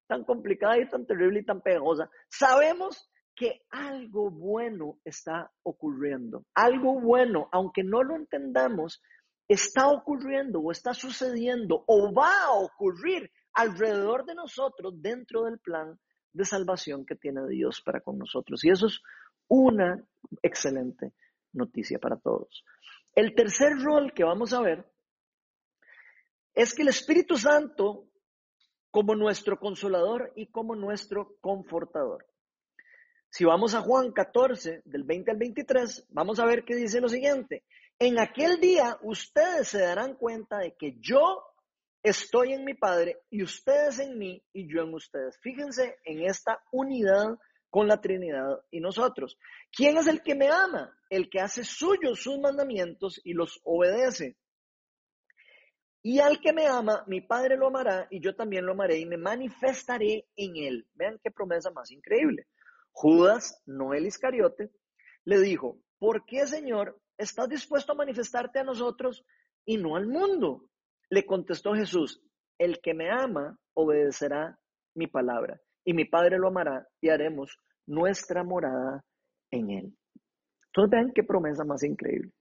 tan 0.08 0.24
complicada 0.24 0.80
y 0.80 0.90
tan 0.90 1.06
terrible 1.06 1.42
y 1.42 1.46
tan 1.46 1.62
pegajosa, 1.62 2.10
sabemos 2.28 3.12
que 3.40 3.62
algo 3.70 4.30
bueno 4.30 5.00
está 5.06 5.50
ocurriendo. 5.64 6.44
Algo 6.54 7.00
bueno, 7.00 7.48
aunque 7.54 7.84
no 7.84 8.04
lo 8.04 8.18
entendamos, 8.18 9.02
está 9.48 9.88
ocurriendo 9.88 10.60
o 10.60 10.74
está 10.74 10.94
sucediendo 10.94 11.86
o 11.88 12.14
va 12.14 12.48
a 12.48 12.52
ocurrir 12.52 13.32
alrededor 13.54 14.26
de 14.26 14.36
nosotros 14.36 15.02
dentro 15.02 15.46
del 15.46 15.58
plan 15.58 15.98
de 16.34 16.44
salvación 16.44 17.06
que 17.06 17.16
tiene 17.16 17.48
Dios 17.48 17.82
para 17.82 18.02
con 18.02 18.18
nosotros. 18.18 18.66
Y 18.66 18.72
eso 18.72 18.88
es 18.88 19.00
una 19.48 20.04
excelente 20.44 21.14
noticia 21.54 21.98
para 21.98 22.18
todos. 22.18 22.66
El 23.16 23.34
tercer 23.36 23.72
rol 23.82 24.12
que 24.14 24.26
vamos 24.26 24.52
a 24.52 24.60
ver 24.60 24.86
es 26.54 26.74
que 26.74 26.82
el 26.82 26.90
Espíritu 26.90 27.38
Santo, 27.38 28.10
como 28.92 29.16
nuestro 29.16 29.58
consolador 29.58 30.34
y 30.36 30.48
como 30.48 30.76
nuestro 30.76 31.38
confortador, 31.40 32.29
si 33.30 33.46
vamos 33.46 33.76
a 33.76 33.82
Juan 33.82 34.12
14, 34.12 34.82
del 34.86 35.04
20 35.04 35.32
al 35.32 35.38
23, 35.38 36.08
vamos 36.10 36.40
a 36.40 36.46
ver 36.46 36.64
que 36.66 36.76
dice 36.76 37.00
lo 37.00 37.10
siguiente. 37.10 37.64
En 38.00 38.20
aquel 38.20 38.60
día 38.60 38.98
ustedes 39.04 39.68
se 39.68 39.82
darán 39.82 40.16
cuenta 40.16 40.58
de 40.58 40.76
que 40.76 40.98
yo 41.00 41.44
estoy 42.02 42.54
en 42.54 42.66
mi 42.66 42.74
Padre 42.74 43.22
y 43.30 43.44
ustedes 43.44 44.00
en 44.00 44.18
mí 44.18 44.44
y 44.52 44.74
yo 44.74 44.82
en 44.82 44.94
ustedes. 44.94 45.38
Fíjense 45.42 45.98
en 46.06 46.22
esta 46.24 46.64
unidad 46.72 47.38
con 47.70 47.88
la 47.88 48.02
Trinidad 48.02 48.62
y 48.72 48.80
nosotros. 48.80 49.38
¿Quién 49.72 49.98
es 49.98 50.08
el 50.08 50.24
que 50.24 50.34
me 50.34 50.48
ama? 50.48 50.98
El 51.10 51.30
que 51.30 51.40
hace 51.40 51.64
suyos 51.64 52.22
sus 52.22 52.40
mandamientos 52.40 53.22
y 53.24 53.34
los 53.34 53.60
obedece. 53.64 54.38
Y 56.02 56.20
al 56.20 56.40
que 56.40 56.54
me 56.54 56.66
ama, 56.66 57.04
mi 57.08 57.22
Padre 57.22 57.58
lo 57.58 57.68
amará 57.68 58.08
y 58.10 58.22
yo 58.22 58.34
también 58.36 58.66
lo 58.66 58.72
amaré 58.72 58.98
y 58.98 59.06
me 59.06 59.18
manifestaré 59.18 60.26
en 60.36 60.56
él. 60.56 60.88
Vean 60.94 61.20
qué 61.22 61.30
promesa 61.30 61.70
más 61.72 61.92
increíble. 61.92 62.48
Judas, 62.92 63.62
no 63.66 63.94
el 63.94 64.06
Iscariote, 64.06 64.72
le 65.26 65.40
dijo, 65.40 65.80
¿por 66.00 66.26
qué, 66.26 66.46
Señor, 66.48 67.00
estás 67.18 67.48
dispuesto 67.50 67.94
a 67.94 67.96
manifestarte 67.96 68.60
a 68.60 68.64
nosotros 68.64 69.24
y 69.66 69.78
no 69.78 69.96
al 69.96 70.08
mundo? 70.08 70.66
Le 71.10 71.26
contestó 71.26 71.74
Jesús, 71.74 72.22
el 72.58 72.80
que 72.82 72.94
me 72.94 73.10
ama 73.10 73.58
obedecerá 73.74 74.60
mi 74.96 75.08
palabra, 75.08 75.60
y 75.86 75.94
mi 75.94 76.06
Padre 76.06 76.38
lo 76.38 76.48
amará 76.48 76.88
y 77.02 77.10
haremos 77.10 77.58
nuestra 77.86 78.44
morada 78.44 79.04
en 79.52 79.70
él. 79.72 79.98
Entonces 80.68 80.92
vean 80.92 81.12
qué 81.14 81.24
promesa 81.24 81.64
más 81.64 81.84
increíble. 81.84 82.32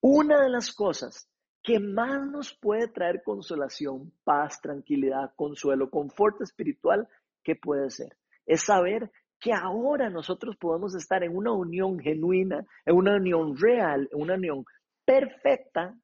Una 0.00 0.42
de 0.42 0.50
las 0.50 0.72
cosas 0.72 1.28
que 1.62 1.80
más 1.80 2.26
nos 2.26 2.54
puede 2.54 2.88
traer 2.88 3.22
consolación, 3.24 4.12
paz, 4.24 4.60
tranquilidad, 4.60 5.32
consuelo, 5.36 5.90
confort 5.90 6.40
espiritual, 6.42 7.08
¿qué 7.42 7.56
puede 7.56 7.90
ser? 7.90 8.16
Es 8.48 8.62
saber 8.64 9.12
que 9.38 9.52
ahora 9.52 10.10
nosotros 10.10 10.56
podemos 10.56 10.96
estar 10.96 11.22
en 11.22 11.36
una 11.36 11.52
unión 11.52 12.00
genuina, 12.00 12.64
en 12.84 12.96
una 12.96 13.14
unión 13.16 13.56
real, 13.56 14.08
en 14.10 14.20
una 14.20 14.34
unión 14.34 14.64
perfecta 15.04 15.94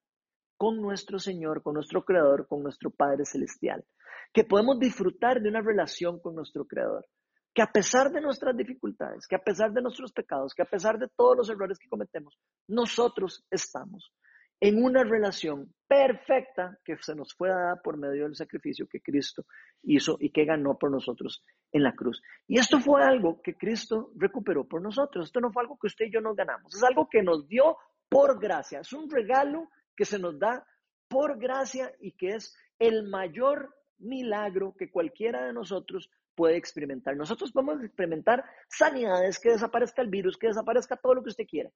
con 0.57 0.80
nuestro 0.80 1.18
Señor, 1.18 1.62
con 1.62 1.74
nuestro 1.74 2.05
Creador, 2.05 2.47
con 2.47 2.62
nuestro 2.62 2.90
Padre 2.90 3.24
Celestial. 3.24 3.84
Que 4.32 4.45
podemos 4.45 4.78
disfrutar 4.78 5.40
de 5.40 5.49
una 5.49 5.62
relación 5.62 6.20
con 6.20 6.36
nuestro 6.36 6.66
Creador. 6.66 7.07
Que 7.53 7.62
a 7.62 7.72
pesar 7.72 8.11
de 8.12 8.20
nuestras 8.20 8.57
dificultades, 8.57 9.26
que 9.26 9.36
a 9.36 9.42
pesar 9.42 9.72
de 9.72 9.82
nuestros 9.82 10.12
pecados, 10.12 10.55
que 10.55 10.62
a 10.62 10.66
pesar 10.66 10.99
de 10.99 11.09
todos 11.16 11.36
los 11.36 11.49
errores 11.49 11.78
que 11.78 11.88
cometemos, 11.88 12.38
nosotros 12.68 13.45
estamos 13.51 14.12
en 14.61 14.83
una 14.83 15.05
relación 15.05 15.75
perfecta 15.87 16.79
que 16.85 16.97
se 16.97 17.15
nos 17.15 17.35
fue 17.35 17.51
dada 17.51 17.81
por 17.83 17.99
medio 17.99 18.25
del 18.25 18.35
sacrificio 18.35 18.89
que 18.89 19.01
Cristo 19.01 19.45
hizo 19.83 20.17
y 20.19 20.31
que 20.31 20.45
ganó 20.45 20.79
por 20.79 20.91
nosotros 20.91 21.45
en 21.73 21.83
la 21.83 21.95
cruz. 21.95 22.23
Y 22.47 22.59
esto 22.59 22.81
fue 22.81 23.03
algo 23.03 23.41
que 23.43 23.57
Cristo 23.57 24.11
recuperó 24.17 24.67
por 24.67 24.81
nosotros. 24.81 25.27
Esto 25.27 25.41
no 25.41 25.53
fue 25.53 25.63
algo 25.63 25.79
que 25.79 25.89
usted 25.89 26.07
y 26.07 26.13
yo 26.13 26.21
nos 26.21 26.37
ganamos. 26.37 26.75
Es 26.75 26.83
algo 26.83 27.09
que 27.09 27.23
nos 27.23 27.47
dio 27.47 27.77
por 28.09 28.41
gracia. 28.41 28.81
Es 28.81 28.93
un 28.93 29.11
regalo 29.11 29.69
que 29.97 30.05
se 30.05 30.19
nos 30.19 30.39
da 30.39 30.67
por 31.09 31.39
gracia 31.39 31.93
y 32.01 32.13
que 32.13 32.31
es 32.31 32.57
el 32.79 33.09
mayor 33.09 33.75
milagro 33.99 34.75
que 34.77 34.91
cualquiera 34.91 35.47
de 35.47 35.53
nosotros 35.53 36.11
puede 36.35 36.57
experimentar. 36.57 37.17
Nosotros 37.17 37.53
podemos 37.53 37.83
experimentar 37.83 38.45
sanidades, 38.69 39.39
que 39.39 39.51
desaparezca 39.51 40.03
el 40.03 40.09
virus, 40.09 40.37
que 40.37 40.49
desaparezca 40.49 40.97
todo 40.97 41.15
lo 41.15 41.23
que 41.23 41.31
usted 41.31 41.47
quiera. 41.47 41.71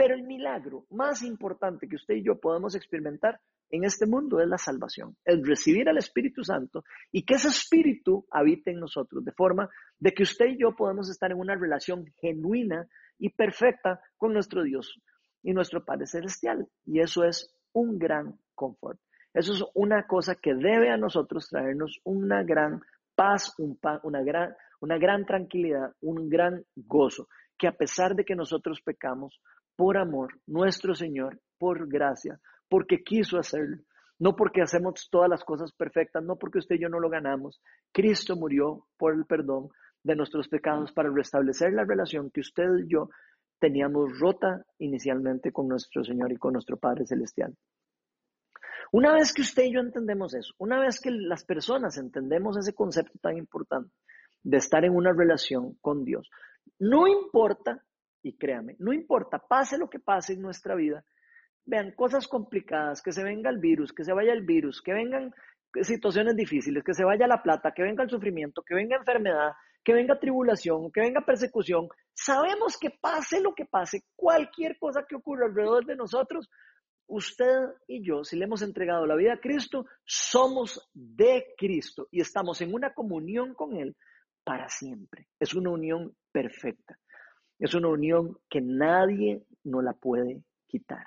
Pero 0.00 0.14
el 0.14 0.22
milagro 0.22 0.86
más 0.88 1.22
importante 1.22 1.86
que 1.86 1.96
usted 1.96 2.14
y 2.14 2.24
yo 2.24 2.40
podemos 2.40 2.74
experimentar 2.74 3.38
en 3.68 3.84
este 3.84 4.06
mundo 4.06 4.40
es 4.40 4.48
la 4.48 4.56
salvación, 4.56 5.14
el 5.26 5.46
recibir 5.46 5.90
al 5.90 5.98
Espíritu 5.98 6.42
Santo 6.42 6.84
y 7.12 7.22
que 7.22 7.34
ese 7.34 7.48
Espíritu 7.48 8.24
habite 8.30 8.70
en 8.70 8.80
nosotros, 8.80 9.22
de 9.22 9.32
forma 9.32 9.68
de 9.98 10.12
que 10.12 10.22
usted 10.22 10.46
y 10.46 10.58
yo 10.58 10.74
podamos 10.74 11.10
estar 11.10 11.30
en 11.30 11.38
una 11.38 11.54
relación 11.54 12.06
genuina 12.18 12.88
y 13.18 13.28
perfecta 13.28 14.00
con 14.16 14.32
nuestro 14.32 14.62
Dios 14.62 14.98
y 15.42 15.52
nuestro 15.52 15.84
Padre 15.84 16.06
Celestial. 16.06 16.66
Y 16.86 17.00
eso 17.00 17.22
es 17.22 17.54
un 17.74 17.98
gran 17.98 18.38
confort. 18.54 18.98
Eso 19.34 19.52
es 19.52 19.62
una 19.74 20.06
cosa 20.06 20.34
que 20.34 20.54
debe 20.54 20.88
a 20.88 20.96
nosotros 20.96 21.46
traernos 21.50 22.00
una 22.04 22.42
gran 22.42 22.80
paz, 23.14 23.54
una, 24.02 24.22
gran, 24.22 24.54
una 24.80 24.96
gran 24.96 25.26
tranquilidad, 25.26 25.92
un 26.00 26.30
gran 26.30 26.64
gozo, 26.74 27.28
que 27.58 27.68
a 27.68 27.76
pesar 27.76 28.16
de 28.16 28.24
que 28.24 28.34
nosotros 28.34 28.80
pecamos, 28.80 29.38
por 29.76 29.96
amor, 29.96 30.40
nuestro 30.46 30.94
Señor, 30.94 31.40
por 31.58 31.88
gracia, 31.88 32.40
porque 32.68 33.02
quiso 33.02 33.38
hacerlo, 33.38 33.82
no 34.18 34.36
porque 34.36 34.62
hacemos 34.62 35.08
todas 35.10 35.28
las 35.28 35.44
cosas 35.44 35.72
perfectas, 35.72 36.22
no 36.22 36.36
porque 36.36 36.58
usted 36.58 36.76
y 36.76 36.82
yo 36.82 36.88
no 36.88 37.00
lo 37.00 37.08
ganamos. 37.08 37.60
Cristo 37.92 38.36
murió 38.36 38.86
por 38.98 39.14
el 39.14 39.24
perdón 39.24 39.70
de 40.02 40.16
nuestros 40.16 40.48
pecados 40.48 40.92
para 40.92 41.10
restablecer 41.10 41.72
la 41.72 41.84
relación 41.84 42.30
que 42.30 42.40
usted 42.40 42.64
y 42.84 42.92
yo 42.92 43.08
teníamos 43.58 44.18
rota 44.18 44.64
inicialmente 44.78 45.52
con 45.52 45.68
nuestro 45.68 46.02
Señor 46.02 46.32
y 46.32 46.36
con 46.36 46.54
nuestro 46.54 46.78
Padre 46.78 47.06
Celestial. 47.06 47.54
Una 48.92 49.12
vez 49.12 49.32
que 49.32 49.42
usted 49.42 49.64
y 49.64 49.74
yo 49.74 49.80
entendemos 49.80 50.34
eso, 50.34 50.52
una 50.58 50.80
vez 50.80 51.00
que 51.00 51.10
las 51.10 51.44
personas 51.44 51.96
entendemos 51.96 52.56
ese 52.56 52.74
concepto 52.74 53.18
tan 53.20 53.36
importante 53.36 53.94
de 54.42 54.56
estar 54.56 54.84
en 54.84 54.96
una 54.96 55.12
relación 55.12 55.76
con 55.80 56.04
Dios, 56.04 56.28
no 56.78 57.06
importa 57.06 57.84
y 58.22 58.36
créame, 58.36 58.76
no 58.78 58.92
importa, 58.92 59.38
pase 59.38 59.78
lo 59.78 59.88
que 59.88 59.98
pase 59.98 60.34
en 60.34 60.42
nuestra 60.42 60.74
vida, 60.74 61.04
vean 61.64 61.92
cosas 61.92 62.26
complicadas, 62.28 63.02
que 63.02 63.12
se 63.12 63.22
venga 63.22 63.50
el 63.50 63.58
virus, 63.58 63.92
que 63.92 64.04
se 64.04 64.12
vaya 64.12 64.32
el 64.32 64.44
virus, 64.44 64.82
que 64.82 64.92
vengan 64.92 65.32
situaciones 65.82 66.36
difíciles, 66.36 66.82
que 66.82 66.94
se 66.94 67.04
vaya 67.04 67.26
la 67.26 67.42
plata, 67.42 67.72
que 67.72 67.82
venga 67.82 68.02
el 68.02 68.10
sufrimiento, 68.10 68.62
que 68.62 68.74
venga 68.74 68.96
enfermedad, 68.96 69.52
que 69.84 69.94
venga 69.94 70.18
tribulación, 70.18 70.90
que 70.92 71.00
venga 71.00 71.24
persecución. 71.24 71.88
Sabemos 72.12 72.76
que 72.76 72.90
pase 72.90 73.40
lo 73.40 73.54
que 73.54 73.64
pase, 73.64 74.04
cualquier 74.16 74.78
cosa 74.78 75.04
que 75.08 75.16
ocurra 75.16 75.46
alrededor 75.46 75.86
de 75.86 75.96
nosotros, 75.96 76.48
usted 77.06 77.56
y 77.86 78.04
yo, 78.04 78.24
si 78.24 78.36
le 78.36 78.44
hemos 78.44 78.62
entregado 78.62 79.06
la 79.06 79.16
vida 79.16 79.34
a 79.34 79.40
Cristo, 79.40 79.86
somos 80.04 80.90
de 80.92 81.54
Cristo 81.56 82.08
y 82.10 82.20
estamos 82.20 82.60
en 82.60 82.72
una 82.72 82.94
comunión 82.94 83.54
con 83.54 83.76
Él 83.76 83.96
para 84.44 84.68
siempre. 84.68 85.28
Es 85.38 85.54
una 85.54 85.70
unión 85.70 86.14
perfecta. 86.32 86.98
Es 87.60 87.74
una 87.74 87.88
unión 87.88 88.38
que 88.48 88.60
nadie 88.60 89.44
nos 89.62 89.84
la 89.84 89.92
puede 89.92 90.42
quitar. 90.66 91.06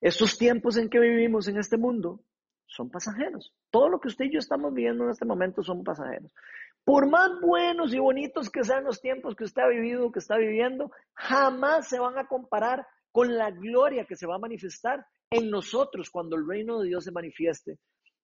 Estos 0.00 0.36
tiempos 0.36 0.76
en 0.76 0.90
que 0.90 0.98
vivimos 0.98 1.48
en 1.48 1.56
este 1.56 1.78
mundo 1.78 2.20
son 2.66 2.90
pasajeros. 2.90 3.54
Todo 3.70 3.88
lo 3.88 4.00
que 4.00 4.08
usted 4.08 4.26
y 4.26 4.32
yo 4.32 4.38
estamos 4.38 4.74
viviendo 4.74 5.04
en 5.04 5.10
este 5.10 5.24
momento 5.24 5.62
son 5.62 5.84
pasajeros. 5.84 6.30
Por 6.84 7.08
más 7.08 7.30
buenos 7.40 7.94
y 7.94 7.98
bonitos 7.98 8.50
que 8.50 8.64
sean 8.64 8.84
los 8.84 9.00
tiempos 9.00 9.34
que 9.34 9.44
usted 9.44 9.62
ha 9.62 9.68
vivido, 9.68 10.12
que 10.12 10.18
está 10.18 10.36
viviendo, 10.36 10.90
jamás 11.14 11.88
se 11.88 11.98
van 11.98 12.18
a 12.18 12.26
comparar 12.26 12.86
con 13.12 13.36
la 13.36 13.50
gloria 13.50 14.04
que 14.04 14.16
se 14.16 14.26
va 14.26 14.34
a 14.34 14.40
manifestar 14.40 15.06
en 15.30 15.50
nosotros 15.50 16.10
cuando 16.10 16.36
el 16.36 16.46
reino 16.46 16.80
de 16.80 16.88
Dios 16.88 17.04
se 17.04 17.12
manifieste 17.12 17.78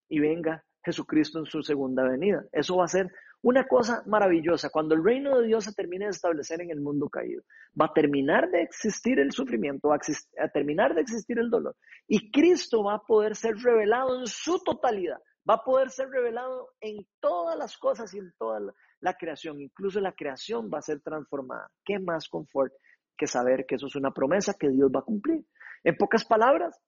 y 0.09 0.19
venga 0.19 0.65
Jesucristo 0.85 1.39
en 1.39 1.47
su 1.47 1.63
segunda 1.63 2.03
venida. 2.03 2.45
Eso 2.53 2.77
va 2.77 2.85
a 2.85 2.89
ser 2.89 3.11
una 3.43 3.67
cosa 3.67 4.03
maravillosa. 4.07 4.71
Cuando 4.71 4.95
el 4.95 5.05
reino 5.05 5.39
de 5.39 5.47
Dios 5.47 5.65
se 5.65 5.73
termine 5.73 6.07
de 6.07 6.11
establecer 6.11 6.61
en 6.61 6.71
el 6.71 6.81
mundo 6.81 7.09
caído, 7.09 7.43
va 7.81 7.87
a 7.87 7.93
terminar 7.93 8.51
de 8.51 8.63
existir 8.63 9.19
el 9.19 9.33
sufrimiento, 9.33 9.89
va 9.89 9.97
a, 9.97 10.49
terminar 10.49 10.95
de 10.95 11.01
existir 11.01 11.39
el 11.39 11.51
dolor. 11.51 11.77
Y 12.07 12.31
Cristo 12.31 12.85
va 12.85 12.97
a 12.97 13.03
poder 13.03 13.37
ser 13.37 13.57
revelado 13.57 14.21
en 14.21 14.27
su 14.27 14.63
totalidad. 14.63 15.19
Va 15.49 15.55
a 15.55 15.65
poder 15.65 15.91
ser 15.91 16.09
revelado 16.11 16.69
en 16.81 17.07
todas 17.19 17.57
las 17.57 17.79
cosas 17.79 18.13
y 18.15 18.19
en 18.19 18.33
toda 18.39 18.61
la, 18.61 18.75
la 19.01 19.15
creación. 19.15 19.61
Incluso 19.61 20.01
la 20.01 20.13
creación 20.13 20.71
va 20.73 20.79
a 20.79 20.83
ser 20.83 21.01
transformada. 21.01 21.71
¿Qué 21.85 21.99
más 21.99 22.29
confort 22.29 22.73
que 23.17 23.27
saber 23.27 23.65
que 23.67 23.77
eso 23.77 23.87
es 23.87 23.97
una 23.97 24.13
promesa 24.13 24.55
que 24.59 24.69
Dios 24.69 24.91
va 24.95 25.01
a 25.01 25.05
cumplir? 25.05 25.45
En 25.83 25.97
pocas 25.97 26.27
palabras, 26.27 26.79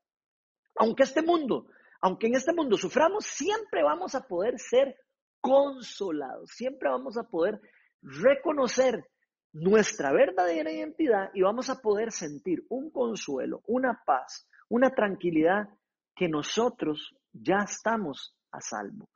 aunque 0.76 1.04
este 1.04 1.22
mundo, 1.22 1.66
aunque 2.02 2.26
en 2.26 2.34
este 2.34 2.52
mundo 2.52 2.76
suframos, 2.76 3.24
siempre 3.24 3.82
vamos 3.82 4.14
a 4.14 4.26
poder 4.26 4.58
ser 4.58 4.96
consolados. 5.42 6.50
Siempre 6.54 6.88
vamos 6.88 7.18
a 7.18 7.24
poder 7.24 7.60
reconocer 8.00 9.04
nuestra 9.52 10.12
verdadera 10.12 10.72
identidad 10.72 11.30
y 11.34 11.42
vamos 11.42 11.68
a 11.68 11.80
poder 11.82 12.10
sentir 12.10 12.64
un 12.70 12.90
consuelo, 12.90 13.60
una 13.66 14.00
paz, 14.06 14.48
una 14.70 14.90
tranquilidad 14.90 15.68
que 16.16 16.28
nosotros 16.28 17.14
ya 17.32 17.58
estamos 17.64 18.34
a 18.50 18.60
salvo. 18.60 19.10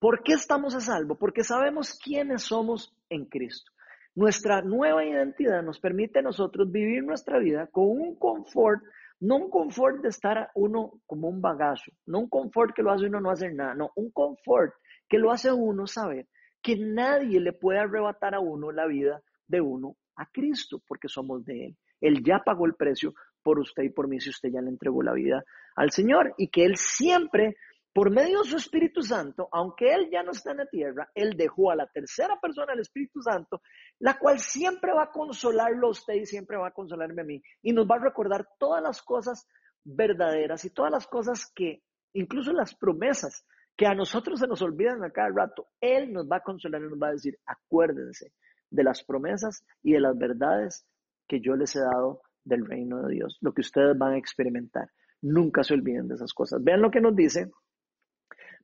¿Por 0.00 0.22
qué 0.22 0.32
estamos 0.32 0.74
a 0.74 0.80
salvo? 0.80 1.16
Porque 1.16 1.44
sabemos 1.44 1.96
quiénes 2.02 2.42
somos 2.42 2.94
en 3.08 3.26
Cristo. 3.26 3.70
Nuestra 4.16 4.62
nueva 4.62 5.04
identidad 5.04 5.62
nos 5.62 5.80
permite 5.80 6.20
a 6.20 6.22
nosotros 6.22 6.70
vivir 6.70 7.02
nuestra 7.02 7.38
vida 7.38 7.68
con 7.68 7.84
un 7.86 8.16
confort, 8.16 8.82
no 9.20 9.36
un 9.36 9.50
confort 9.50 10.02
de 10.02 10.08
estar 10.08 10.50
uno 10.54 11.00
como 11.06 11.28
un 11.28 11.40
bagazo, 11.40 11.90
no 12.06 12.20
un 12.20 12.28
confort 12.28 12.74
que 12.74 12.82
lo 12.82 12.92
hace 12.92 13.06
uno 13.06 13.20
no 13.20 13.30
hacer 13.30 13.54
nada, 13.54 13.74
no, 13.74 13.90
un 13.96 14.10
confort 14.10 14.74
que 15.08 15.18
lo 15.18 15.30
hace 15.30 15.52
uno 15.52 15.86
saber 15.86 16.26
que 16.64 16.76
nadie 16.76 17.40
le 17.40 17.52
puede 17.52 17.78
arrebatar 17.78 18.34
a 18.34 18.40
uno 18.40 18.72
la 18.72 18.86
vida 18.86 19.20
de 19.46 19.60
uno 19.60 19.96
a 20.16 20.26
Cristo, 20.26 20.82
porque 20.88 21.08
somos 21.08 21.44
de 21.44 21.66
Él. 21.66 21.76
Él 22.00 22.24
ya 22.24 22.42
pagó 22.44 22.64
el 22.66 22.74
precio 22.74 23.14
por 23.42 23.58
usted 23.58 23.82
y 23.82 23.90
por 23.90 24.08
mí 24.08 24.18
si 24.18 24.30
usted 24.30 24.48
ya 24.50 24.62
le 24.62 24.70
entregó 24.70 25.02
la 25.02 25.12
vida 25.12 25.44
al 25.76 25.90
Señor 25.90 26.34
y 26.38 26.48
que 26.48 26.64
Él 26.64 26.76
siempre, 26.76 27.56
por 27.92 28.10
medio 28.10 28.40
de 28.40 28.48
su 28.48 28.56
Espíritu 28.56 29.02
Santo, 29.02 29.48
aunque 29.52 29.92
Él 29.92 30.08
ya 30.10 30.22
no 30.22 30.30
está 30.30 30.52
en 30.52 30.58
la 30.58 30.66
tierra, 30.66 31.10
Él 31.14 31.34
dejó 31.36 31.70
a 31.70 31.76
la 31.76 31.86
tercera 31.86 32.38
persona, 32.40 32.72
el 32.72 32.80
Espíritu 32.80 33.20
Santo, 33.20 33.60
la 33.98 34.18
cual 34.18 34.38
siempre 34.38 34.94
va 34.94 35.04
a 35.04 35.10
consolarlo 35.10 35.88
a 35.88 35.90
usted 35.90 36.14
y 36.14 36.24
siempre 36.24 36.56
va 36.56 36.68
a 36.68 36.72
consolarme 36.72 37.22
a 37.22 37.26
mí 37.26 37.42
y 37.60 37.72
nos 37.72 37.86
va 37.86 37.96
a 37.96 38.04
recordar 38.04 38.48
todas 38.58 38.82
las 38.82 39.02
cosas 39.02 39.46
verdaderas 39.84 40.64
y 40.64 40.70
todas 40.70 40.90
las 40.90 41.06
cosas 41.06 41.52
que, 41.54 41.82
incluso 42.14 42.54
las 42.54 42.74
promesas 42.74 43.44
que 43.76 43.86
a 43.86 43.94
nosotros 43.94 44.40
se 44.40 44.46
nos 44.46 44.62
olvidan 44.62 45.02
a 45.04 45.10
cada 45.10 45.28
rato, 45.34 45.68
Él 45.80 46.12
nos 46.12 46.26
va 46.26 46.36
a 46.36 46.42
consolar 46.42 46.80
y 46.82 46.88
nos 46.88 46.98
va 46.98 47.08
a 47.08 47.12
decir, 47.12 47.38
acuérdense 47.46 48.32
de 48.70 48.84
las 48.84 49.02
promesas 49.04 49.64
y 49.82 49.92
de 49.92 50.00
las 50.00 50.16
verdades 50.16 50.86
que 51.26 51.40
yo 51.40 51.56
les 51.56 51.74
he 51.74 51.80
dado 51.80 52.22
del 52.44 52.66
reino 52.66 53.02
de 53.02 53.14
Dios, 53.14 53.38
lo 53.40 53.52
que 53.52 53.62
ustedes 53.62 53.96
van 53.96 54.12
a 54.12 54.18
experimentar. 54.18 54.90
Nunca 55.22 55.64
se 55.64 55.74
olviden 55.74 56.08
de 56.08 56.14
esas 56.14 56.32
cosas. 56.32 56.62
Vean 56.62 56.82
lo 56.82 56.90
que 56.90 57.00
nos 57.00 57.16
dice 57.16 57.50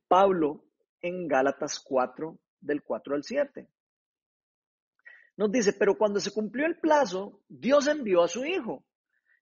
Pablo 0.07 0.65
en 1.01 1.27
Gálatas 1.27 1.79
4, 1.83 2.37
del 2.59 2.83
4 2.83 3.15
al 3.15 3.23
7. 3.23 3.67
Nos 5.37 5.51
dice, 5.51 5.73
pero 5.73 5.97
cuando 5.97 6.19
se 6.19 6.31
cumplió 6.31 6.67
el 6.67 6.77
plazo, 6.77 7.41
Dios 7.47 7.87
envió 7.87 8.21
a 8.23 8.27
su 8.27 8.45
Hijo, 8.45 8.85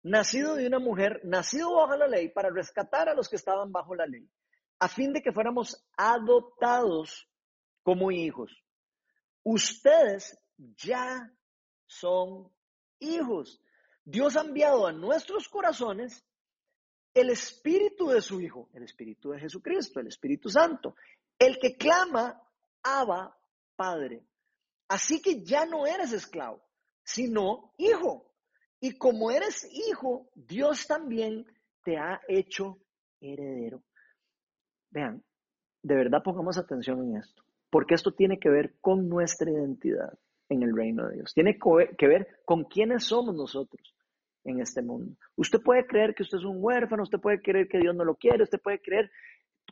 nacido 0.03 0.55
de 0.55 0.65
una 0.67 0.79
mujer, 0.79 1.19
nacido 1.25 1.75
bajo 1.75 1.97
la 1.97 2.07
ley, 2.07 2.29
para 2.29 2.49
rescatar 2.49 3.09
a 3.09 3.13
los 3.13 3.27
que 3.27 3.35
estaban 3.35 3.71
bajo 3.71 3.95
la 3.95 4.05
ley 4.05 4.29
a 4.79 4.87
fin 4.87 5.13
de 5.13 5.21
que 5.21 5.31
fuéramos 5.31 5.85
adoptados 5.97 7.27
como 7.83 8.11
hijos. 8.11 8.63
Ustedes 9.43 10.39
ya 10.57 11.31
son 11.85 12.51
hijos. 12.99 13.61
Dios 14.03 14.37
ha 14.37 14.41
enviado 14.41 14.87
a 14.87 14.91
nuestros 14.91 15.47
corazones 15.47 16.25
el 17.13 17.29
espíritu 17.29 18.07
de 18.07 18.21
su 18.21 18.39
Hijo, 18.39 18.69
el 18.73 18.83
espíritu 18.83 19.31
de 19.31 19.39
Jesucristo, 19.39 19.99
el 19.99 20.07
Espíritu 20.07 20.49
Santo, 20.49 20.95
el 21.37 21.59
que 21.59 21.75
clama, 21.75 22.41
Abba, 22.83 23.37
Padre. 23.75 24.25
Así 24.87 25.21
que 25.21 25.43
ya 25.43 25.65
no 25.65 25.85
eres 25.85 26.13
esclavo, 26.13 26.63
sino 27.03 27.73
hijo. 27.77 28.33
Y 28.79 28.97
como 28.97 29.31
eres 29.31 29.67
hijo, 29.71 30.29
Dios 30.33 30.87
también 30.87 31.45
te 31.83 31.97
ha 31.97 32.21
hecho 32.27 32.79
heredero. 33.19 33.83
Vean, 34.91 35.23
de 35.83 35.95
verdad 35.95 36.23
pongamos 36.23 36.57
atención 36.57 37.03
en 37.03 37.17
esto, 37.17 37.43
porque 37.69 37.95
esto 37.95 38.11
tiene 38.11 38.39
que 38.39 38.49
ver 38.49 38.75
con 38.81 39.07
nuestra 39.07 39.49
identidad 39.51 40.17
en 40.49 40.63
el 40.63 40.75
reino 40.75 41.07
de 41.07 41.15
Dios. 41.15 41.33
Tiene 41.33 41.57
que 41.97 42.07
ver 42.07 42.27
con 42.45 42.63
quiénes 42.65 43.05
somos 43.05 43.35
nosotros 43.35 43.95
en 44.43 44.59
este 44.59 44.81
mundo. 44.81 45.15
Usted 45.35 45.59
puede 45.61 45.85
creer 45.85 46.15
que 46.15 46.23
usted 46.23 46.39
es 46.39 46.43
un 46.43 46.57
huérfano, 46.59 47.03
usted 47.03 47.19
puede 47.19 47.41
creer 47.41 47.67
que 47.67 47.79
Dios 47.79 47.95
no 47.95 48.03
lo 48.03 48.15
quiere, 48.15 48.43
usted 48.43 48.59
puede 48.59 48.81
creer 48.81 49.11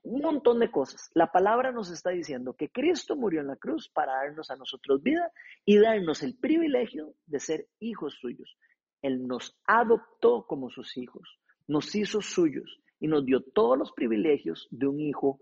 un 0.03 0.21
montón 0.21 0.59
de 0.59 0.69
cosas. 0.69 1.09
La 1.13 1.31
palabra 1.31 1.71
nos 1.71 1.89
está 1.91 2.11
diciendo 2.11 2.53
que 2.53 2.69
Cristo 2.69 3.15
murió 3.15 3.41
en 3.41 3.47
la 3.47 3.55
cruz 3.55 3.89
para 3.89 4.13
darnos 4.13 4.51
a 4.51 4.55
nosotros 4.55 5.01
vida 5.01 5.31
y 5.65 5.79
darnos 5.79 6.21
el 6.23 6.37
privilegio 6.37 7.13
de 7.25 7.39
ser 7.39 7.67
hijos 7.79 8.15
suyos. 8.19 8.57
Él 9.01 9.27
nos 9.27 9.57
adoptó 9.65 10.45
como 10.45 10.69
sus 10.69 10.95
hijos, 10.97 11.39
nos 11.67 11.95
hizo 11.95 12.21
suyos 12.21 12.79
y 12.99 13.07
nos 13.07 13.25
dio 13.25 13.41
todos 13.41 13.77
los 13.77 13.91
privilegios 13.91 14.67
de 14.71 14.87
un 14.87 14.99
hijo 14.99 15.39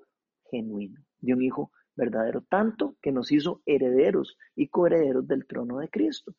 genuino, 0.49 1.01
de 1.19 1.33
un 1.33 1.41
hijo 1.41 1.71
verdadero, 1.95 2.41
tanto 2.49 2.95
que 3.01 3.11
nos 3.11 3.31
hizo 3.31 3.61
herederos 3.65 4.37
y 4.55 4.67
coherederos 4.67 5.27
del 5.27 5.45
trono 5.47 5.79
de 5.79 5.89
Cristo. 5.89 6.35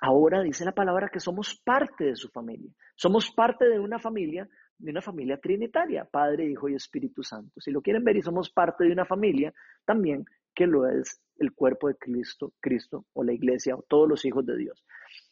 Ahora 0.00 0.42
dice 0.42 0.64
la 0.64 0.72
palabra 0.72 1.08
que 1.12 1.20
somos 1.20 1.60
parte 1.64 2.04
de 2.04 2.16
su 2.16 2.28
familia, 2.28 2.70
somos 2.96 3.30
parte 3.30 3.68
de 3.68 3.80
una 3.80 3.98
familia, 3.98 4.48
de 4.78 4.90
una 4.90 5.02
familia 5.02 5.38
trinitaria, 5.38 6.04
Padre, 6.04 6.48
Hijo 6.48 6.68
y 6.68 6.74
Espíritu 6.74 7.22
Santo. 7.22 7.60
Si 7.60 7.70
lo 7.72 7.82
quieren 7.82 8.04
ver 8.04 8.16
y 8.16 8.22
somos 8.22 8.50
parte 8.50 8.84
de 8.84 8.92
una 8.92 9.04
familia 9.04 9.52
también 9.84 10.24
que 10.54 10.66
lo 10.66 10.88
es 10.88 11.20
el 11.38 11.52
cuerpo 11.52 11.88
de 11.88 11.96
Cristo, 11.96 12.52
Cristo 12.60 13.06
o 13.12 13.24
la 13.24 13.32
iglesia 13.32 13.76
o 13.76 13.82
todos 13.82 14.08
los 14.08 14.24
hijos 14.24 14.44
de 14.46 14.56
Dios. 14.56 14.84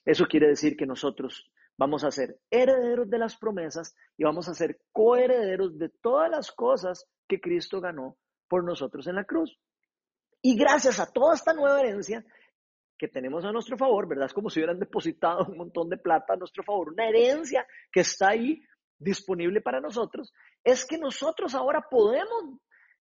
Eso 0.05 0.27
quiere 0.27 0.49
decir 0.49 0.77
que 0.77 0.87
nosotros 0.87 1.51
vamos 1.79 2.05
a 2.05 2.11
ser 2.11 2.39
herederos 2.51 3.09
de 3.09 3.19
las 3.19 3.37
promesas 3.37 3.95
y 4.17 4.25
vamos 4.25 4.49
a 4.49 4.55
ser 4.55 4.79
coherederos 4.93 5.79
de 5.79 5.89
todas 5.89 6.31
las 6.31 6.51
cosas 6.53 7.07
que 7.29 7.41
Cristo 7.41 7.81
ganó 7.81 8.17
por 8.49 8.65
nosotros 8.65 9.07
en 9.07 9.17
la 9.17 9.25
cruz. 9.25 9.59
Y 10.43 10.57
gracias 10.57 11.01
a 11.01 11.11
toda 11.11 11.35
esta 11.35 11.53
nueva 11.53 11.81
herencia 11.81 12.25
que 12.99 13.09
tenemos 13.09 13.45
a 13.45 13.53
nuestro 13.53 13.77
favor, 13.77 14.09
¿verdad? 14.09 14.27
Es 14.27 14.33
como 14.33 14.49
si 14.49 14.61
hubieran 14.61 14.79
depositado 14.79 15.45
un 15.49 15.59
montón 15.59 15.89
de 15.89 15.99
plata 15.99 16.35
a 16.35 16.37
nuestro 16.37 16.63
favor, 16.63 16.93
una 16.93 17.09
herencia 17.09 17.67
que 17.93 18.01
está 18.01 18.31
ahí 18.31 18.63
disponible 18.99 19.61
para 19.61 19.81
nosotros, 19.81 20.33
es 20.65 20.87
que 20.87 20.97
nosotros 20.97 21.55
ahora 21.55 21.85
podemos 21.91 22.59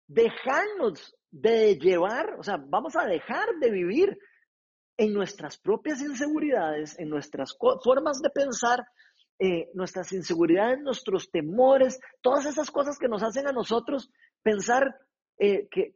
dejarnos 0.08 1.16
de 1.32 1.78
llevar, 1.78 2.36
o 2.38 2.44
sea, 2.44 2.58
vamos 2.58 2.96
a 2.96 3.06
dejar 3.06 3.48
de 3.60 3.72
vivir 3.72 4.18
en 4.98 5.14
nuestras 5.14 5.58
propias 5.58 6.02
inseguridades, 6.02 6.98
en 7.00 7.10
nuestras 7.10 7.56
formas 7.84 8.22
de 8.22 8.30
pensar, 8.30 8.86
eh, 9.40 9.70
nuestras 9.74 10.14
inseguridades, 10.14 10.80
nuestros 10.80 11.30
temores, 11.30 12.00
todas 12.22 12.46
esas 12.46 12.72
cosas 12.72 12.98
que 12.98 13.10
nos 13.10 13.22
hacen 13.22 13.48
a 13.48 13.52
nosotros 13.52 14.10
pensar 14.42 14.96
eh, 15.38 15.68
que, 15.70 15.94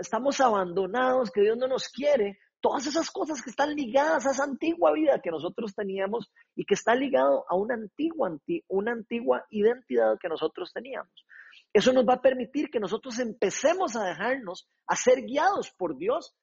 estamos 0.00 0.40
abandonados, 0.40 1.30
que 1.30 1.42
Dios 1.42 1.56
no 1.56 1.68
nos 1.68 1.88
quiere, 1.88 2.38
todas 2.60 2.86
esas 2.86 3.10
cosas 3.10 3.40
que 3.42 3.50
están 3.50 3.74
ligadas 3.74 4.26
a 4.26 4.32
esa 4.32 4.44
antigua 4.44 4.92
vida 4.92 5.20
que 5.22 5.30
nosotros 5.30 5.74
teníamos 5.74 6.32
y 6.56 6.64
que 6.64 6.74
está 6.74 6.94
ligado 6.94 7.44
a 7.48 7.56
una 7.56 7.74
antigua, 7.74 8.36
una 8.68 8.92
antigua 8.92 9.46
identidad 9.50 10.18
que 10.20 10.28
nosotros 10.28 10.72
teníamos. 10.72 11.12
Eso 11.72 11.92
nos 11.92 12.04
va 12.04 12.14
a 12.14 12.20
permitir 12.20 12.68
que 12.70 12.80
nosotros 12.80 13.18
empecemos 13.20 13.94
a 13.94 14.04
dejarnos 14.04 14.68
a 14.86 14.96
ser 14.96 15.22
guiados 15.22 15.70
por 15.70 15.96
Dios 15.96 16.34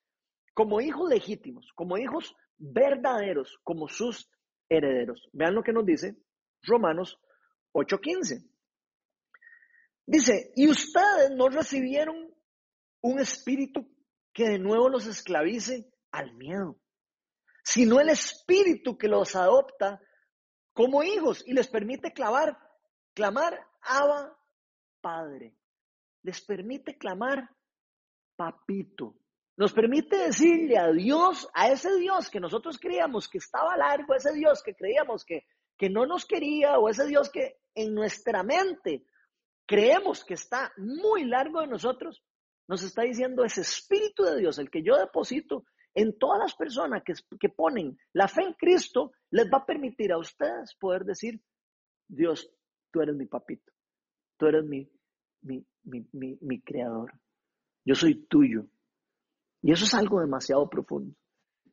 como 0.57 0.81
hijos 0.81 1.07
legítimos, 1.07 1.71
como 1.75 1.99
hijos 1.99 2.35
verdaderos, 2.57 3.59
como 3.63 3.87
sus 3.87 4.27
herederos. 4.67 5.29
Vean 5.31 5.53
lo 5.53 5.61
que 5.61 5.71
nos 5.71 5.85
dice 5.85 6.17
Romanos 6.63 7.19
8:15. 7.73 8.43
Dice, 10.07 10.51
y 10.55 10.67
ustedes 10.67 11.29
no 11.35 11.49
recibieron 11.49 12.33
un 13.01 13.19
espíritu 13.19 13.87
que 14.33 14.49
de 14.49 14.57
nuevo 14.57 14.89
los 14.89 15.05
esclavice 15.05 15.91
al 16.09 16.33
miedo, 16.33 16.79
sino 17.63 17.99
el 17.99 18.09
espíritu 18.09 18.97
que 18.97 19.09
los 19.09 19.35
adopta 19.35 20.01
como 20.73 21.03
hijos 21.03 21.43
y 21.45 21.53
les 21.53 21.67
permite 21.67 22.13
clavar, 22.13 22.57
clamar, 23.13 23.59
Abba, 23.81 24.35
Padre. 25.01 25.55
Les 26.23 26.41
permite 26.41 26.97
clamar, 26.97 27.47
Papito. 28.35 29.19
Nos 29.57 29.73
permite 29.73 30.15
decirle 30.15 30.77
a 30.77 30.91
Dios, 30.91 31.49
a 31.53 31.69
ese 31.69 31.97
Dios 31.97 32.29
que 32.29 32.39
nosotros 32.39 32.77
creíamos 32.77 33.27
que 33.27 33.39
estaba 33.39 33.75
largo, 33.75 34.13
ese 34.13 34.31
Dios 34.33 34.61
que 34.61 34.75
creíamos 34.75 35.25
que, 35.25 35.47
que 35.75 35.89
no 35.89 36.05
nos 36.05 36.25
quería, 36.25 36.77
o 36.77 36.87
ese 36.89 37.07
Dios 37.07 37.31
que 37.31 37.57
en 37.73 37.95
nuestra 37.95 38.43
mente 38.43 39.05
creemos 39.65 40.23
que 40.23 40.35
está 40.35 40.71
muy 40.77 41.25
largo 41.25 41.61
de 41.61 41.67
nosotros, 41.67 42.23
nos 42.67 42.83
está 42.83 43.01
diciendo 43.01 43.43
ese 43.43 43.61
Espíritu 43.61 44.23
de 44.23 44.37
Dios, 44.37 44.59
el 44.59 44.69
que 44.69 44.83
yo 44.83 44.95
deposito 44.95 45.65
en 45.95 46.19
todas 46.19 46.39
las 46.39 46.55
personas 46.55 47.01
que, 47.03 47.13
que 47.39 47.49
ponen 47.49 47.97
la 48.13 48.27
fe 48.27 48.43
en 48.43 48.53
Cristo, 48.53 49.13
les 49.31 49.47
va 49.47 49.57
a 49.57 49.65
permitir 49.65 50.11
a 50.11 50.19
ustedes 50.19 50.75
poder 50.75 51.03
decir, 51.03 51.41
Dios, 52.07 52.47
tú 52.91 53.01
eres 53.01 53.15
mi 53.15 53.25
papito, 53.25 53.71
tú 54.37 54.45
eres 54.45 54.63
mi, 54.65 54.87
mi, 55.41 55.65
mi, 55.83 56.37
mi 56.41 56.61
creador, 56.61 57.11
yo 57.83 57.95
soy 57.95 58.27
tuyo, 58.27 58.67
y 59.67 59.73
eso 59.73 59.83
es 59.83 59.93
algo 59.93 60.21
demasiado 60.21 60.69
profundo. 60.69 61.13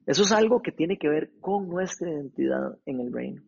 Eso 0.05 0.24
es 0.24 0.32
algo 0.32 0.61
que 0.61 0.72
tiene 0.72 0.99
que 0.99 1.09
ver 1.09 1.30
con 1.40 1.68
nuestra 1.68 2.11
identidad 2.11 2.76
en 2.86 2.99
el 2.99 3.12
reino. 3.12 3.40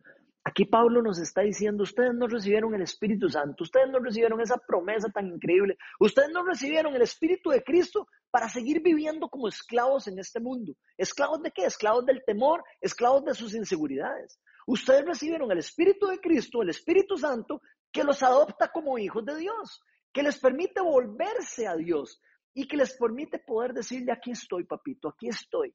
Aquí 0.45 0.65
Pablo 0.67 1.03
nos 1.03 1.19
está 1.19 1.41
diciendo, 1.41 1.83
ustedes 1.83 2.15
no 2.15 2.29
recibieron 2.29 2.73
el 2.73 2.83
Espíritu 2.83 3.29
Santo, 3.29 3.65
ustedes 3.65 3.91
no 3.91 3.99
recibieron 3.99 4.41
esa 4.41 4.57
promesa 4.57 5.09
tan 5.09 5.27
increíble, 5.27 5.77
ustedes 5.99 6.29
no 6.33 6.45
recibieron 6.45 6.95
el 6.95 7.03
Espíritu 7.03 7.51
de 7.51 7.65
Cristo 7.65 8.07
para 8.31 8.49
seguir 8.49 8.81
viviendo 8.85 9.29
como 9.29 9.49
esclavos 9.49 10.07
en 10.07 10.21
este 10.21 10.39
mundo. 10.39 10.75
¿Esclavos 10.97 11.43
de 11.43 11.51
qué? 11.51 11.65
Esclavos 11.65 12.07
del 12.07 12.23
temor, 12.25 12.63
esclavos 12.81 13.25
de 13.25 13.35
sus 13.35 13.53
inseguridades. 13.53 14.39
Ustedes 14.69 15.05
recibieron 15.05 15.51
el 15.51 15.59
Espíritu 15.59 16.07
de 16.07 16.21
Cristo, 16.21 16.63
el 16.63 16.69
Espíritu 16.69 17.19
Santo, 17.19 17.61
que 17.91 18.05
los 18.05 18.23
adopta 18.23 18.71
como 18.71 18.97
hijos 18.97 19.25
de 19.25 19.39
Dios, 19.39 19.81
que 20.13 20.23
les 20.23 20.39
permite 20.39 20.81
volverse 20.81 21.67
a 21.67 21.75
Dios 21.75 22.21
y 22.57 22.67
que 22.67 22.79
les 22.79 22.97
permite 22.97 23.39
poder 23.39 23.75
decirle, 23.75 24.13
aquí 24.13 24.31
estoy, 24.31 24.65
papito, 24.65 25.11
aquí 25.11 25.29
estoy. 25.29 25.75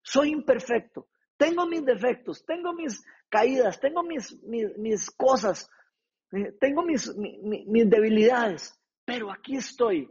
Soy 0.00 0.30
imperfecto, 0.30 1.08
tengo 1.36 1.66
mis 1.66 1.84
defectos, 1.84 2.44
tengo 2.46 2.72
mis 2.72 3.04
caídas, 3.28 3.80
tengo 3.80 4.04
mis, 4.04 4.40
mis, 4.44 5.10
cosas, 5.10 5.68
eh, 6.30 6.52
tengo 6.60 6.84
mis, 6.84 7.12
mis 7.16 7.90
debilidades, 7.90 8.72
pero 9.04 9.32
aquí 9.32 9.56
estoy. 9.56 10.08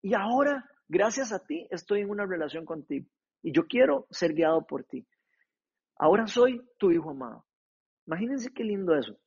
Y 0.00 0.14
ahora, 0.14 0.64
gracias 0.86 1.32
a 1.32 1.44
ti, 1.44 1.66
estoy 1.70 2.02
en 2.02 2.10
una 2.10 2.24
relación 2.24 2.64
contigo. 2.64 3.10
Y 3.42 3.52
yo 3.52 3.66
quiero 3.66 4.06
ser 4.10 4.32
guiado 4.32 4.64
por 4.64 4.84
ti. 4.84 5.04
Ahora 5.98 6.28
soy 6.28 6.62
tu 6.78 6.92
hijo 6.92 7.10
amado. 7.10 7.44
Imagínense 8.06 8.52
qué 8.54 8.62
lindo 8.62 8.94
eso. 8.94 9.18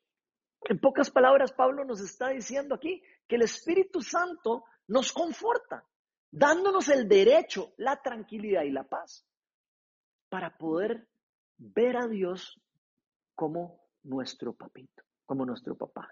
En 0.69 0.79
pocas 0.79 1.11
palabras, 1.11 1.51
Pablo 1.51 1.83
nos 1.83 1.99
está 1.99 2.29
diciendo 2.29 2.75
aquí 2.75 3.03
que 3.27 3.35
el 3.35 3.41
Espíritu 3.41 3.99
Santo 3.99 4.63
nos 4.89 5.13
conforta, 5.13 5.83
dándonos 6.31 6.89
el 6.89 7.07
derecho, 7.07 7.73
la 7.77 8.01
tranquilidad 8.01 8.63
y 8.63 8.71
la 8.71 8.83
paz 8.83 9.25
para 10.29 10.57
poder 10.57 11.07
ver 11.57 11.97
a 11.97 12.07
Dios 12.07 12.59
como 13.35 13.79
nuestro 14.03 14.53
papito, 14.53 15.03
como 15.25 15.45
nuestro 15.45 15.75
papá. 15.75 16.09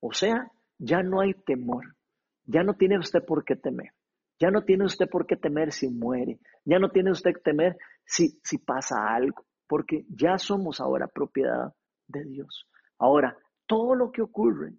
O 0.00 0.12
sea, 0.12 0.50
ya 0.78 1.02
no 1.02 1.20
hay 1.20 1.34
temor, 1.34 1.96
ya 2.44 2.62
no 2.62 2.74
tiene 2.74 2.98
usted 2.98 3.24
por 3.24 3.44
qué 3.44 3.56
temer, 3.56 3.92
ya 4.38 4.50
no 4.50 4.64
tiene 4.64 4.84
usted 4.84 5.08
por 5.08 5.26
qué 5.26 5.36
temer 5.36 5.72
si 5.72 5.88
muere, 5.88 6.40
ya 6.64 6.78
no 6.78 6.90
tiene 6.90 7.10
usted 7.12 7.32
temer 7.42 7.76
si, 8.04 8.40
si 8.42 8.58
pasa 8.58 8.96
algo, 9.08 9.46
porque 9.66 10.04
ya 10.08 10.38
somos 10.38 10.80
ahora 10.80 11.06
propiedad 11.06 11.72
de 12.06 12.24
Dios. 12.24 12.66
Ahora, 12.98 13.36
todo 13.66 13.94
lo 13.94 14.10
que 14.10 14.22
ocurre, 14.22 14.72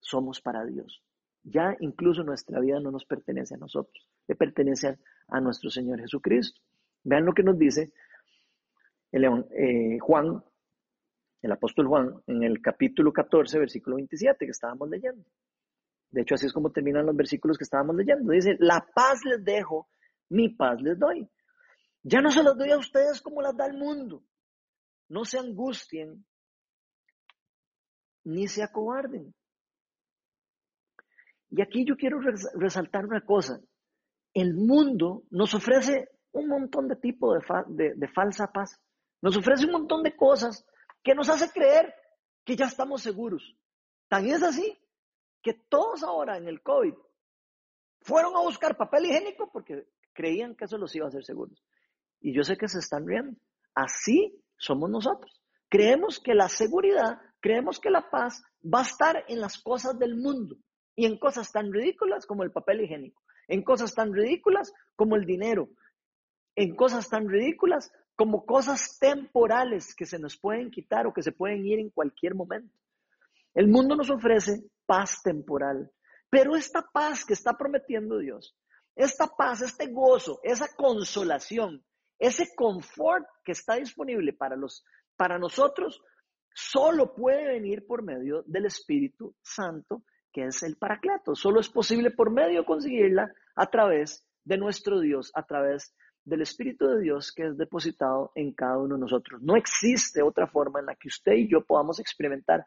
somos 0.00 0.40
para 0.40 0.64
Dios. 0.64 1.02
Ya 1.42 1.76
incluso 1.80 2.22
nuestra 2.22 2.60
vida 2.60 2.80
no 2.80 2.90
nos 2.90 3.04
pertenece 3.04 3.54
a 3.54 3.58
nosotros, 3.58 4.06
le 4.28 4.34
pertenece 4.36 4.98
a 5.28 5.40
nuestro 5.40 5.70
Señor 5.70 6.00
Jesucristo. 6.00 6.60
Vean 7.02 7.24
lo 7.24 7.32
que 7.32 7.42
nos 7.42 7.58
dice 7.58 7.92
el, 9.12 9.24
eh, 9.24 9.98
Juan, 10.00 10.42
el 11.42 11.52
apóstol 11.52 11.86
Juan, 11.86 12.22
en 12.26 12.42
el 12.42 12.60
capítulo 12.60 13.12
14, 13.12 13.58
versículo 13.58 13.96
27 13.96 14.44
que 14.44 14.50
estábamos 14.50 14.88
leyendo. 14.90 15.24
De 16.10 16.22
hecho, 16.22 16.34
así 16.34 16.46
es 16.46 16.52
como 16.52 16.72
terminan 16.72 17.06
los 17.06 17.16
versículos 17.16 17.56
que 17.56 17.64
estábamos 17.64 17.96
leyendo. 17.96 18.32
Dice, 18.32 18.56
la 18.58 18.86
paz 18.94 19.20
les 19.24 19.42
dejo, 19.44 19.88
mi 20.28 20.50
paz 20.50 20.80
les 20.82 20.98
doy. 20.98 21.28
Ya 22.02 22.20
no 22.20 22.30
se 22.30 22.42
las 22.42 22.56
doy 22.56 22.70
a 22.70 22.78
ustedes 22.78 23.20
como 23.20 23.42
las 23.42 23.56
da 23.56 23.66
el 23.66 23.76
mundo. 23.76 24.22
No 25.08 25.24
se 25.24 25.38
angustien 25.38 26.24
ni 28.24 28.48
se 28.48 28.62
acobarden. 28.62 29.34
Y 31.50 31.62
aquí 31.62 31.84
yo 31.84 31.96
quiero 31.96 32.20
resaltar 32.54 33.04
una 33.04 33.24
cosa. 33.24 33.60
El 34.32 34.54
mundo 34.54 35.24
nos 35.30 35.52
ofrece 35.54 36.08
un 36.32 36.48
montón 36.48 36.86
de 36.86 36.96
tipos 36.96 37.42
de, 37.68 37.94
de, 37.96 38.08
falsa 38.08 38.52
paz. 38.52 38.80
Nos 39.20 39.36
ofrece 39.36 39.66
un 39.66 39.72
montón 39.72 40.04
de 40.04 40.16
cosas 40.16 40.64
que 41.02 41.14
nos 41.14 41.28
hace 41.28 41.50
creer 41.50 41.92
que 42.44 42.54
ya 42.54 42.66
estamos 42.66 43.02
seguros. 43.02 43.56
Tan 44.08 44.26
es 44.26 44.42
así 44.42 44.78
que 45.42 45.54
todos 45.68 46.04
ahora 46.04 46.36
en 46.36 46.46
el 46.46 46.62
COVID 46.62 46.94
fueron 48.02 48.36
a 48.36 48.40
buscar 48.40 48.76
papel 48.76 49.06
higiénico 49.06 49.50
porque 49.52 49.88
creían 50.12 50.54
que 50.54 50.66
eso 50.66 50.78
los 50.78 50.94
iba 50.94 51.06
a 51.06 51.08
hacer 51.08 51.24
seguros. 51.24 51.64
Y 52.20 52.32
yo 52.32 52.44
sé 52.44 52.56
que 52.56 52.68
se 52.68 52.78
están 52.78 53.06
riendo. 53.06 53.36
Así 53.74 54.40
somos 54.56 54.88
nosotros. 54.88 55.42
Creemos 55.68 56.20
que 56.20 56.34
la 56.34 56.48
seguridad, 56.48 57.18
creemos 57.40 57.80
que 57.80 57.90
la 57.90 58.08
paz 58.08 58.42
va 58.62 58.80
a 58.80 58.84
estar 58.84 59.24
en 59.26 59.40
las 59.40 59.60
cosas 59.60 59.98
del 59.98 60.16
mundo 60.16 60.56
y 60.96 61.06
en 61.06 61.18
cosas 61.18 61.52
tan 61.52 61.72
ridículas 61.72 62.26
como 62.26 62.42
el 62.42 62.52
papel 62.52 62.82
higiénico, 62.82 63.22
en 63.48 63.62
cosas 63.62 63.94
tan 63.94 64.12
ridículas 64.12 64.72
como 64.96 65.16
el 65.16 65.24
dinero, 65.24 65.68
en 66.56 66.74
cosas 66.74 67.08
tan 67.08 67.28
ridículas 67.28 67.92
como 68.16 68.44
cosas 68.44 68.98
temporales 68.98 69.94
que 69.94 70.04
se 70.04 70.18
nos 70.18 70.38
pueden 70.38 70.70
quitar 70.70 71.06
o 71.06 71.12
que 71.12 71.22
se 71.22 71.32
pueden 71.32 71.64
ir 71.66 71.78
en 71.78 71.90
cualquier 71.90 72.34
momento. 72.34 72.74
El 73.54 73.68
mundo 73.68 73.96
nos 73.96 74.10
ofrece 74.10 74.62
paz 74.86 75.22
temporal, 75.22 75.90
pero 76.28 76.54
esta 76.54 76.82
paz 76.92 77.24
que 77.24 77.32
está 77.32 77.54
prometiendo 77.56 78.18
Dios, 78.18 78.56
esta 78.94 79.26
paz, 79.26 79.62
este 79.62 79.86
gozo, 79.86 80.40
esa 80.42 80.68
consolación, 80.76 81.82
ese 82.18 82.54
confort 82.54 83.24
que 83.44 83.52
está 83.52 83.76
disponible 83.76 84.32
para, 84.34 84.56
los, 84.56 84.84
para 85.16 85.38
nosotros, 85.38 86.02
solo 86.54 87.14
puede 87.14 87.46
venir 87.46 87.86
por 87.86 88.02
medio 88.02 88.42
del 88.46 88.66
Espíritu 88.66 89.34
Santo, 89.42 90.02
que 90.32 90.44
es 90.44 90.62
el 90.62 90.76
Paracleto. 90.76 91.34
Solo 91.34 91.60
es 91.60 91.68
posible 91.68 92.10
por 92.10 92.30
medio 92.30 92.60
de 92.60 92.66
conseguirla 92.66 93.32
a 93.54 93.66
través 93.66 94.26
de 94.44 94.58
nuestro 94.58 95.00
Dios, 95.00 95.30
a 95.34 95.44
través 95.44 95.94
del 96.24 96.42
Espíritu 96.42 96.86
de 96.86 97.00
Dios 97.00 97.32
que 97.32 97.46
es 97.46 97.56
depositado 97.56 98.32
en 98.34 98.52
cada 98.52 98.78
uno 98.78 98.94
de 98.94 99.00
nosotros. 99.00 99.42
No 99.42 99.56
existe 99.56 100.22
otra 100.22 100.46
forma 100.46 100.80
en 100.80 100.86
la 100.86 100.94
que 100.94 101.08
usted 101.08 101.32
y 101.32 101.50
yo 101.50 101.64
podamos 101.64 101.98
experimentar 101.98 102.66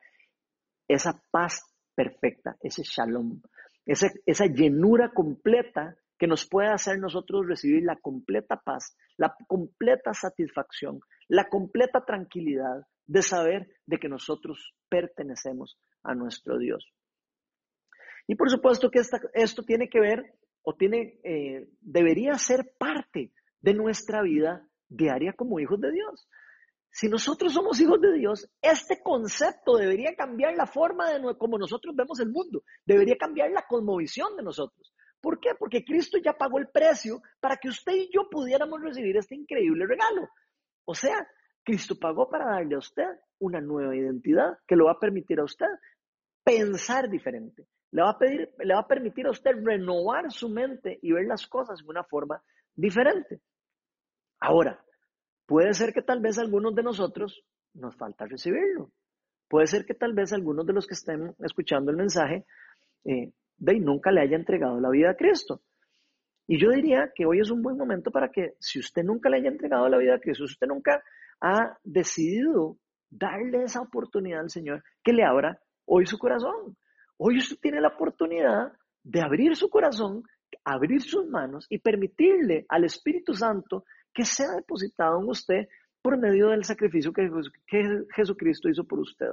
esa 0.87 1.21
paz 1.31 1.61
perfecta, 1.95 2.57
ese 2.61 2.83
shalom, 2.83 3.41
esa, 3.85 4.09
esa 4.25 4.45
llenura 4.45 5.11
completa 5.13 5.95
que 6.17 6.27
nos 6.27 6.47
pueda 6.47 6.73
hacer 6.73 6.99
nosotros 6.99 7.47
recibir 7.47 7.83
la 7.83 7.97
completa 7.97 8.57
paz, 8.57 8.95
la 9.17 9.35
completa 9.47 10.13
satisfacción, 10.13 10.99
la 11.27 11.49
completa 11.49 12.05
tranquilidad 12.05 12.85
de 13.05 13.21
saber 13.21 13.67
de 13.85 13.97
que 13.97 14.09
nosotros 14.09 14.73
pertenecemos 14.89 15.77
a 16.03 16.15
nuestro 16.15 16.57
Dios. 16.57 16.93
Y 18.27 18.35
por 18.35 18.49
supuesto 18.49 18.89
que 18.89 19.01
esto 19.33 19.63
tiene 19.63 19.89
que 19.89 19.99
ver 19.99 20.23
o 20.63 20.75
tiene, 20.75 21.19
eh, 21.23 21.67
debería 21.81 22.35
ser 22.35 22.73
parte 22.77 23.31
de 23.59 23.73
nuestra 23.73 24.21
vida 24.21 24.67
diaria 24.87 25.33
como 25.33 25.59
hijos 25.59 25.79
de 25.81 25.91
Dios. 25.91 26.27
Si 26.89 27.09
nosotros 27.09 27.53
somos 27.53 27.79
hijos 27.79 27.99
de 27.99 28.13
Dios, 28.13 28.47
este 28.61 29.01
concepto 29.01 29.77
debería 29.77 30.15
cambiar 30.15 30.55
la 30.55 30.67
forma 30.67 31.11
de 31.11 31.19
cómo 31.37 31.57
nosotros 31.57 31.95
vemos 31.95 32.19
el 32.19 32.29
mundo, 32.29 32.63
debería 32.85 33.15
cambiar 33.17 33.49
la 33.51 33.65
cosmovisión 33.67 34.37
de 34.37 34.43
nosotros. 34.43 34.93
¿Por 35.19 35.39
qué? 35.39 35.51
Porque 35.57 35.83
Cristo 35.83 36.17
ya 36.23 36.33
pagó 36.33 36.59
el 36.59 36.67
precio 36.67 37.21
para 37.39 37.57
que 37.57 37.69
usted 37.69 37.93
y 37.93 38.09
yo 38.13 38.29
pudiéramos 38.29 38.79
recibir 38.81 39.17
este 39.17 39.35
increíble 39.35 39.87
regalo. 39.87 40.29
O 40.85 40.93
sea, 40.93 41.27
Cristo 41.63 41.95
pagó 41.99 42.29
para 42.29 42.45
darle 42.45 42.75
a 42.75 42.79
usted 42.79 43.07
una 43.39 43.59
nueva 43.59 43.95
identidad 43.95 44.57
que 44.67 44.75
lo 44.75 44.85
va 44.85 44.91
a 44.91 44.99
permitir 44.99 45.39
a 45.39 45.45
usted 45.45 45.67
pensar 46.43 47.09
diferente. 47.09 47.65
Le 47.93 48.01
va 48.01 48.09
a, 48.09 48.17
pedir, 48.17 48.49
le 48.57 48.73
va 48.73 48.79
a 48.79 48.87
permitir 48.87 49.27
a 49.27 49.31
usted 49.31 49.51
renovar 49.63 50.31
su 50.31 50.49
mente 50.49 50.97
y 51.01 51.11
ver 51.11 51.25
las 51.25 51.45
cosas 51.47 51.79
de 51.79 51.89
una 51.89 52.03
forma 52.03 52.41
diferente. 52.75 53.39
Ahora, 54.39 54.83
puede 55.45 55.73
ser 55.73 55.93
que 55.93 56.01
tal 56.01 56.19
vez 56.19 56.39
algunos 56.39 56.73
de 56.73 56.81
nosotros 56.81 57.43
nos 57.75 57.95
falta 57.95 58.25
recibirlo. 58.25 58.91
Puede 59.47 59.67
ser 59.67 59.85
que 59.85 59.93
tal 59.93 60.13
vez 60.13 60.33
algunos 60.33 60.65
de 60.65 60.73
los 60.73 60.87
que 60.87 60.95
estén 60.95 61.35
escuchando 61.39 61.91
el 61.91 61.97
mensaje 61.97 62.45
eh, 63.05 63.31
nunca 63.59 64.11
le 64.11 64.21
haya 64.21 64.37
entregado 64.37 64.79
la 64.79 64.89
vida 64.89 65.11
a 65.11 65.15
Cristo. 65.15 65.61
Y 66.47 66.59
yo 66.59 66.71
diría 66.71 67.11
que 67.13 67.25
hoy 67.25 67.39
es 67.39 67.51
un 67.51 67.61
buen 67.61 67.77
momento 67.77 68.09
para 68.09 68.29
que 68.29 68.55
si 68.59 68.79
usted 68.79 69.03
nunca 69.03 69.29
le 69.29 69.37
haya 69.37 69.49
entregado 69.49 69.87
la 69.87 69.97
vida 69.97 70.15
a 70.15 70.19
Cristo, 70.19 70.47
si 70.47 70.53
usted 70.53 70.67
nunca 70.67 71.03
ha 71.39 71.77
decidido 71.83 72.77
darle 73.09 73.63
esa 73.63 73.81
oportunidad 73.81 74.41
al 74.41 74.49
Señor, 74.49 74.83
que 75.03 75.13
le 75.13 75.23
abra 75.23 75.59
hoy 75.85 76.05
su 76.05 76.17
corazón. 76.17 76.75
Hoy 77.25 77.37
usted 77.37 77.55
tiene 77.61 77.79
la 77.79 77.87
oportunidad 77.87 78.73
de 79.01 79.21
abrir 79.21 79.55
su 79.55 79.69
corazón, 79.69 80.23
abrir 80.65 81.01
sus 81.01 81.25
manos 81.25 81.65
y 81.69 81.77
permitirle 81.77 82.65
al 82.67 82.83
Espíritu 82.83 83.33
Santo 83.33 83.85
que 84.13 84.25
sea 84.25 84.51
depositado 84.51 85.21
en 85.21 85.29
usted 85.29 85.69
por 86.01 86.17
medio 86.17 86.49
del 86.49 86.65
sacrificio 86.65 87.13
que, 87.13 87.29
Jesucristo 88.13 88.67
hizo 88.67 88.83
por 88.83 88.99
usted. 88.99 89.29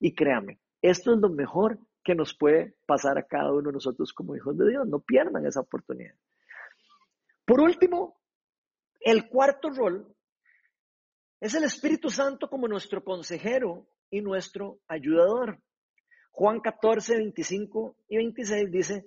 Y 0.00 0.14
créame, 0.14 0.58
esto 0.80 1.12
es 1.12 1.20
lo 1.20 1.28
mejor 1.28 1.78
que 2.02 2.14
nos 2.14 2.34
puede 2.34 2.76
pasar 2.86 3.18
a 3.18 3.26
cada 3.26 3.52
uno 3.52 3.68
de 3.68 3.72
nosotros 3.74 4.14
como 4.14 4.34
hijos 4.34 4.56
de 4.56 4.70
Dios. 4.70 4.88
No 4.88 5.00
pierdan 5.00 5.44
esa 5.44 5.60
oportunidad. 5.60 6.14
Por 7.44 7.60
último, 7.60 8.22
el 9.00 9.28
cuarto 9.28 9.68
rol 9.68 10.16
es 11.40 11.54
el 11.54 11.64
Espíritu 11.64 12.08
Santo 12.08 12.48
como 12.48 12.68
nuestro 12.68 13.04
consejero 13.04 13.86
y 14.08 14.22
nuestro 14.22 14.78
ayudador. 14.88 15.58
Juan 16.34 16.60
14, 16.60 17.16
25 17.16 17.96
y 18.08 18.16
26 18.16 18.70
dice, 18.70 19.06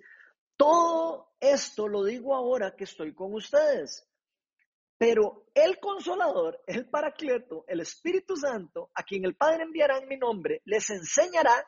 todo 0.56 1.34
esto 1.42 1.90
lo 1.90 2.06
digo 2.06 2.34
ahora 2.34 2.74
que 2.74 2.86
estoy 2.86 3.14
con 3.14 3.34
ustedes, 3.34 4.08
pero 4.98 5.46
el 5.54 5.78
consolador, 5.78 6.64
el 6.66 6.90
paracleto, 6.90 7.66
el 7.68 7.82
Espíritu 7.82 8.38
Santo, 8.38 8.92
a 8.96 9.04
quien 9.04 9.26
el 9.26 9.36
Padre 9.36 9.64
enviará 9.64 9.98
en 9.98 10.08
mi 10.08 10.16
nombre, 10.16 10.62
les 10.64 10.90
enseñará 10.90 11.68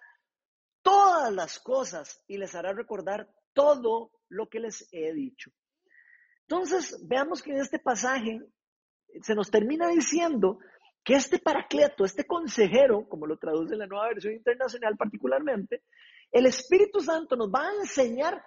todas 0.82 1.34
las 1.34 1.60
cosas 1.60 2.24
y 2.26 2.38
les 2.38 2.56
hará 2.56 2.72
recordar 2.72 3.30
todo 3.52 4.12
lo 4.30 4.48
que 4.48 4.62
les 4.62 4.88
he 4.94 5.12
dicho. 5.14 5.52
Entonces, 6.48 7.06
veamos 7.06 7.42
que 7.42 7.52
en 7.52 7.60
este 7.60 7.80
pasaje 7.80 8.40
se 9.22 9.36
nos 9.36 9.52
termina 9.52 9.90
diciendo 9.90 10.60
que 11.04 11.16
este 11.16 11.40
paracleto, 11.40 12.06
este 12.06 12.26
consejero, 12.26 13.08
como 13.08 13.26
lo 13.26 13.38
traduce 13.38 13.76
la 13.76 13.88
nueva 13.88 14.10
versión 14.10 14.34
internacional 14.34 14.96
particularmente, 14.98 15.84
el 16.32 16.46
Espíritu 16.46 17.00
Santo 17.00 17.36
nos 17.36 17.50
va 17.50 17.68
a 17.68 17.76
enseñar 17.82 18.44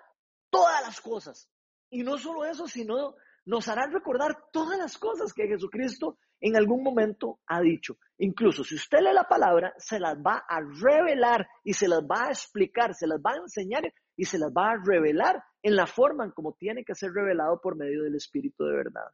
todas 0.50 0.82
las 0.82 1.00
cosas. 1.00 1.48
Y 1.90 2.03
no 2.03 2.18
solo 2.18 2.44
eso, 2.44 2.68
sino 2.68 3.16
nos 3.44 3.68
hará 3.68 3.86
recordar 3.86 4.36
todas 4.53 4.78
las 4.78 4.96
cosas 4.98 5.32
que 5.32 5.48
Jesucristo 5.48 6.18
en 6.40 6.57
algún 6.57 6.82
momento 6.82 7.40
ha 7.46 7.61
dicho. 7.61 7.96
Incluso 8.18 8.64
si 8.64 8.74
usted 8.74 8.98
lee 9.00 9.12
la 9.12 9.28
palabra, 9.28 9.72
se 9.78 9.98
las 9.98 10.16
va 10.16 10.44
a 10.48 10.61
revelar 10.61 11.46
y 11.64 11.72
se 11.74 11.88
las 11.88 12.03
va 12.03 12.26
a 12.26 12.30
explicar, 12.30 12.94
se 12.94 13.07
las 13.07 13.18
va 13.18 13.32
a 13.32 13.38
enseñar 13.38 13.92
y 14.16 14.24
se 14.24 14.38
las 14.38 14.50
va 14.50 14.72
a 14.72 14.82
revelar 14.84 15.42
en 15.62 15.76
la 15.76 15.86
forma 15.86 16.24
en 16.24 16.32
como 16.32 16.55
tiene 16.55 16.84
que 16.84 16.94
ser 16.94 17.12
revelado 17.12 17.61
por 17.61 17.76
medio 17.76 18.03
del 18.03 18.16
Espíritu 18.16 18.64
de 18.64 18.76
verdad. 18.76 19.07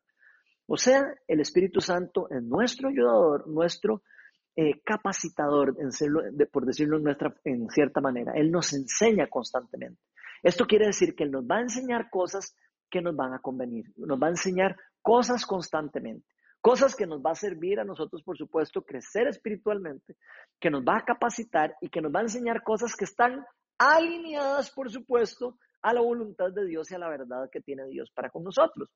O 0.71 0.77
sea, 0.77 1.14
el 1.27 1.41
Espíritu 1.41 1.81
Santo 1.81 2.29
es 2.31 2.43
nuestro 2.43 2.91
ayudador, 2.91 3.49
nuestro 3.49 4.03
eh, 4.55 4.83
capacitador, 4.85 5.75
por 6.53 6.66
decirlo 6.66 6.99
en, 6.99 7.05
nuestra, 7.05 7.35
en 7.45 7.71
cierta 7.71 8.03
manera. 8.03 8.33
Él 8.35 8.51
nos 8.51 8.75
enseña 8.75 9.29
constantemente. 9.29 9.99
Esto 10.43 10.66
quiere 10.66 10.87
decir 10.87 11.14
que 11.16 11.25
Él 11.25 11.31
nos 11.31 11.45
va 11.45 11.57
a 11.57 11.62
enseñar 11.62 12.11
cosas 12.11 12.55
que 12.91 13.01
nos 13.01 13.16
van 13.16 13.33
a 13.33 13.39
convenir, 13.39 13.87
nos 13.97 14.21
va 14.21 14.27
a 14.27 14.31
enseñar 14.31 14.77
cosas 15.01 15.47
constantemente, 15.47 16.27
cosas 16.61 16.95
que 16.95 17.07
nos 17.07 17.23
va 17.23 17.31
a 17.31 17.35
servir 17.35 17.81
a 17.81 17.85
nosotros, 17.85 18.23
por 18.23 18.37
supuesto, 18.37 18.83
crecer 18.83 19.27
espiritualmente, 19.27 20.16
que 20.61 20.71
nos 20.71 20.83
va 20.83 20.99
a 20.99 21.05
capacitar 21.05 21.77
y 21.81 21.89
que 21.89 22.03
nos 22.03 22.12
va 22.12 22.21
a 22.21 22.25
enseñar 22.25 22.62
cosas 22.62 22.95
que 22.95 23.05
están 23.05 23.43
alineadas, 23.79 24.71
por 24.71 24.91
supuesto, 24.91 25.57
a 25.81 25.95
la 25.95 26.03
voluntad 26.03 26.53
de 26.53 26.66
Dios 26.66 26.91
y 26.91 26.95
a 26.95 26.99
la 26.99 27.09
verdad 27.09 27.49
que 27.51 27.62
tiene 27.62 27.87
Dios 27.87 28.11
para 28.11 28.29
con 28.29 28.45
nosotros. 28.45 28.91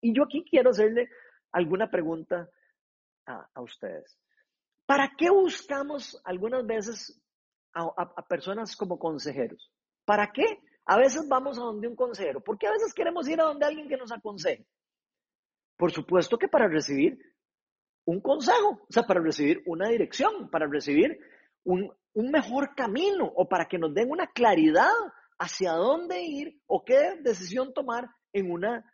Y 0.00 0.14
yo 0.14 0.24
aquí 0.24 0.44
quiero 0.48 0.70
hacerle 0.70 1.08
alguna 1.52 1.90
pregunta 1.90 2.48
a, 3.26 3.60
ustedes. 3.60 4.18
¿Para 4.86 5.12
qué 5.16 5.30
buscamos 5.30 6.20
algunas 6.24 6.64
veces 6.66 7.20
a, 7.74 8.26
personas 8.28 8.76
como 8.76 8.98
consejeros? 8.98 9.72
¿Para 10.04 10.30
qué? 10.32 10.60
A 10.84 10.96
veces 10.96 11.26
vamos 11.28 11.58
a 11.58 11.62
donde 11.62 11.88
un 11.88 11.96
consejero. 11.96 12.40
¿Por 12.40 12.58
qué 12.58 12.68
a 12.68 12.72
veces 12.72 12.94
queremos 12.94 13.28
ir 13.28 13.40
a 13.40 13.44
donde 13.44 13.66
alguien 13.66 13.88
que 13.88 13.96
nos 13.96 14.12
aconseje? 14.12 14.66
Por 15.76 15.92
supuesto 15.92 16.38
que 16.38 16.48
para 16.48 16.68
recibir 16.68 17.18
un 18.04 18.20
consejo, 18.20 18.82
o 18.88 18.92
sea, 18.92 19.02
para 19.02 19.20
recibir 19.20 19.62
una 19.66 19.88
dirección, 19.88 20.48
para 20.48 20.66
recibir 20.66 21.18
un, 21.64 21.92
un, 22.14 22.30
mejor 22.30 22.74
camino 22.76 23.32
o 23.34 23.48
para 23.48 23.66
que 23.66 23.78
nos 23.78 23.92
den 23.92 24.10
una 24.10 24.28
claridad 24.28 24.92
hacia 25.38 25.72
dónde 25.72 26.22
ir 26.22 26.62
o 26.66 26.84
qué 26.84 27.16
decisión 27.20 27.74
tomar 27.74 28.08
en 28.32 28.50
una 28.52 28.84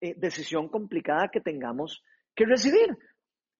eh, 0.00 0.14
decisión 0.16 0.68
complicada 0.68 1.28
que 1.28 1.40
tengamos 1.40 2.04
que 2.34 2.46
recibir. 2.46 2.96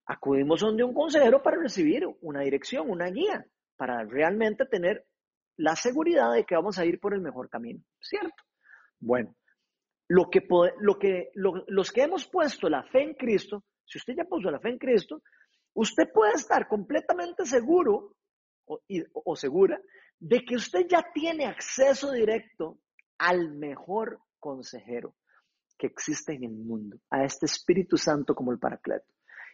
Acudimos 0.06 0.60
donde 0.60 0.84
un 0.84 0.94
consejero 0.94 1.42
para 1.42 1.60
recibir 1.60 2.06
una 2.20 2.40
dirección, 2.40 2.88
una 2.88 3.10
guía, 3.10 3.44
para 3.76 4.04
realmente 4.04 4.64
tener 4.66 5.04
la 5.56 5.74
seguridad 5.74 6.32
de 6.32 6.44
que 6.44 6.54
vamos 6.54 6.78
a 6.78 6.86
ir 6.86 7.00
por 7.00 7.12
el 7.12 7.20
mejor 7.20 7.50
camino, 7.50 7.82
¿cierto? 8.00 8.44
Bueno, 9.00 9.34
lo 10.08 10.30
que, 10.30 10.46
lo 10.78 10.98
que, 10.98 11.30
los 11.34 11.92
que 11.92 12.02
hemos 12.02 12.26
puesto 12.26 12.68
la 12.68 12.84
fe 12.84 13.02
en 13.02 13.14
Cristo, 13.14 13.64
si 13.84 13.98
usted 13.98 14.14
ya 14.16 14.24
puso 14.24 14.50
la 14.50 14.60
fe 14.60 14.70
en 14.70 14.78
Cristo, 14.78 15.22
usted 15.74 16.10
puede 16.12 16.34
estar 16.34 16.68
completamente 16.68 17.44
seguro 17.44 18.14
o, 18.64 18.80
o 19.12 19.36
segura 19.36 19.80
de 20.20 20.44
que 20.44 20.54
usted 20.54 20.86
ya 20.88 21.04
tiene 21.12 21.46
acceso 21.46 22.12
directo 22.12 22.78
al 23.18 23.50
mejor 23.56 24.20
consejero 24.38 25.14
que 25.78 25.86
existe 25.86 26.34
en 26.34 26.44
el 26.44 26.52
mundo, 26.52 26.98
a 27.10 27.24
este 27.24 27.46
Espíritu 27.46 27.96
Santo 27.96 28.34
como 28.34 28.52
el 28.52 28.58
Paracleto. 28.58 29.06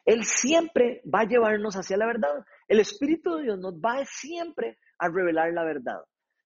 Él 0.04 0.24
siempre 0.24 1.02
va 1.02 1.20
a 1.20 1.28
llevarnos 1.28 1.76
hacia 1.76 1.96
la 1.96 2.06
verdad. 2.06 2.44
El 2.68 2.80
Espíritu 2.80 3.36
de 3.36 3.44
Dios 3.44 3.58
nos 3.58 3.74
va 3.74 4.04
siempre 4.04 4.78
a 4.98 5.08
revelar 5.08 5.52
la 5.52 5.64
verdad. 5.64 6.00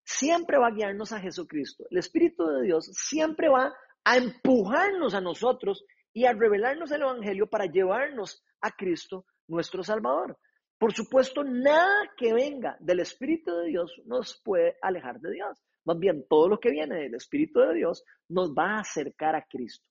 Siempre 0.05 0.59
va 0.59 0.69
a 0.69 0.75
guiarnos 0.75 1.13
a 1.13 1.21
Jesucristo. 1.21 1.85
El 1.91 1.99
Espíritu 1.99 2.47
de 2.47 2.63
Dios 2.63 2.91
siempre 2.93 3.49
va 3.49 3.73
a 4.05 4.17
empujarnos 4.17 5.15
a 5.15 5.21
nosotros 5.21 5.85
y 6.13 6.25
a 6.25 6.33
revelarnos 6.33 6.91
el 6.93 7.03
Evangelio 7.03 7.49
para 7.49 7.67
llevarnos 7.67 8.43
a 8.61 8.71
Cristo, 8.71 9.27
nuestro 9.47 9.83
Salvador. 9.83 10.39
Por 10.79 10.95
supuesto, 10.95 11.43
nada 11.45 12.11
que 12.17 12.33
venga 12.33 12.77
del 12.81 13.01
Espíritu 13.01 13.55
de 13.57 13.67
Dios 13.67 14.01
nos 14.07 14.41
puede 14.45 14.77
alejar 14.81 15.21
de 15.21 15.33
Dios. 15.33 15.59
Más 15.85 15.99
bien, 15.99 16.27
todo 16.29 16.49
lo 16.49 16.59
que 16.61 16.71
viene 16.71 16.97
del 16.97 17.15
Espíritu 17.15 17.61
de 17.61 17.75
Dios 17.75 18.05
nos 18.29 18.51
va 18.51 18.77
a 18.77 18.81
acercar 18.81 19.35
a 19.35 19.45
Cristo. 19.49 19.87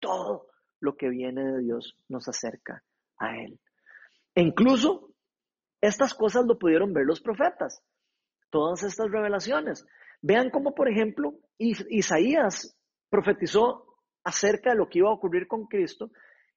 Todo 0.00 0.48
lo 0.80 0.96
que 0.96 1.08
viene 1.08 1.44
de 1.44 1.62
Dios 1.62 1.96
nos 2.08 2.28
acerca 2.28 2.82
a 3.18 3.36
Él. 3.36 3.58
E 4.34 4.42
incluso 4.42 5.10
estas 5.80 6.14
cosas 6.14 6.44
lo 6.46 6.58
pudieron 6.58 6.92
ver 6.92 7.06
los 7.06 7.20
profetas, 7.20 7.82
todas 8.50 8.82
estas 8.82 9.10
revelaciones. 9.10 9.86
Vean 10.20 10.50
cómo, 10.50 10.74
por 10.74 10.88
ejemplo, 10.88 11.38
Isaías 11.58 12.76
profetizó 13.08 13.86
acerca 14.24 14.70
de 14.70 14.76
lo 14.76 14.88
que 14.88 14.98
iba 14.98 15.08
a 15.08 15.14
ocurrir 15.14 15.46
con 15.46 15.66
Cristo 15.66 16.10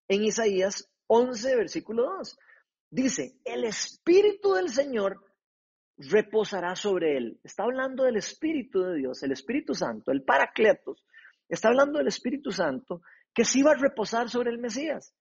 en 0.07 0.23
Isaías 0.23 0.91
11, 1.07 1.55
versículo 1.55 2.03
2. 2.17 2.37
Dice, 2.89 3.39
el 3.45 3.65
Espíritu 3.65 4.53
del 4.53 4.69
Señor 4.69 5.23
reposará 6.00 6.76
sobre 6.76 7.18
él. 7.18 7.39
Está 7.43 7.64
hablando 7.64 8.04
del 8.04 8.16
Espíritu 8.16 8.82
de 8.82 8.95
Dios, 8.95 9.22
el 9.24 9.34
Espíritu 9.34 9.74
Santo, 9.74 10.12
el 10.12 10.24
Paracletos. 10.24 11.06
Está 11.47 11.68
hablando 11.68 12.00
del 12.00 12.08
Espíritu 12.08 12.52
Santo 12.52 13.02
que 13.34 13.43
sí 13.43 13.62
va 13.62 13.72
a 13.72 13.78
reposar 13.78 14.30
sobre 14.30 14.50
el 14.50 14.60
Mesías. 14.60 15.14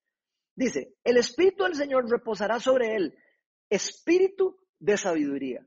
Dice, 0.55 0.95
el 1.03 1.17
Espíritu 1.17 1.63
del 1.63 1.75
Señor 1.75 2.09
reposará 2.09 2.59
sobre 2.59 2.95
él, 2.95 3.17
espíritu 3.69 4.57
de 4.79 4.97
sabiduría 4.97 5.65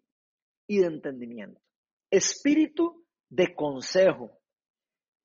y 0.66 0.78
de 0.78 0.86
entendimiento, 0.86 1.60
espíritu 2.10 3.04
de 3.28 3.54
consejo 3.54 4.38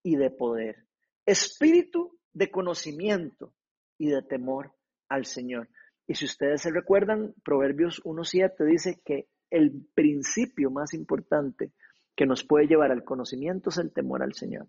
y 0.02 0.16
de 0.16 0.30
poder, 0.30 0.86
espíritu 1.26 2.18
de 2.32 2.50
conocimiento 2.50 3.54
y 3.98 4.08
de 4.08 4.22
temor 4.22 4.74
al 5.08 5.26
Señor. 5.26 5.68
Y 6.06 6.14
si 6.14 6.24
ustedes 6.24 6.62
se 6.62 6.70
recuerdan, 6.70 7.34
Proverbios 7.44 8.00
1.7 8.04 8.64
dice 8.64 9.00
que 9.04 9.28
el 9.50 9.86
principio 9.94 10.70
más 10.70 10.94
importante 10.94 11.72
que 12.16 12.26
nos 12.26 12.44
puede 12.44 12.66
llevar 12.66 12.92
al 12.92 13.04
conocimiento 13.04 13.70
es 13.70 13.78
el 13.78 13.92
temor 13.92 14.22
al 14.22 14.34
Señor. 14.34 14.68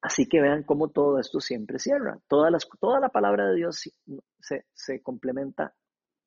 Así 0.00 0.28
que 0.28 0.40
vean 0.40 0.62
cómo 0.62 0.90
todo 0.90 1.18
esto 1.18 1.40
siempre 1.40 1.78
cierra. 1.78 2.20
Toda, 2.28 2.50
la 2.50 3.08
palabra 3.08 3.48
de 3.48 3.56
Dios 3.56 3.90
se, 4.40 4.66
se 4.72 5.02
complementa 5.02 5.74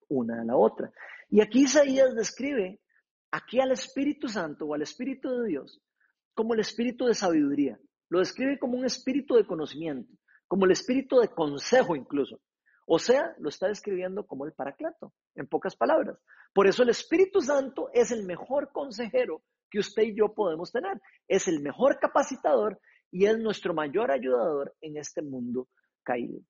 una 0.10 0.42
a 0.42 0.46
la 0.46 0.58
otra. 0.58 0.92
Y 1.30 1.42
aquí 1.42 1.64
Isaías 1.64 2.14
describe 2.14 2.82
aquí 3.32 3.62
al 3.62 3.72
Espíritu 3.72 4.28
Santo 4.28 4.66
o 4.66 4.74
al 4.74 4.82
Espíritu 4.82 5.30
de 5.30 5.48
Dios 5.48 5.82
como 6.34 6.54
el 6.54 6.60
espíritu 6.62 7.06
de 7.06 7.14
sabiduría. 7.14 7.80
Lo 8.10 8.20
describe 8.20 8.60
como 8.60 8.78
un 8.78 8.86
espíritu 8.86 9.36
de 9.36 9.46
conocimiento, 9.46 10.12
como 10.48 10.66
el 10.66 10.72
espíritu 10.72 11.20
de 11.20 11.30
consejo 11.30 11.96
incluso. 11.96 12.40
O 12.86 13.00
sea, 13.00 13.36
lo 13.40 13.50
está 13.50 13.68
describiendo 13.68 14.26
como 14.26 14.46
el 14.46 14.54
paracleto, 14.54 15.14
en 15.36 15.48
pocas 15.48 15.76
palabras. 15.76 16.18
Por 16.54 16.68
eso 16.68 16.84
el 16.84 16.90
Espíritu 16.90 17.42
Santo 17.42 17.90
es 17.94 18.12
el 18.12 18.26
mejor 18.26 18.72
consejero 18.72 19.44
que 19.70 19.80
usted 19.80 20.04
y 20.04 20.16
yo 20.16 20.34
podemos 20.34 20.72
tener. 20.72 21.02
Es 21.28 21.48
el 21.48 21.62
mejor 21.62 22.00
capacitador 22.00 22.80
y 23.12 23.26
es 23.26 23.38
nuestro 23.38 23.74
mayor 23.74 24.12
ayudador 24.12 24.76
en 24.82 24.98
este 24.98 25.22
mundo 25.22 25.70
caído. 26.04 26.42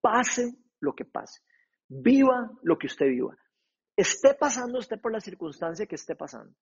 Pase 0.00 0.54
lo 0.80 0.94
que 0.94 1.04
pase. 1.04 1.40
Viva 1.88 2.50
lo 2.62 2.78
que 2.78 2.86
usted 2.86 3.06
viva. 3.06 3.36
Esté 3.96 4.34
pasando 4.34 4.78
usted 4.78 5.00
por 5.00 5.12
la 5.12 5.20
circunstancia 5.20 5.86
que 5.86 5.94
esté 5.94 6.16
pasando. 6.16 6.54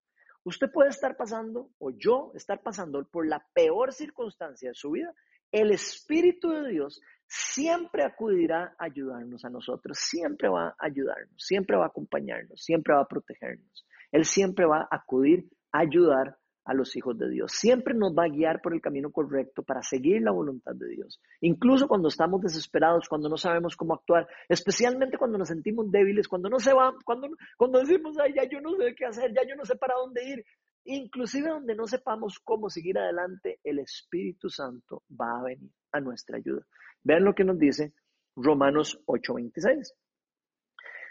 Usted 0.45 0.71
puede 0.73 0.91
estar 0.91 1.17
pasando, 1.17 1.71
o 1.79 1.91
yo 1.91 2.33
estar 2.35 2.63
pasando 2.63 3.05
por 3.09 3.27
la 3.27 3.47
peor 3.55 3.93
circunstancia 3.93 4.71
de 4.71 4.75
su 4.75 4.91
vida. 4.91 5.15
El 5.53 5.71
Espíritu 5.71 6.51
de 6.51 6.71
Dios 6.71 7.01
siempre 7.27 8.05
acudirá 8.05 8.75
a 8.79 8.85
ayudarnos 8.87 9.45
a 9.45 9.51
nosotros, 9.51 9.99
siempre 9.99 10.49
va 10.49 10.69
a 10.69 10.87
ayudarnos, 10.87 11.35
siempre 11.37 11.77
va 11.77 11.85
a 11.85 11.89
acompañarnos, 11.89 12.63
siempre 12.63 12.95
va 12.95 13.03
a 13.03 13.09
protegernos. 13.09 13.87
Él 14.11 14.25
siempre 14.25 14.67
va 14.67 14.89
a 14.91 14.97
acudir 14.97 15.49
a 15.73 15.81
ayudar 15.81 16.37
a 16.65 16.75
los 16.75 16.95
hijos 16.97 17.19
de 17.19 17.29
Dios. 17.29 17.53
Siempre 17.53 17.95
nos 17.95 18.13
va 18.13 18.25
a 18.25 18.29
guiar 18.29 18.61
por 18.61 18.75
el 18.75 18.81
camino 18.81 19.11
correcto 19.11 19.63
para 19.63 19.83
seguir 19.83 20.23
la 20.23 20.31
voluntad 20.31 20.75
de 20.75 20.89
Dios. 20.89 21.21
Incluso 21.41 21.89
cuando 21.89 22.09
estamos 22.09 22.41
desesperados, 22.41 23.09
cuando 23.09 23.29
no 23.29 23.37
sabemos 23.37 23.77
cómo 23.77 23.95
actuar, 23.95 24.29
especialmente 24.49 25.19
cuando 25.19 25.39
nos 25.39 25.49
sentimos 25.49 25.91
débiles, 25.91 26.29
cuando 26.29 26.49
no 26.49 26.59
se 26.59 26.73
va, 26.73 26.95
cuando, 27.05 27.29
cuando 27.57 27.81
decimos, 27.81 28.17
ay, 28.19 28.35
ya 28.37 28.49
yo 28.49 28.61
no 28.61 28.77
sé 28.77 28.95
qué 28.95 29.07
hacer, 29.07 29.33
ya 29.35 29.43
yo 29.49 29.57
no 29.57 29.65
sé 29.65 29.77
para 29.77 29.95
dónde 29.95 30.25
ir. 30.25 30.45
Inclusive 30.85 31.49
donde 31.49 31.75
no 31.75 31.87
sepamos 31.87 32.39
cómo 32.41 32.69
seguir 32.69 32.99
adelante, 32.99 33.61
el 33.63 33.79
Espíritu 33.79 34.49
Santo 34.49 35.05
va 35.09 35.39
a 35.39 35.45
venir 35.45 35.71
a 35.93 36.01
nuestra 36.01 36.39
ayuda. 36.39 36.67
Vean 37.03 37.25
lo 37.25 37.35
que 37.35 37.45
nos 37.45 37.59
dice 37.59 37.93
Romanos 38.37 39.01
8:26. 39.07 39.95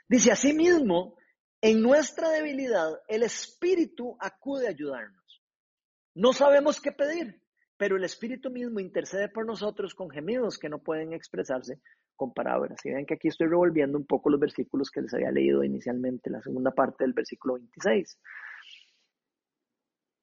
Dice, 0.09 0.31
asimismo, 0.31 1.15
en 1.61 1.81
nuestra 1.81 2.29
debilidad, 2.29 2.99
el 3.07 3.23
Espíritu 3.23 4.17
acude 4.19 4.67
a 4.67 4.71
ayudarnos. 4.71 5.41
No 6.15 6.33
sabemos 6.33 6.81
qué 6.81 6.91
pedir, 6.91 7.41
pero 7.77 7.95
el 7.95 8.03
Espíritu 8.03 8.49
mismo 8.49 8.79
intercede 8.79 9.29
por 9.29 9.45
nosotros 9.45 9.95
con 9.95 10.09
gemidos 10.09 10.57
que 10.57 10.69
no 10.69 10.79
pueden 10.79 11.13
expresarse 11.13 11.79
con 12.15 12.33
palabras. 12.33 12.79
Y 12.83 12.91
ven 12.91 13.05
que 13.05 13.13
aquí 13.13 13.29
estoy 13.29 13.47
revolviendo 13.47 13.97
un 13.97 14.05
poco 14.05 14.29
los 14.29 14.39
versículos 14.39 14.91
que 14.91 15.01
les 15.01 15.13
había 15.13 15.31
leído 15.31 15.63
inicialmente, 15.63 16.29
la 16.29 16.41
segunda 16.41 16.71
parte 16.71 17.03
del 17.03 17.13
versículo 17.13 17.53
26. 17.53 18.19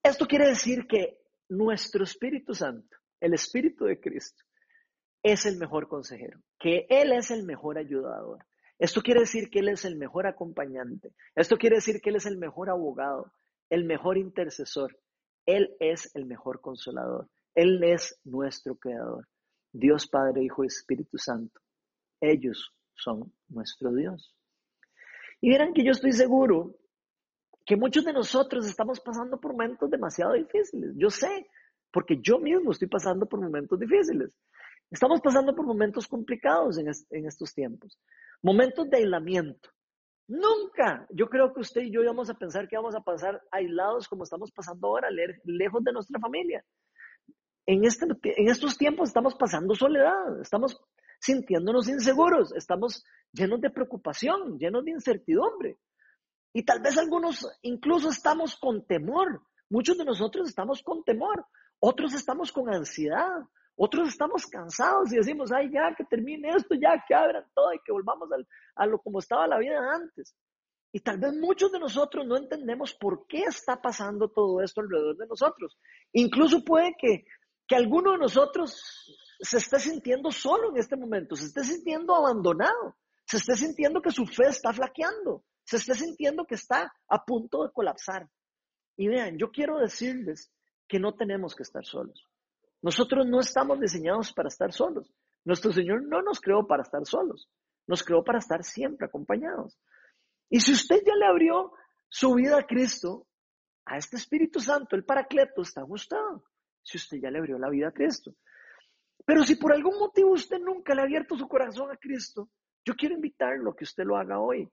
Esto 0.08 0.24
quiere 0.24 0.48
decir 0.48 0.86
que 0.86 1.18
nuestro 1.50 2.02
Espíritu 2.02 2.54
Santo, 2.54 2.96
el 3.20 3.34
Espíritu 3.34 3.84
de 3.84 4.00
Cristo, 4.00 4.42
es 5.22 5.44
el 5.44 5.58
mejor 5.58 5.86
consejero, 5.86 6.40
que 6.58 6.86
Él 6.88 7.12
es 7.12 7.30
el 7.30 7.44
mejor 7.44 7.76
ayudador. 7.76 8.46
Esto 8.78 9.02
quiere 9.02 9.20
decir 9.20 9.50
que 9.50 9.58
Él 9.58 9.68
es 9.68 9.84
el 9.84 9.96
mejor 9.96 10.26
acompañante. 10.26 11.12
Esto 11.34 11.58
quiere 11.58 11.76
decir 11.76 12.00
que 12.00 12.08
Él 12.08 12.16
es 12.16 12.24
el 12.24 12.38
mejor 12.38 12.70
abogado, 12.70 13.34
el 13.68 13.84
mejor 13.84 14.16
intercesor. 14.16 14.98
Él 15.44 15.76
es 15.78 16.10
el 16.16 16.24
mejor 16.24 16.62
consolador. 16.62 17.28
Él 17.54 17.84
es 17.84 18.18
nuestro 18.24 18.76
creador. 18.76 19.28
Dios 19.72 20.08
Padre, 20.08 20.42
Hijo 20.42 20.64
y 20.64 20.68
Espíritu 20.68 21.18
Santo. 21.18 21.60
Ellos 22.18 22.74
son 22.94 23.30
nuestro 23.48 23.92
Dios. 23.92 24.34
Y 25.42 25.50
verán 25.50 25.74
que 25.74 25.84
yo 25.84 25.90
estoy 25.90 26.12
seguro 26.12 26.78
que 27.68 27.76
muchos 27.76 28.02
de 28.02 28.14
nosotros 28.14 28.66
estamos 28.66 28.98
pasando 28.98 29.38
por 29.38 29.52
momentos 29.52 29.90
demasiado 29.90 30.32
difíciles. 30.32 30.94
Yo 30.96 31.10
sé, 31.10 31.50
porque 31.92 32.18
yo 32.22 32.38
mismo 32.38 32.72
estoy 32.72 32.88
pasando 32.88 33.26
por 33.26 33.42
momentos 33.42 33.78
difíciles. 33.78 34.30
Estamos 34.90 35.20
pasando 35.20 35.54
por 35.54 35.66
momentos 35.66 36.08
complicados 36.08 36.78
en, 36.78 36.88
estos 37.26 37.52
tiempos, 37.52 37.98
momentos 38.40 38.88
de 38.88 38.96
aislamiento. 38.96 39.68
Nunca, 40.28 41.06
yo 41.10 41.28
creo 41.28 41.52
que 41.52 41.60
usted 41.60 41.82
y 41.82 41.90
yo 41.90 42.02
íbamos 42.02 42.30
a 42.30 42.38
pensar 42.38 42.66
que 42.66 42.74
íbamos 42.74 42.94
a 42.94 43.02
pasar 43.02 43.42
aislados 43.50 44.08
como 44.08 44.24
estamos 44.24 44.50
pasando 44.50 44.86
ahora, 44.86 45.08
lejos 45.44 45.84
de 45.84 45.92
nuestra 45.92 46.18
familia. 46.18 46.64
Este, 47.66 48.06
en 48.40 48.48
estos 48.48 48.78
tiempos 48.78 49.10
estamos 49.10 49.34
pasando 49.34 49.74
soledad, 49.74 50.40
estamos 50.40 50.80
sintiéndonos 51.20 51.86
inseguros, 51.86 52.50
estamos 52.54 53.04
llenos 53.30 53.60
de 53.60 53.68
preocupación, 53.68 54.58
llenos 54.58 54.86
de 54.86 54.92
incertidumbre. 54.92 55.76
Y 56.52 56.64
tal 56.64 56.80
vez 56.80 56.96
algunos 56.98 57.46
incluso 57.62 58.10
estamos 58.10 58.56
con 58.56 58.86
temor. 58.86 59.42
Muchos 59.68 59.98
de 59.98 60.04
nosotros 60.04 60.48
estamos 60.48 60.82
con 60.82 61.04
temor. 61.04 61.46
Otros 61.78 62.14
estamos 62.14 62.52
con 62.52 62.72
ansiedad. 62.72 63.42
Otros 63.76 64.08
estamos 64.08 64.46
cansados 64.46 65.12
y 65.12 65.16
decimos, 65.16 65.52
ay, 65.52 65.70
ya 65.70 65.94
que 65.96 66.04
termine 66.04 66.50
esto, 66.50 66.74
ya 66.74 67.02
que 67.06 67.14
abran 67.14 67.44
todo 67.54 67.72
y 67.72 67.78
que 67.84 67.92
volvamos 67.92 68.28
a 68.74 68.86
lo 68.86 68.98
como 68.98 69.20
estaba 69.20 69.46
la 69.46 69.58
vida 69.58 69.78
antes. 69.94 70.34
Y 70.90 71.00
tal 71.00 71.18
vez 71.18 71.34
muchos 71.34 71.70
de 71.70 71.78
nosotros 71.78 72.26
no 72.26 72.36
entendemos 72.36 72.94
por 72.94 73.26
qué 73.28 73.42
está 73.42 73.80
pasando 73.80 74.30
todo 74.30 74.60
esto 74.62 74.80
alrededor 74.80 75.16
de 75.16 75.26
nosotros. 75.26 75.78
Incluso 76.12 76.64
puede 76.64 76.96
que, 76.98 77.24
que 77.68 77.76
alguno 77.76 78.12
de 78.12 78.18
nosotros 78.18 78.74
se 79.40 79.58
esté 79.58 79.78
sintiendo 79.78 80.30
solo 80.30 80.70
en 80.70 80.78
este 80.78 80.96
momento, 80.96 81.36
se 81.36 81.46
esté 81.46 81.62
sintiendo 81.62 82.16
abandonado, 82.16 82.96
se 83.24 83.36
esté 83.36 83.54
sintiendo 83.54 84.02
que 84.02 84.10
su 84.10 84.26
fe 84.26 84.48
está 84.48 84.72
flaqueando, 84.72 85.44
se 85.68 85.76
esté 85.76 85.94
sintiendo 85.94 86.46
que 86.46 86.54
está 86.54 86.90
a 87.08 87.24
punto 87.26 87.62
de 87.62 87.72
colapsar. 87.72 88.26
Y 88.96 89.08
vean, 89.08 89.36
yo 89.36 89.50
quiero 89.50 89.76
decirles 89.76 90.50
que 90.88 90.98
no 90.98 91.14
tenemos 91.14 91.54
que 91.54 91.62
estar 91.62 91.84
solos. 91.84 92.26
Nosotros 92.80 93.26
no 93.26 93.40
estamos 93.40 93.78
diseñados 93.78 94.32
para 94.32 94.48
estar 94.48 94.72
solos. 94.72 95.12
Nuestro 95.44 95.70
Señor 95.70 96.04
no 96.04 96.22
nos 96.22 96.40
creó 96.40 96.66
para 96.66 96.82
estar 96.82 97.04
solos, 97.04 97.50
nos 97.86 98.02
creó 98.02 98.24
para 98.24 98.38
estar 98.38 98.64
siempre 98.64 99.06
acompañados. 99.06 99.78
Y 100.48 100.60
si 100.60 100.72
usted 100.72 101.02
ya 101.04 101.14
le 101.14 101.26
abrió 101.26 101.74
su 102.08 102.34
vida 102.34 102.58
a 102.60 102.66
Cristo, 102.66 103.26
a 103.84 103.98
este 103.98 104.16
Espíritu 104.16 104.60
Santo, 104.60 104.96
el 104.96 105.04
Paracleto, 105.04 105.60
está 105.60 105.82
gustado. 105.82 106.44
Si 106.82 106.96
usted 106.96 107.18
ya 107.18 107.30
le 107.30 107.40
abrió 107.40 107.58
la 107.58 107.68
vida 107.68 107.88
a 107.88 107.92
Cristo. 107.92 108.34
Pero 109.26 109.42
si 109.44 109.56
por 109.56 109.74
algún 109.74 109.98
motivo 109.98 110.30
usted 110.30 110.60
nunca 110.60 110.94
le 110.94 111.02
ha 111.02 111.04
abierto 111.04 111.36
su 111.36 111.46
corazón 111.46 111.90
a 111.90 111.98
Cristo, 111.98 112.48
yo 112.86 112.94
quiero 112.94 113.14
invitarlo 113.14 113.72
a 113.72 113.76
que 113.76 113.84
usted 113.84 114.04
lo 114.04 114.16
haga 114.16 114.40
hoy. 114.40 114.66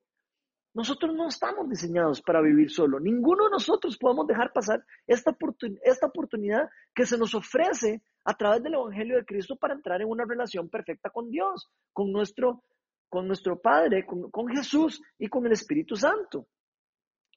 Nosotros 0.76 1.16
no 1.16 1.30
estamos 1.30 1.70
diseñados 1.70 2.22
para 2.22 2.42
vivir 2.42 2.70
solo. 2.70 3.00
Ninguno 3.00 3.46
de 3.46 3.52
nosotros 3.52 3.98
podemos 3.98 4.28
dejar 4.28 4.52
pasar 4.52 4.84
esta, 5.08 5.32
oportunidad 5.32 6.70
que 6.94 7.06
se 7.06 7.18
nos 7.18 7.34
ofrece 7.34 8.04
a 8.26 8.34
través 8.34 8.62
del 8.62 8.74
Evangelio 8.74 9.16
de 9.16 9.24
Cristo 9.24 9.56
para 9.56 9.74
entrar 9.74 10.02
en 10.02 10.10
una 10.10 10.26
relación 10.26 10.68
perfecta 10.68 11.10
con 11.10 11.32
Dios, 11.32 11.72
con 11.94 12.12
nuestro, 12.12 12.62
con 13.08 13.26
nuestro 13.26 13.62
Padre, 13.62 14.06
con, 14.06 14.30
con 14.30 14.50
Jesús 14.50 15.02
y 15.18 15.30
con 15.30 15.46
el 15.46 15.54
Espíritu 15.54 15.96
Santo. 15.96 16.46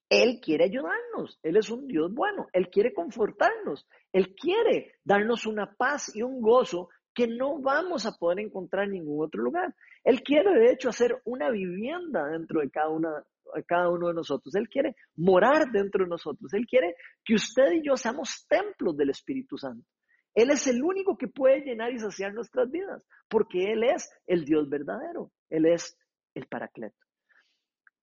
Él 0.09 0.41
quiere 0.43 0.65
ayudarnos, 0.65 1.39
Él 1.45 1.59
es 1.59 1.71
un 1.71 1.87
Dios 1.87 2.13
bueno, 2.13 2.49
Él 2.53 2.69
quiere 2.71 2.93
confortarnos, 2.93 3.87
Él 4.13 4.35
quiere 4.35 4.97
darnos 5.05 5.47
una 5.47 5.73
paz 5.77 6.11
y 6.13 6.23
un 6.23 6.41
gozo 6.41 6.89
que 7.19 7.27
no 7.27 7.59
vamos 7.59 8.07
a 8.07 8.13
poder 8.13 8.39
encontrar 8.39 8.85
en 8.85 8.93
ningún 8.93 9.25
otro 9.25 9.43
lugar. 9.43 9.75
Él 10.05 10.23
quiere, 10.23 10.57
de 10.57 10.71
hecho, 10.71 10.89
hacer 10.89 11.21
una 11.25 11.51
vivienda 11.51 12.29
dentro 12.29 12.61
de 12.61 12.71
cada, 12.71 12.91
una, 12.91 13.25
cada 13.67 13.89
uno 13.89 14.07
de 14.07 14.15
nosotros. 14.15 14.55
Él 14.55 14.69
quiere 14.69 14.95
morar 15.17 15.73
dentro 15.73 16.05
de 16.05 16.11
nosotros. 16.11 16.55
Él 16.55 16.65
quiere 16.65 16.95
que 17.25 17.35
usted 17.35 17.73
y 17.73 17.85
yo 17.85 17.97
seamos 17.97 18.47
templos 18.47 18.97
del 18.97 19.11
Espíritu 19.11 19.59
Santo. 19.59 19.85
Él 20.33 20.51
es 20.53 20.69
el 20.69 20.81
único 20.81 21.19
que 21.19 21.27
puede 21.27 21.63
llenar 21.63 21.93
y 21.93 21.99
saciar 21.99 22.33
nuestras 22.33 22.71
vidas, 22.71 23.03
porque 23.29 23.73
Él 23.73 23.83
es 23.83 24.09
el 24.29 24.45
Dios 24.45 24.69
verdadero. 24.69 25.33
Él 25.51 25.67
es 25.67 25.99
el 26.35 26.47
Paracleto. 26.47 27.05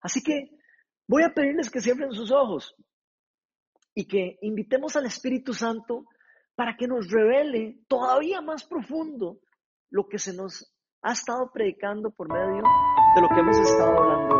Así 0.02 0.22
que 0.22 0.50
voy 1.08 1.22
a 1.22 1.32
pedirles 1.32 1.70
que 1.70 1.80
cierren 1.80 2.12
sus 2.12 2.30
ojos 2.30 2.76
y 3.94 4.06
que 4.06 4.36
invitemos 4.42 4.94
al 4.94 5.06
Espíritu 5.06 5.54
Santo 5.54 6.04
para 6.56 6.76
que 6.76 6.88
nos 6.88 7.08
revele 7.10 7.84
todavía 7.86 8.40
más 8.40 8.64
profundo 8.64 9.38
lo 9.90 10.08
que 10.08 10.18
se 10.18 10.32
nos 10.32 10.74
ha 11.02 11.12
estado 11.12 11.52
predicando 11.52 12.10
por 12.10 12.32
medio 12.32 12.62
de 13.14 13.20
lo 13.20 13.28
que 13.28 13.40
hemos 13.40 13.58
estado 13.58 13.96
hablando 13.96 14.35